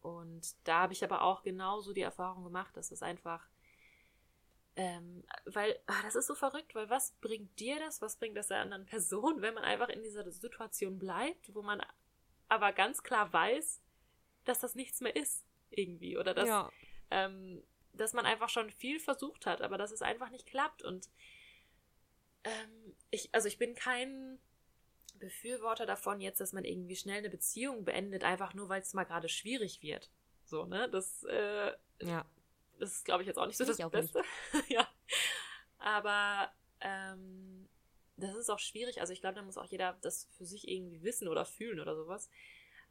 und 0.00 0.54
da 0.66 0.82
habe 0.82 0.92
ich 0.92 1.04
aber 1.04 1.22
auch 1.22 1.42
genauso 1.42 1.92
die 1.92 2.02
Erfahrung 2.02 2.44
gemacht, 2.44 2.76
dass 2.76 2.90
es 2.90 3.02
einfach 3.02 3.48
ähm, 4.78 5.24
weil, 5.44 5.76
ach, 5.88 6.04
das 6.04 6.14
ist 6.14 6.28
so 6.28 6.36
verrückt, 6.36 6.76
weil 6.76 6.88
was 6.88 7.10
bringt 7.20 7.58
dir 7.58 7.80
das, 7.80 8.00
was 8.00 8.16
bringt 8.16 8.36
das 8.36 8.46
der 8.46 8.60
anderen 8.60 8.86
Person, 8.86 9.42
wenn 9.42 9.54
man 9.54 9.64
einfach 9.64 9.88
in 9.88 10.04
dieser 10.04 10.30
Situation 10.30 11.00
bleibt, 11.00 11.52
wo 11.52 11.62
man 11.62 11.82
aber 12.48 12.72
ganz 12.72 13.02
klar 13.02 13.32
weiß, 13.32 13.82
dass 14.44 14.60
das 14.60 14.76
nichts 14.76 15.00
mehr 15.00 15.16
ist, 15.16 15.44
irgendwie. 15.70 16.16
Oder 16.16 16.32
dass, 16.32 16.48
ja. 16.48 16.70
ähm, 17.10 17.60
dass 17.92 18.12
man 18.12 18.24
einfach 18.24 18.48
schon 18.50 18.70
viel 18.70 19.00
versucht 19.00 19.46
hat, 19.46 19.62
aber 19.62 19.78
dass 19.78 19.90
es 19.90 20.00
einfach 20.00 20.30
nicht 20.30 20.46
klappt. 20.46 20.84
Und 20.84 21.10
ähm, 22.44 22.94
ich, 23.10 23.34
also 23.34 23.48
ich 23.48 23.58
bin 23.58 23.74
kein 23.74 24.38
Befürworter 25.18 25.86
davon 25.86 26.20
jetzt, 26.20 26.40
dass 26.40 26.52
man 26.52 26.64
irgendwie 26.64 26.94
schnell 26.94 27.18
eine 27.18 27.30
Beziehung 27.30 27.84
beendet, 27.84 28.22
einfach 28.22 28.54
nur 28.54 28.68
weil 28.68 28.82
es 28.82 28.94
mal 28.94 29.02
gerade 29.02 29.28
schwierig 29.28 29.82
wird. 29.82 30.08
So, 30.44 30.66
ne? 30.66 30.88
Das, 30.88 31.24
äh, 31.24 31.72
ja 32.00 32.24
das 32.78 32.92
ist, 32.92 33.04
glaube 33.04 33.22
ich, 33.22 33.26
jetzt 33.26 33.38
auch 33.38 33.46
nicht 33.46 33.56
so 33.56 33.64
das, 33.64 33.76
das 33.76 33.90
Beste. 33.90 34.22
ja. 34.68 34.88
Aber 35.78 36.52
ähm, 36.80 37.68
das 38.16 38.34
ist 38.36 38.50
auch 38.50 38.58
schwierig. 38.58 39.00
Also 39.00 39.12
ich 39.12 39.20
glaube, 39.20 39.36
da 39.36 39.42
muss 39.42 39.58
auch 39.58 39.66
jeder 39.66 39.96
das 40.02 40.26
für 40.36 40.44
sich 40.44 40.68
irgendwie 40.68 41.02
wissen 41.02 41.28
oder 41.28 41.44
fühlen 41.44 41.80
oder 41.80 41.94
sowas. 41.96 42.28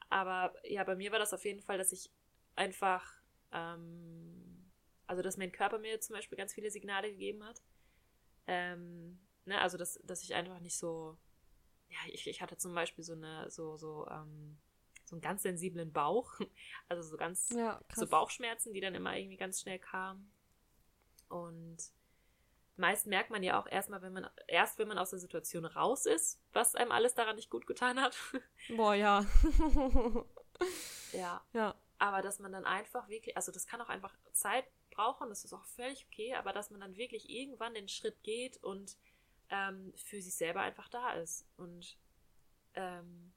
Aber 0.10 0.54
ja, 0.64 0.84
bei 0.84 0.96
mir 0.96 1.12
war 1.12 1.20
das 1.20 1.34
auf 1.34 1.44
jeden 1.46 1.62
Fall, 1.62 1.78
dass 1.78 1.92
ich 1.92 2.10
einfach, 2.56 3.22
ähm, 3.52 4.72
also 5.06 5.22
dass 5.22 5.38
mein 5.38 5.52
Körper 5.52 5.80
mir 5.80 6.00
zum 6.00 6.16
Beispiel 6.16 6.38
ganz 6.38 6.54
viele 6.54 6.72
Signale 6.72 7.12
gegeben 7.12 7.44
hat. 7.44 7.62
Ähm, 8.48 9.20
ne, 9.46 9.60
also 9.60 9.78
dass, 9.78 10.00
dass 10.04 10.24
ich 10.24 10.34
einfach 10.34 10.60
nicht 10.60 10.78
so, 10.78 11.18
ja, 11.90 11.98
ich, 12.08 12.28
ich 12.28 12.42
hatte 12.42 12.58
zum 12.58 12.74
Beispiel 12.74 13.04
so 13.04 13.14
eine, 13.14 13.50
so, 13.50 13.76
so, 13.76 14.08
ähm, 14.08 14.58
so 15.08 15.16
einen 15.16 15.22
ganz 15.22 15.44
sensiblen 15.44 15.92
Bauch. 15.92 16.34
Also 16.90 17.04
so 17.04 17.18
ganz, 17.18 17.50
ja, 17.50 17.82
so 17.94 18.08
Bauchschmerzen, 18.08 18.72
die 18.72 18.80
dann 18.80 18.96
immer 18.96 19.18
irgendwie 19.18 19.36
ganz 19.36 19.60
schnell 19.60 19.78
kamen. 19.78 20.32
Und 21.28 21.78
meist 22.78 23.08
merkt 23.08 23.30
man 23.30 23.44
ja 23.44 23.60
auch 23.60 23.68
erstmal, 23.68 24.02
wenn 24.02 24.14
man, 24.14 24.30
erst 24.48 24.80
wenn 24.80 24.88
man 24.88 24.98
aus 24.98 25.10
der 25.10 25.20
Situation 25.20 25.66
raus 25.66 26.06
ist, 26.06 26.40
was 26.54 26.76
einem 26.76 26.94
alles 26.94 27.14
daran 27.14 27.36
nicht 27.36 27.50
gut 27.50 27.68
getan 27.68 28.00
hat. 28.00 28.16
Boah, 28.78 28.94
ja. 28.94 29.26
ja. 31.12 31.42
Ja. 31.52 31.76
Aber 32.00 32.22
dass 32.22 32.40
man 32.40 32.54
dann 32.54 32.64
einfach 32.64 33.10
wirklich, 33.10 33.36
also 33.36 33.52
das 33.52 33.68
kann 33.68 33.82
auch 33.82 33.90
einfach 33.90 34.16
Zeit 34.32 34.66
brauchen, 34.92 35.28
das 35.28 35.44
ist 35.44 35.54
auch 35.54 35.66
völlig 35.66 36.08
okay, 36.10 36.36
aber 36.36 36.54
dass 36.54 36.72
man 36.72 36.80
dann 36.80 36.96
wirklich 36.96 37.30
irgendwann 37.30 37.74
den 37.74 37.90
Schritt 37.90 38.24
geht 38.24 38.64
und 38.64 38.96
ähm, 39.50 39.94
für 39.98 40.22
sich 40.22 40.36
selber 40.36 40.62
einfach 40.62 40.88
da 40.88 41.12
ist. 41.12 41.48
Und 41.58 41.98
ähm, 42.76 43.34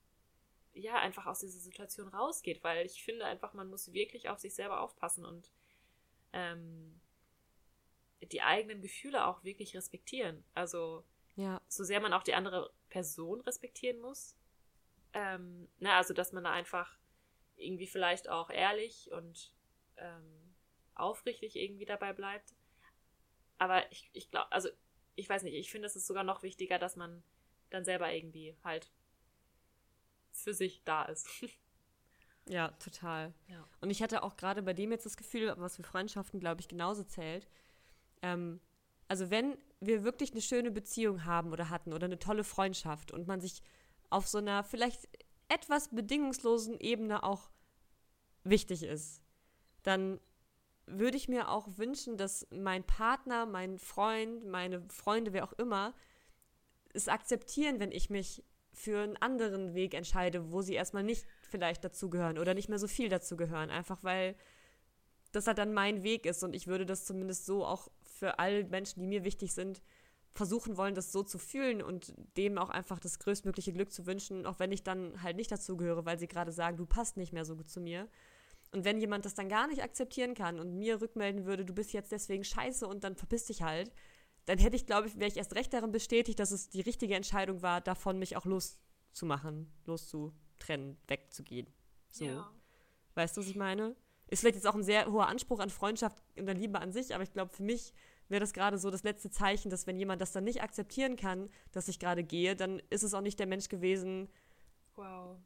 ja, 0.81 0.97
einfach 0.97 1.27
aus 1.27 1.41
dieser 1.41 1.61
Situation 1.61 2.09
rausgeht, 2.09 2.63
weil 2.65 2.87
ich 2.87 3.03
finde 3.03 3.25
einfach, 3.25 3.53
man 3.55 3.69
muss 3.69 3.93
wirklich 3.93 4.29
auf 4.29 4.39
sich 4.39 4.55
selber 4.55 4.81
aufpassen 4.81 5.25
und 5.25 5.51
ähm, 6.33 7.01
die 8.23 8.43
eigenen 8.43 8.83
Gefühle 8.83 9.27
auch 9.27 9.45
wirklich 9.45 9.77
respektieren. 9.77 10.45
Also, 10.55 11.05
ja. 11.37 11.61
so 11.69 11.85
sehr 11.85 12.01
man 12.01 12.13
auch 12.13 12.23
die 12.23 12.35
andere 12.35 12.73
Person 12.89 13.41
respektieren 13.41 14.01
muss. 14.01 14.37
Ähm, 15.13 15.69
na, 15.79 15.91
ne, 15.91 15.97
also, 15.97 16.15
dass 16.15 16.33
man 16.33 16.45
da 16.45 16.53
einfach 16.53 16.99
irgendwie 17.57 17.87
vielleicht 17.87 18.29
auch 18.29 18.51
ehrlich 18.51 19.11
und 19.13 19.55
ähm, 19.97 20.55
aufrichtig 20.95 21.57
irgendwie 21.57 21.87
dabei 21.87 22.13
bleibt. 22.13 22.55
Aber 23.59 23.91
ich, 23.91 24.11
ich 24.13 24.31
glaube, 24.31 24.51
also, 24.53 24.69
ich 25.17 25.29
weiß 25.29 25.43
nicht, 25.43 25.55
ich 25.55 25.71
finde, 25.71 25.87
es 25.87 25.97
ist 25.97 26.07
sogar 26.07 26.25
noch 26.25 26.43
wichtiger, 26.43 26.79
dass 26.79 26.97
man 26.97 27.23
dann 27.71 27.85
selber 27.85 28.13
irgendwie 28.13 28.57
halt 28.65 28.91
für 30.41 30.55
sich 30.55 30.83
da 30.85 31.05
ist. 31.05 31.29
Ja, 32.49 32.69
total. 32.83 33.33
Ja. 33.47 33.65
Und 33.81 33.91
ich 33.91 34.03
hatte 34.03 34.25
auch 34.25 34.37
gerade 34.37 34.63
bei 34.63 34.73
dem 34.73 34.91
jetzt 34.91 35.07
das 35.07 35.17
Gefühl, 35.17 35.55
was 35.59 35.77
für 35.77 35.85
Freundschaften, 35.85 36.41
glaube 36.41 36.61
ich, 36.61 36.67
genauso 36.67 37.05
zählt. 37.05 37.47
Ähm, 38.23 38.61
also 39.07 39.31
wenn 39.31 39.57
wir 39.79 40.03
wirklich 40.03 40.33
eine 40.33 40.41
schöne 40.41 40.73
Beziehung 40.73 41.25
haben 41.25 41.53
oder 41.53 41.71
hatten 41.71 41.93
oder 41.93 42.07
eine 42.07 42.19
tolle 42.19 42.43
Freundschaft 42.43 43.13
und 43.13 43.29
man 43.29 43.41
sich 43.41 43.63
auf 44.09 44.27
so 44.27 44.39
einer 44.39 44.65
vielleicht 44.65 45.09
etwas 45.49 45.89
bedingungslosen 45.89 46.81
Ebene 46.81 47.23
auch 47.23 47.51
wichtig 48.43 48.83
ist, 48.83 49.23
dann 49.83 50.19
würde 50.87 51.17
ich 51.17 51.29
mir 51.29 51.51
auch 51.51 51.69
wünschen, 51.77 52.17
dass 52.17 52.47
mein 52.51 52.85
Partner, 52.85 53.47
mein 53.47 53.79
Freund, 53.79 54.45
meine 54.47 54.83
Freunde, 54.89 55.33
wer 55.33 55.45
auch 55.45 55.53
immer, 55.53 55.95
es 56.93 57.09
akzeptieren, 57.09 57.79
wenn 57.79 57.93
ich 57.93 58.11
mich 58.11 58.43
für 58.73 59.01
einen 59.01 59.17
anderen 59.17 59.75
Weg 59.75 59.95
entscheide, 59.95 60.53
wo 60.53 60.63
sie 60.63 60.75
erstmal 60.75 61.03
nicht 61.03 61.27
vielleicht 61.43 61.85
dazugehören 61.85 62.39
oder 62.39 62.55
nicht 62.55 62.69
mehr 62.69 62.79
so 62.79 62.89
viel 62.89 63.09
dazugehören. 63.09 63.71
Einfach 63.71 64.03
weil 64.03 64.37
das 65.33 65.47
halt 65.47 65.59
dann 65.59 65.73
mein 65.73 66.03
Weg 66.03 66.27
ist 66.27 66.43
und 66.43 66.55
ich 66.55 66.67
würde 66.67 66.87
das 66.87 67.05
zumindest 67.05 67.47
so 67.47 67.65
auch 67.65 67.89
für 68.03 68.39
alle 68.39 68.65
Menschen, 68.65 69.01
die 69.01 69.07
mir 69.07 69.25
wichtig 69.25 69.53
sind, 69.53 69.83
versuchen 70.33 70.77
wollen, 70.77 70.95
das 70.95 71.13
so 71.13 71.23
zu 71.23 71.39
fühlen 71.39 71.83
und 71.83 72.15
dem 72.37 72.59
auch 72.59 72.71
einfach 72.71 72.99
das 72.99 73.19
größtmögliche 73.19 73.73
Glück 73.73 73.93
zu 73.93 74.07
wünschen, 74.07 74.47
auch 74.47 74.59
wenn 74.59 74.73
ich 74.73 74.83
dann 74.83 75.23
halt 75.23 75.37
nicht 75.37 75.51
dazugehöre, 75.51 76.05
weil 76.05 76.19
sie 76.19 76.29
gerade 76.29 76.53
sagen, 76.53 76.77
du 76.77 76.87
passt 76.87 77.17
nicht 77.17 77.33
mehr 77.33 77.45
so 77.45 77.57
gut 77.57 77.69
zu 77.69 77.81
mir. 77.81 78.09
Und 78.73 78.85
wenn 78.85 79.01
jemand 79.01 79.25
das 79.25 79.35
dann 79.35 79.49
gar 79.49 79.67
nicht 79.67 79.83
akzeptieren 79.83 80.35
kann 80.35 80.61
und 80.61 80.79
mir 80.79 81.01
rückmelden 81.01 81.45
würde, 81.45 81.65
du 81.65 81.75
bist 81.75 81.93
jetzt 81.93 82.13
deswegen 82.13 82.45
scheiße 82.45 82.87
und 82.87 83.03
dann 83.03 83.17
verpiss 83.17 83.47
dich 83.47 83.63
halt, 83.63 83.91
dann 84.51 84.59
hätte 84.59 84.75
ich, 84.75 84.85
glaube 84.85 85.07
ich, 85.07 85.17
wäre 85.17 85.29
ich 85.29 85.37
erst 85.37 85.55
recht 85.55 85.73
darin 85.73 85.93
bestätigt, 85.93 86.41
dass 86.41 86.51
es 86.51 86.69
die 86.69 86.81
richtige 86.81 87.15
Entscheidung 87.15 87.63
war, 87.63 87.81
davon 87.81 88.19
mich 88.19 88.37
auch 88.37 88.47
loszumachen, 88.47 89.73
loszutrennen, 89.87 90.97
wegzugehen. 91.07 91.69
So. 92.11 92.25
Ja. 92.25 92.51
Weißt 93.15 93.37
du, 93.37 93.43
was 93.43 93.47
ich 93.47 93.55
meine? 93.55 93.95
Ist 94.27 94.41
vielleicht 94.41 94.57
jetzt 94.57 94.67
auch 94.67 94.75
ein 94.75 94.83
sehr 94.83 95.07
hoher 95.07 95.29
Anspruch 95.29 95.61
an 95.61 95.71
Freundschaft 95.71 96.21
und 96.37 96.49
an 96.49 96.57
Liebe 96.57 96.81
an 96.81 96.91
sich, 96.91 97.15
aber 97.15 97.23
ich 97.23 97.33
glaube, 97.33 97.53
für 97.53 97.63
mich 97.63 97.93
wäre 98.29 98.41
das 98.41 98.53
gerade 98.53 98.77
so 98.77 98.91
das 98.91 99.05
letzte 99.05 99.31
Zeichen, 99.31 99.71
dass 99.71 99.87
wenn 99.87 99.97
jemand 99.97 100.21
das 100.21 100.33
dann 100.33 100.43
nicht 100.43 100.63
akzeptieren 100.63 101.15
kann, 101.15 101.49
dass 101.71 101.87
ich 101.87 102.01
gerade 102.01 102.25
gehe, 102.25 102.57
dann 102.57 102.83
ist 102.91 103.05
es 103.05 103.15
auch 103.15 103.21
nicht 103.21 103.39
der 103.39 103.47
Mensch 103.47 103.69
gewesen, 103.69 104.29
wow. 104.97 105.37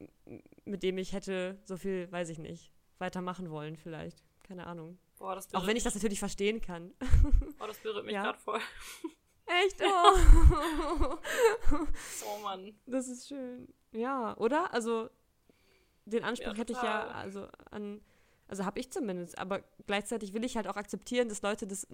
mit 0.64 0.82
dem 0.82 0.96
ich 0.96 1.12
hätte 1.12 1.58
so 1.66 1.76
viel, 1.76 2.10
weiß 2.10 2.30
ich 2.30 2.38
nicht, 2.38 2.72
weitermachen 2.96 3.50
wollen 3.50 3.76
vielleicht. 3.76 4.24
Keine 4.44 4.66
Ahnung. 4.66 4.98
Boah, 5.18 5.40
auch 5.52 5.66
wenn 5.66 5.76
ich 5.76 5.82
das 5.82 5.94
natürlich 5.94 6.18
verstehen 6.18 6.60
kann. 6.60 6.92
Oh, 7.60 7.66
das 7.66 7.78
berührt 7.78 8.04
mich 8.04 8.14
ja. 8.14 8.24
gerade 8.24 8.38
voll. 8.38 8.60
Echt? 9.46 9.80
Oh. 9.82 11.16
oh 12.26 12.42
Mann. 12.42 12.74
Das 12.86 13.08
ist 13.08 13.28
schön. 13.28 13.72
Ja, 13.92 14.36
oder? 14.36 14.72
Also 14.74 15.08
den 16.04 16.24
Anspruch 16.24 16.52
ja, 16.52 16.58
hätte 16.58 16.72
ich 16.74 16.82
ja 16.82 17.08
also 17.08 17.48
an 17.70 18.02
also 18.46 18.66
habe 18.66 18.78
ich 18.78 18.90
zumindest, 18.90 19.38
aber 19.38 19.62
gleichzeitig 19.86 20.34
will 20.34 20.44
ich 20.44 20.56
halt 20.56 20.68
auch 20.68 20.76
akzeptieren, 20.76 21.28
dass 21.28 21.40
Leute 21.40 21.66
das 21.66 21.86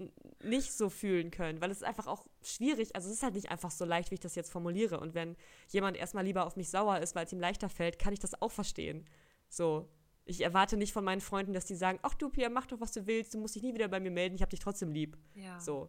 nicht 0.42 0.72
so 0.72 0.90
fühlen 0.90 1.30
können, 1.30 1.60
weil 1.60 1.70
es 1.70 1.78
ist 1.78 1.84
einfach 1.84 2.08
auch 2.08 2.26
schwierig, 2.42 2.96
also 2.96 3.08
es 3.08 3.14
ist 3.14 3.22
halt 3.22 3.34
nicht 3.34 3.50
einfach 3.50 3.70
so 3.70 3.84
leicht, 3.84 4.10
wie 4.10 4.14
ich 4.14 4.20
das 4.20 4.34
jetzt 4.34 4.50
formuliere 4.50 4.98
und 4.98 5.14
wenn 5.14 5.36
jemand 5.68 5.96
erstmal 5.96 6.24
lieber 6.24 6.44
auf 6.46 6.56
mich 6.56 6.68
sauer 6.68 6.98
ist, 6.98 7.14
weil 7.14 7.26
es 7.26 7.32
ihm 7.32 7.40
leichter 7.40 7.68
fällt, 7.68 7.98
kann 7.98 8.12
ich 8.12 8.18
das 8.18 8.40
auch 8.42 8.50
verstehen. 8.50 9.06
So, 9.48 9.88
ich 10.24 10.42
erwarte 10.42 10.76
nicht 10.76 10.92
von 10.92 11.04
meinen 11.04 11.20
Freunden, 11.20 11.52
dass 11.52 11.64
die 11.64 11.74
sagen, 11.74 11.98
ach 12.02 12.14
du 12.14 12.30
Pia, 12.30 12.48
mach 12.48 12.66
doch, 12.66 12.80
was 12.80 12.92
du 12.92 13.06
willst, 13.06 13.34
du 13.34 13.38
musst 13.38 13.54
dich 13.54 13.62
nie 13.62 13.74
wieder 13.74 13.88
bei 13.88 14.00
mir 14.00 14.10
melden, 14.10 14.34
ich 14.34 14.42
habe 14.42 14.50
dich 14.50 14.60
trotzdem 14.60 14.92
lieb. 14.92 15.16
Ja. 15.34 15.58
So. 15.60 15.88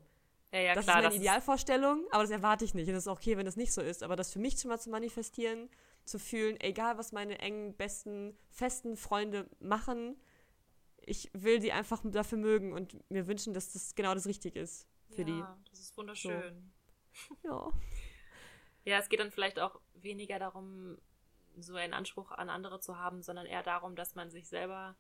Ja, 0.54 0.60
ja, 0.60 0.76
das 0.76 0.86
klar, 0.86 0.98
ist 0.98 1.04
meine 1.04 1.14
das 1.14 1.22
Idealvorstellung, 1.22 2.06
aber 2.12 2.24
das 2.24 2.32
erwarte 2.32 2.66
ich 2.66 2.74
nicht. 2.74 2.88
Und 2.88 2.94
das 2.94 3.06
ist 3.06 3.12
okay, 3.12 3.38
wenn 3.38 3.46
das 3.46 3.56
nicht 3.56 3.72
so 3.72 3.82
ist. 3.82 4.04
Aber 4.04 4.16
das 4.16 4.34
für 4.34 4.40
mich 4.40 4.60
schon 4.60 4.70
mal 4.70 4.80
zu 4.80 4.90
manifestieren, 4.90 5.70
zu 6.04 6.20
fühlen, 6.20 6.60
egal 6.60 6.98
was 6.98 7.14
meine 7.14 7.40
engen, 7.40 7.74
besten, 7.76 8.38
festen 8.50 8.98
Freunde 8.98 9.50
machen, 9.60 10.18
ich 11.06 11.30
will 11.34 11.62
sie 11.62 11.72
einfach 11.72 12.02
dafür 12.04 12.38
mögen 12.38 12.74
und 12.74 13.10
mir 13.10 13.28
wünschen, 13.28 13.54
dass 13.54 13.74
das 13.74 13.96
genau 13.96 14.14
das 14.14 14.26
Richtige 14.28 14.60
ist 14.60 14.88
für 15.10 15.22
ja, 15.22 15.26
die. 15.26 15.40
Ja, 15.40 15.58
das 15.70 15.80
ist 15.80 15.98
wunderschön. 15.98 16.72
So. 17.42 17.50
Ja. 17.50 17.72
Ja, 18.84 18.98
es 18.98 19.10
geht 19.10 19.20
dann 19.20 19.32
vielleicht 19.32 19.60
auch 19.60 19.80
weniger 19.94 20.40
darum, 20.40 20.98
so 21.60 21.76
einen 21.76 21.94
Anspruch 21.94 22.32
an 22.32 22.50
andere 22.50 22.80
zu 22.80 22.98
haben, 22.98 23.22
sondern 23.22 23.46
eher 23.46 23.64
darum, 23.64 23.96
dass 23.96 24.16
man 24.16 24.30
sich 24.30 24.48
selber 24.48 24.96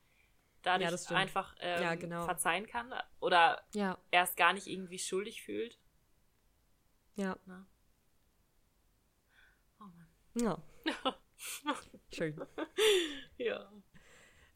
dadurch 0.61 1.09
ja, 1.09 1.15
einfach 1.15 1.55
ähm, 1.59 1.81
ja, 1.81 1.95
genau. 1.95 2.25
verzeihen 2.25 2.67
kann 2.67 2.93
oder 3.19 3.61
ja. 3.73 3.97
erst 4.11 4.37
gar 4.37 4.53
nicht 4.53 4.67
irgendwie 4.67 4.99
schuldig 4.99 5.41
fühlt. 5.41 5.79
Ja. 7.15 7.37
Na? 7.45 7.65
Oh 9.79 9.85
Mann. 9.85 10.07
Ja. 10.35 10.57
Schön. 12.13 12.39
Ja. 13.37 13.71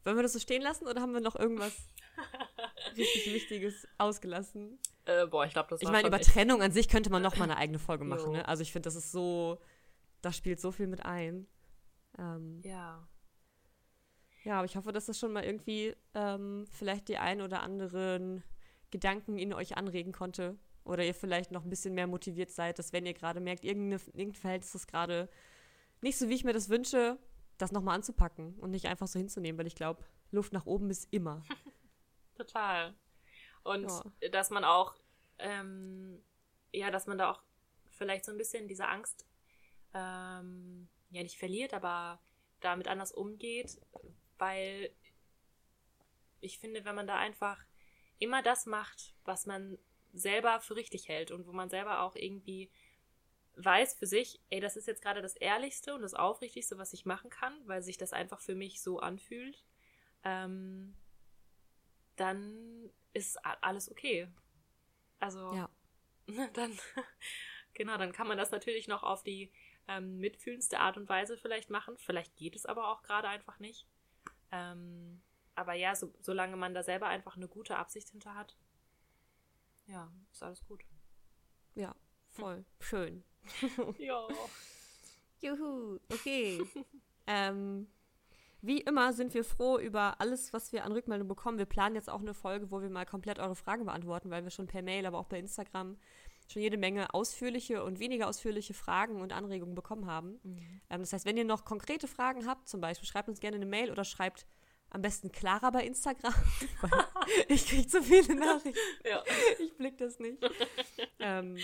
Wollen 0.04 0.16
wir 0.16 0.22
das 0.22 0.34
so 0.34 0.38
stehen 0.38 0.62
lassen 0.62 0.86
oder 0.86 1.00
haben 1.00 1.12
wir 1.12 1.20
noch 1.20 1.34
irgendwas 1.34 1.88
richtig 2.96 3.34
Wichtiges 3.34 3.88
ausgelassen? 3.98 4.78
Äh, 5.04 5.26
boah, 5.26 5.44
ich 5.44 5.52
glaube, 5.52 5.68
das 5.70 5.82
Ich 5.82 5.88
meine, 5.88 6.06
über 6.06 6.20
Trennung 6.20 6.62
an 6.62 6.72
sich 6.72 6.88
könnte 6.88 7.10
man 7.10 7.22
noch 7.22 7.36
mal 7.36 7.44
eine 7.44 7.56
eigene 7.56 7.78
Folge 7.78 8.04
machen. 8.04 8.32
Ne? 8.32 8.46
Also 8.46 8.62
ich 8.62 8.72
finde, 8.72 8.86
das 8.86 8.94
ist 8.94 9.10
so, 9.10 9.60
da 10.22 10.32
spielt 10.32 10.60
so 10.60 10.70
viel 10.70 10.86
mit 10.86 11.04
ein. 11.04 11.46
Ähm, 12.18 12.60
ja. 12.64 13.06
Ja, 14.44 14.58
aber 14.58 14.64
ich 14.64 14.76
hoffe, 14.76 14.92
dass 14.92 15.06
das 15.06 15.18
schon 15.18 15.32
mal 15.32 15.44
irgendwie 15.44 15.94
ähm, 16.14 16.66
vielleicht 16.70 17.08
die 17.08 17.18
ein 17.18 17.40
oder 17.40 17.62
anderen 17.62 18.44
Gedanken 18.90 19.38
in 19.38 19.52
euch 19.52 19.76
anregen 19.76 20.12
konnte. 20.12 20.56
Oder 20.84 21.04
ihr 21.04 21.14
vielleicht 21.14 21.50
noch 21.50 21.64
ein 21.64 21.70
bisschen 21.70 21.94
mehr 21.94 22.06
motiviert 22.06 22.50
seid, 22.50 22.78
dass 22.78 22.92
wenn 22.92 23.06
ihr 23.06 23.14
gerade 23.14 23.40
merkt, 23.40 23.64
irgendein 23.64 24.34
Verhältnis 24.34 24.74
ist 24.76 24.86
gerade 24.86 25.28
nicht 26.00 26.16
so, 26.16 26.28
wie 26.28 26.34
ich 26.34 26.44
mir 26.44 26.52
das 26.52 26.68
wünsche, 26.68 27.18
das 27.58 27.72
nochmal 27.72 27.96
anzupacken 27.96 28.54
und 28.60 28.70
nicht 28.70 28.86
einfach 28.86 29.08
so 29.08 29.18
hinzunehmen, 29.18 29.58
weil 29.58 29.66
ich 29.66 29.74
glaube, 29.74 30.04
Luft 30.30 30.52
nach 30.52 30.66
oben 30.66 30.90
ist 30.90 31.12
immer. 31.12 31.42
Total. 32.36 32.94
Und 33.64 33.90
ja. 34.22 34.28
dass 34.28 34.50
man 34.50 34.64
auch, 34.64 34.94
ähm, 35.38 36.22
ja, 36.72 36.92
dass 36.92 37.08
man 37.08 37.18
da 37.18 37.32
auch 37.32 37.42
vielleicht 37.90 38.24
so 38.24 38.30
ein 38.30 38.38
bisschen 38.38 38.68
diese 38.68 38.86
Angst 38.86 39.26
ähm, 39.92 40.88
ja 41.10 41.22
nicht 41.22 41.38
verliert, 41.38 41.74
aber 41.74 42.20
damit 42.60 42.88
anders 42.88 43.12
umgeht, 43.12 43.80
weil 44.38 44.90
ich 46.40 46.58
finde, 46.58 46.84
wenn 46.84 46.94
man 46.94 47.06
da 47.06 47.16
einfach 47.16 47.58
immer 48.18 48.42
das 48.42 48.66
macht, 48.66 49.14
was 49.24 49.46
man 49.46 49.78
selber 50.12 50.60
für 50.60 50.76
richtig 50.76 51.08
hält 51.08 51.30
und 51.30 51.46
wo 51.46 51.52
man 51.52 51.68
selber 51.68 52.00
auch 52.02 52.16
irgendwie 52.16 52.70
weiß 53.56 53.94
für 53.94 54.06
sich, 54.06 54.40
ey, 54.50 54.60
das 54.60 54.76
ist 54.76 54.86
jetzt 54.86 55.02
gerade 55.02 55.22
das 55.22 55.36
Ehrlichste 55.36 55.94
und 55.94 56.02
das 56.02 56.14
Aufrichtigste, 56.14 56.78
was 56.78 56.92
ich 56.92 57.06
machen 57.06 57.30
kann, 57.30 57.54
weil 57.66 57.82
sich 57.82 57.96
das 57.96 58.12
einfach 58.12 58.40
für 58.40 58.54
mich 58.54 58.82
so 58.82 58.98
anfühlt, 58.98 59.64
ähm, 60.24 60.94
dann 62.16 62.90
ist 63.12 63.38
alles 63.44 63.90
okay. 63.90 64.28
Also, 65.18 65.54
ja. 65.54 65.70
dann, 66.52 66.78
genau, 67.74 67.96
dann 67.96 68.12
kann 68.12 68.28
man 68.28 68.36
das 68.36 68.50
natürlich 68.50 68.88
noch 68.88 69.02
auf 69.02 69.22
die 69.22 69.50
ähm, 69.88 70.18
mitfühlendste 70.18 70.80
Art 70.80 70.96
und 70.96 71.08
Weise 71.08 71.36
vielleicht 71.36 71.70
machen. 71.70 71.96
Vielleicht 71.98 72.36
geht 72.36 72.56
es 72.56 72.66
aber 72.66 72.88
auch 72.88 73.02
gerade 73.02 73.28
einfach 73.28 73.58
nicht. 73.58 73.86
Ähm, 74.52 75.22
aber 75.54 75.74
ja, 75.74 75.94
so, 75.94 76.12
solange 76.20 76.56
man 76.56 76.74
da 76.74 76.82
selber 76.82 77.06
einfach 77.06 77.36
eine 77.36 77.48
gute 77.48 77.76
Absicht 77.76 78.10
hinter 78.10 78.34
hat, 78.34 78.56
ja, 79.86 80.10
ist 80.32 80.42
alles 80.42 80.64
gut. 80.66 80.84
Ja, 81.74 81.94
voll. 82.28 82.64
Schön. 82.80 83.22
ja. 83.98 84.26
Juhu, 85.40 85.98
okay. 86.10 86.62
ähm, 87.26 87.86
wie 88.62 88.80
immer 88.80 89.12
sind 89.12 89.32
wir 89.34 89.44
froh 89.44 89.78
über 89.78 90.20
alles, 90.20 90.52
was 90.52 90.72
wir 90.72 90.84
an 90.84 90.92
Rückmeldung 90.92 91.28
bekommen. 91.28 91.58
Wir 91.58 91.66
planen 91.66 91.94
jetzt 91.94 92.10
auch 92.10 92.20
eine 92.20 92.34
Folge, 92.34 92.70
wo 92.70 92.80
wir 92.80 92.90
mal 92.90 93.06
komplett 93.06 93.38
eure 93.38 93.54
Fragen 93.54 93.84
beantworten, 93.84 94.30
weil 94.30 94.42
wir 94.42 94.50
schon 94.50 94.66
per 94.66 94.82
Mail, 94.82 95.06
aber 95.06 95.18
auch 95.18 95.28
bei 95.28 95.38
Instagram 95.38 95.98
schon 96.48 96.62
jede 96.62 96.76
Menge 96.76 97.12
ausführliche 97.14 97.82
und 97.82 97.98
weniger 97.98 98.28
ausführliche 98.28 98.74
Fragen 98.74 99.20
und 99.20 99.32
Anregungen 99.32 99.74
bekommen 99.74 100.06
haben. 100.06 100.38
Mhm. 100.42 100.80
Ähm, 100.90 101.00
das 101.00 101.12
heißt, 101.12 101.26
wenn 101.26 101.36
ihr 101.36 101.44
noch 101.44 101.64
konkrete 101.64 102.08
Fragen 102.08 102.46
habt, 102.46 102.68
zum 102.68 102.80
Beispiel, 102.80 103.08
schreibt 103.08 103.28
uns 103.28 103.40
gerne 103.40 103.56
eine 103.56 103.66
Mail 103.66 103.90
oder 103.90 104.04
schreibt 104.04 104.46
am 104.90 105.02
besten 105.02 105.32
Clara 105.32 105.70
bei 105.70 105.84
Instagram. 105.84 106.34
ich 107.48 107.66
kriege 107.66 107.86
zu 107.86 108.02
viele 108.02 108.34
Nachrichten. 108.34 108.78
Ja. 109.04 109.22
Ich 109.58 109.76
blick 109.76 109.98
das 109.98 110.18
nicht. 110.18 110.38
ähm, 111.18 111.58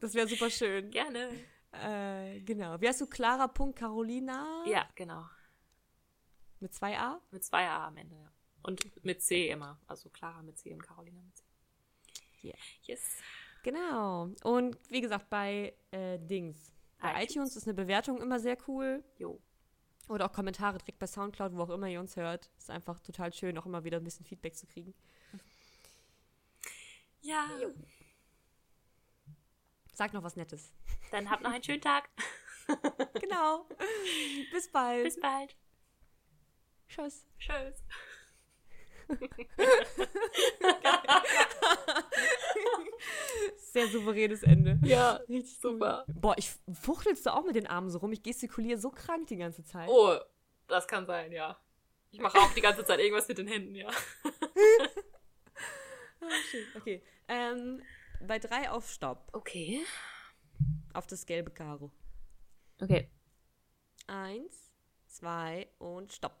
das 0.00 0.14
wäre 0.14 0.26
super 0.26 0.50
schön. 0.50 0.90
Gerne. 0.90 1.30
Äh, 1.72 2.40
genau. 2.40 2.80
Wie 2.80 2.88
heißt 2.88 3.00
du? 3.00 3.06
Clara.carolina? 3.06 4.64
Ja, 4.66 4.88
genau. 4.94 5.24
Mit 6.60 6.74
zwei 6.74 6.98
A? 6.98 7.20
Mit 7.30 7.44
zwei 7.44 7.68
A 7.68 7.86
am 7.86 7.96
Ende, 7.96 8.16
ja. 8.16 8.32
Und 8.62 9.04
mit 9.04 9.22
C 9.22 9.50
immer. 9.50 9.80
Also 9.86 10.08
Clara 10.10 10.42
mit 10.42 10.58
C 10.58 10.72
und 10.72 10.82
Carolina 10.82 11.22
mit 11.22 11.36
C. 11.36 11.44
Yeah. 12.42 12.56
Yes. 12.82 13.18
Genau. 13.68 14.30
Und 14.44 14.78
wie 14.88 15.02
gesagt, 15.02 15.28
bei 15.28 15.74
äh, 15.90 16.18
Dings. 16.18 16.72
Bei 16.98 17.10
iTunes. 17.10 17.30
iTunes 17.30 17.56
ist 17.56 17.66
eine 17.66 17.74
Bewertung 17.74 18.22
immer 18.22 18.40
sehr 18.40 18.56
cool. 18.66 19.04
Jo. 19.18 19.38
Oder 20.08 20.24
auch 20.24 20.32
Kommentare 20.32 20.78
direkt 20.78 20.98
bei 20.98 21.06
Soundcloud, 21.06 21.54
wo 21.54 21.64
auch 21.64 21.68
immer 21.68 21.86
ihr 21.86 22.00
uns 22.00 22.16
hört. 22.16 22.50
Ist 22.56 22.70
einfach 22.70 22.98
total 23.00 23.30
schön, 23.30 23.58
auch 23.58 23.66
immer 23.66 23.84
wieder 23.84 23.98
ein 23.98 24.04
bisschen 24.04 24.24
Feedback 24.24 24.56
zu 24.56 24.66
kriegen. 24.66 24.94
Ja. 27.20 27.44
Jo. 27.60 27.74
Sag 29.92 30.14
noch 30.14 30.22
was 30.22 30.36
Nettes. 30.36 30.72
Dann 31.10 31.28
habt 31.28 31.42
noch 31.42 31.52
einen 31.52 31.62
schönen 31.62 31.82
Tag. 31.82 32.08
genau. 33.20 33.68
Bis 34.50 34.72
bald. 34.72 35.04
Bis 35.04 35.20
bald. 35.20 35.54
Tschüss. 36.88 37.26
Tschüss. 37.38 37.84
Sehr 43.56 43.88
souveränes 43.88 44.42
Ende. 44.42 44.78
Ja, 44.82 45.14
richtig 45.28 45.58
super. 45.58 46.04
Boah, 46.08 46.34
ich 46.38 46.50
fuchtelst 46.72 47.26
du 47.26 47.34
auch 47.34 47.44
mit 47.44 47.56
den 47.56 47.66
Armen 47.66 47.90
so 47.90 47.98
rum? 47.98 48.12
Ich 48.12 48.22
gestikuliere 48.22 48.78
so 48.78 48.90
krank 48.90 49.26
die 49.28 49.36
ganze 49.36 49.64
Zeit. 49.64 49.88
Oh, 49.88 50.16
das 50.66 50.86
kann 50.86 51.06
sein, 51.06 51.32
ja. 51.32 51.58
Ich 52.10 52.20
mache 52.20 52.38
auch 52.38 52.52
die 52.54 52.60
ganze 52.60 52.84
Zeit 52.84 53.00
irgendwas 53.00 53.28
mit 53.28 53.38
den 53.38 53.48
Händen, 53.48 53.74
ja. 53.74 53.90
Schön. 56.50 56.66
Okay. 56.76 57.02
Ähm, 57.28 57.82
bei 58.26 58.38
drei 58.38 58.70
auf 58.70 58.90
Stopp. 58.90 59.28
Okay. 59.32 59.80
Auf 60.94 61.06
das 61.06 61.26
gelbe 61.26 61.50
Karo. 61.50 61.90
Okay. 62.80 63.10
Eins, 64.06 64.72
zwei 65.06 65.68
und 65.78 66.12
Stopp. 66.12 66.36